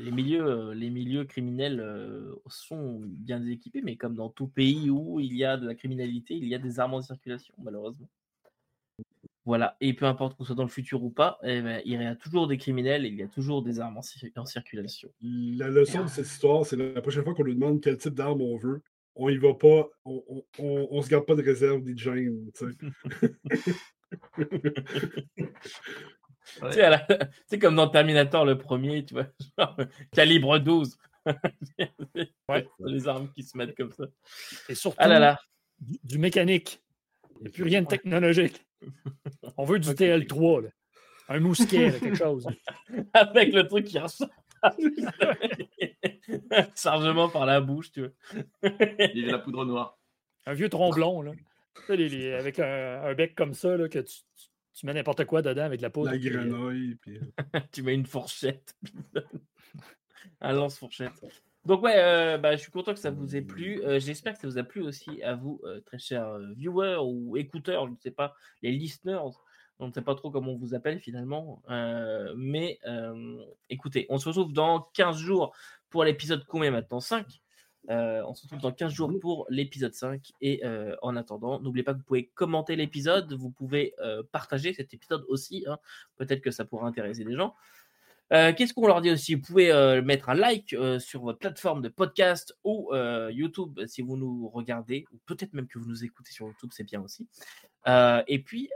[0.00, 5.20] les milieux, les milieux criminels euh, sont bien équipés, mais comme dans tout pays où
[5.20, 8.08] il y a de la criminalité, il y a des armes en circulation, malheureusement.
[9.46, 12.04] Voilà, et peu importe qu'on soit dans le futur ou pas, eh ben, il y
[12.04, 15.08] a toujours des criminels et il y a toujours des armes en, cir- en circulation.
[15.22, 18.42] La leçon de cette histoire, c'est la prochaine fois qu'on nous demande quel type d'arme
[18.42, 18.82] on veut,
[19.14, 21.98] on y va pas, on, on, on, on se garde pas de réserve ni de
[21.98, 22.50] gêne.
[22.54, 22.76] tu sais.
[26.76, 27.06] La-
[27.60, 29.26] comme dans Terminator le premier, tu vois,
[29.58, 29.76] genre,
[30.12, 30.96] calibre 12.
[32.48, 32.64] Ouais.
[32.84, 34.04] Les armes qui se mettent comme ça.
[34.68, 35.40] Et surtout, Ah là là.
[35.80, 36.80] Du, du mécanique.
[37.40, 38.64] Il n'y a plus rien de technologique.
[39.56, 40.68] On veut du TL3, là.
[41.28, 42.46] Un mousquet, là, quelque chose.
[43.14, 44.28] Avec le truc qui ressort.
[46.76, 48.10] Chargement par la bouche, tu vois.
[49.14, 49.98] Il y a la poudre noire.
[50.46, 51.32] Un vieux tromblon, là.
[51.76, 54.86] Tu sais, les- les- avec un, un bec comme ça, là, que tu, tu- tu
[54.86, 56.10] mets n'importe quoi dedans avec de la poudre.
[56.10, 56.94] La puis, euh, grenouille.
[57.02, 57.20] Puis...
[57.72, 58.74] tu mets une fourchette.
[60.40, 61.12] Un lance-fourchette.
[61.66, 63.82] Donc ouais, euh, bah, je suis content que ça vous ait plu.
[63.84, 67.36] Euh, J'espère que ça vous a plu aussi à vous, euh, très chers viewers ou
[67.36, 69.18] écouteurs, je ne sais pas, les listeners.
[69.80, 71.62] On ne sait pas trop comment on vous appelle finalement.
[72.36, 72.78] Mais
[73.68, 75.54] écoutez, on se retrouve dans 15 jours
[75.90, 77.00] pour l'épisode combien maintenant?
[77.00, 77.26] 5
[77.90, 80.32] Euh, on se retrouve dans 15 jours pour l'épisode 5.
[80.40, 80.62] Et
[81.02, 83.92] en attendant, n'oubliez pas que vous pouvez commenter l'épisode, vous pouvez
[84.32, 85.64] partager cet épisode aussi.
[85.68, 85.78] hein.
[86.16, 87.54] Peut-être que ça pourra intéresser des gens.
[88.32, 89.36] Euh, Qu'est-ce qu'on leur dit aussi?
[89.36, 92.92] Vous pouvez euh, mettre un like euh, sur votre plateforme de podcast ou
[93.30, 96.84] YouTube si vous nous regardez, ou peut-être même que vous nous écoutez sur YouTube, c'est
[96.84, 97.28] bien aussi.
[98.26, 98.70] Et puis,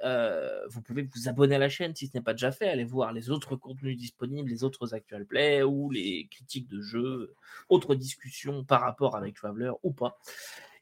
[0.69, 2.69] vous pouvez vous abonner à la chaîne si ce n'est pas déjà fait.
[2.69, 7.35] Allez voir les autres contenus disponibles, les autres actual play ou les critiques de jeux,
[7.69, 10.19] autres discussions par rapport avec Traveler ou pas.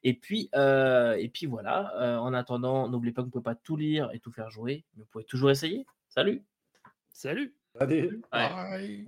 [0.03, 2.21] Et puis, et puis voilà.
[2.21, 4.85] En attendant, n'oubliez pas que vous ne pouvez pas tout lire et tout faire jouer,
[4.95, 5.87] mais vous pouvez toujours essayer.
[6.09, 6.45] Salut
[7.13, 7.58] Salut!
[7.81, 8.11] Allez.
[8.33, 8.49] Ouais.
[8.49, 9.07] Bye.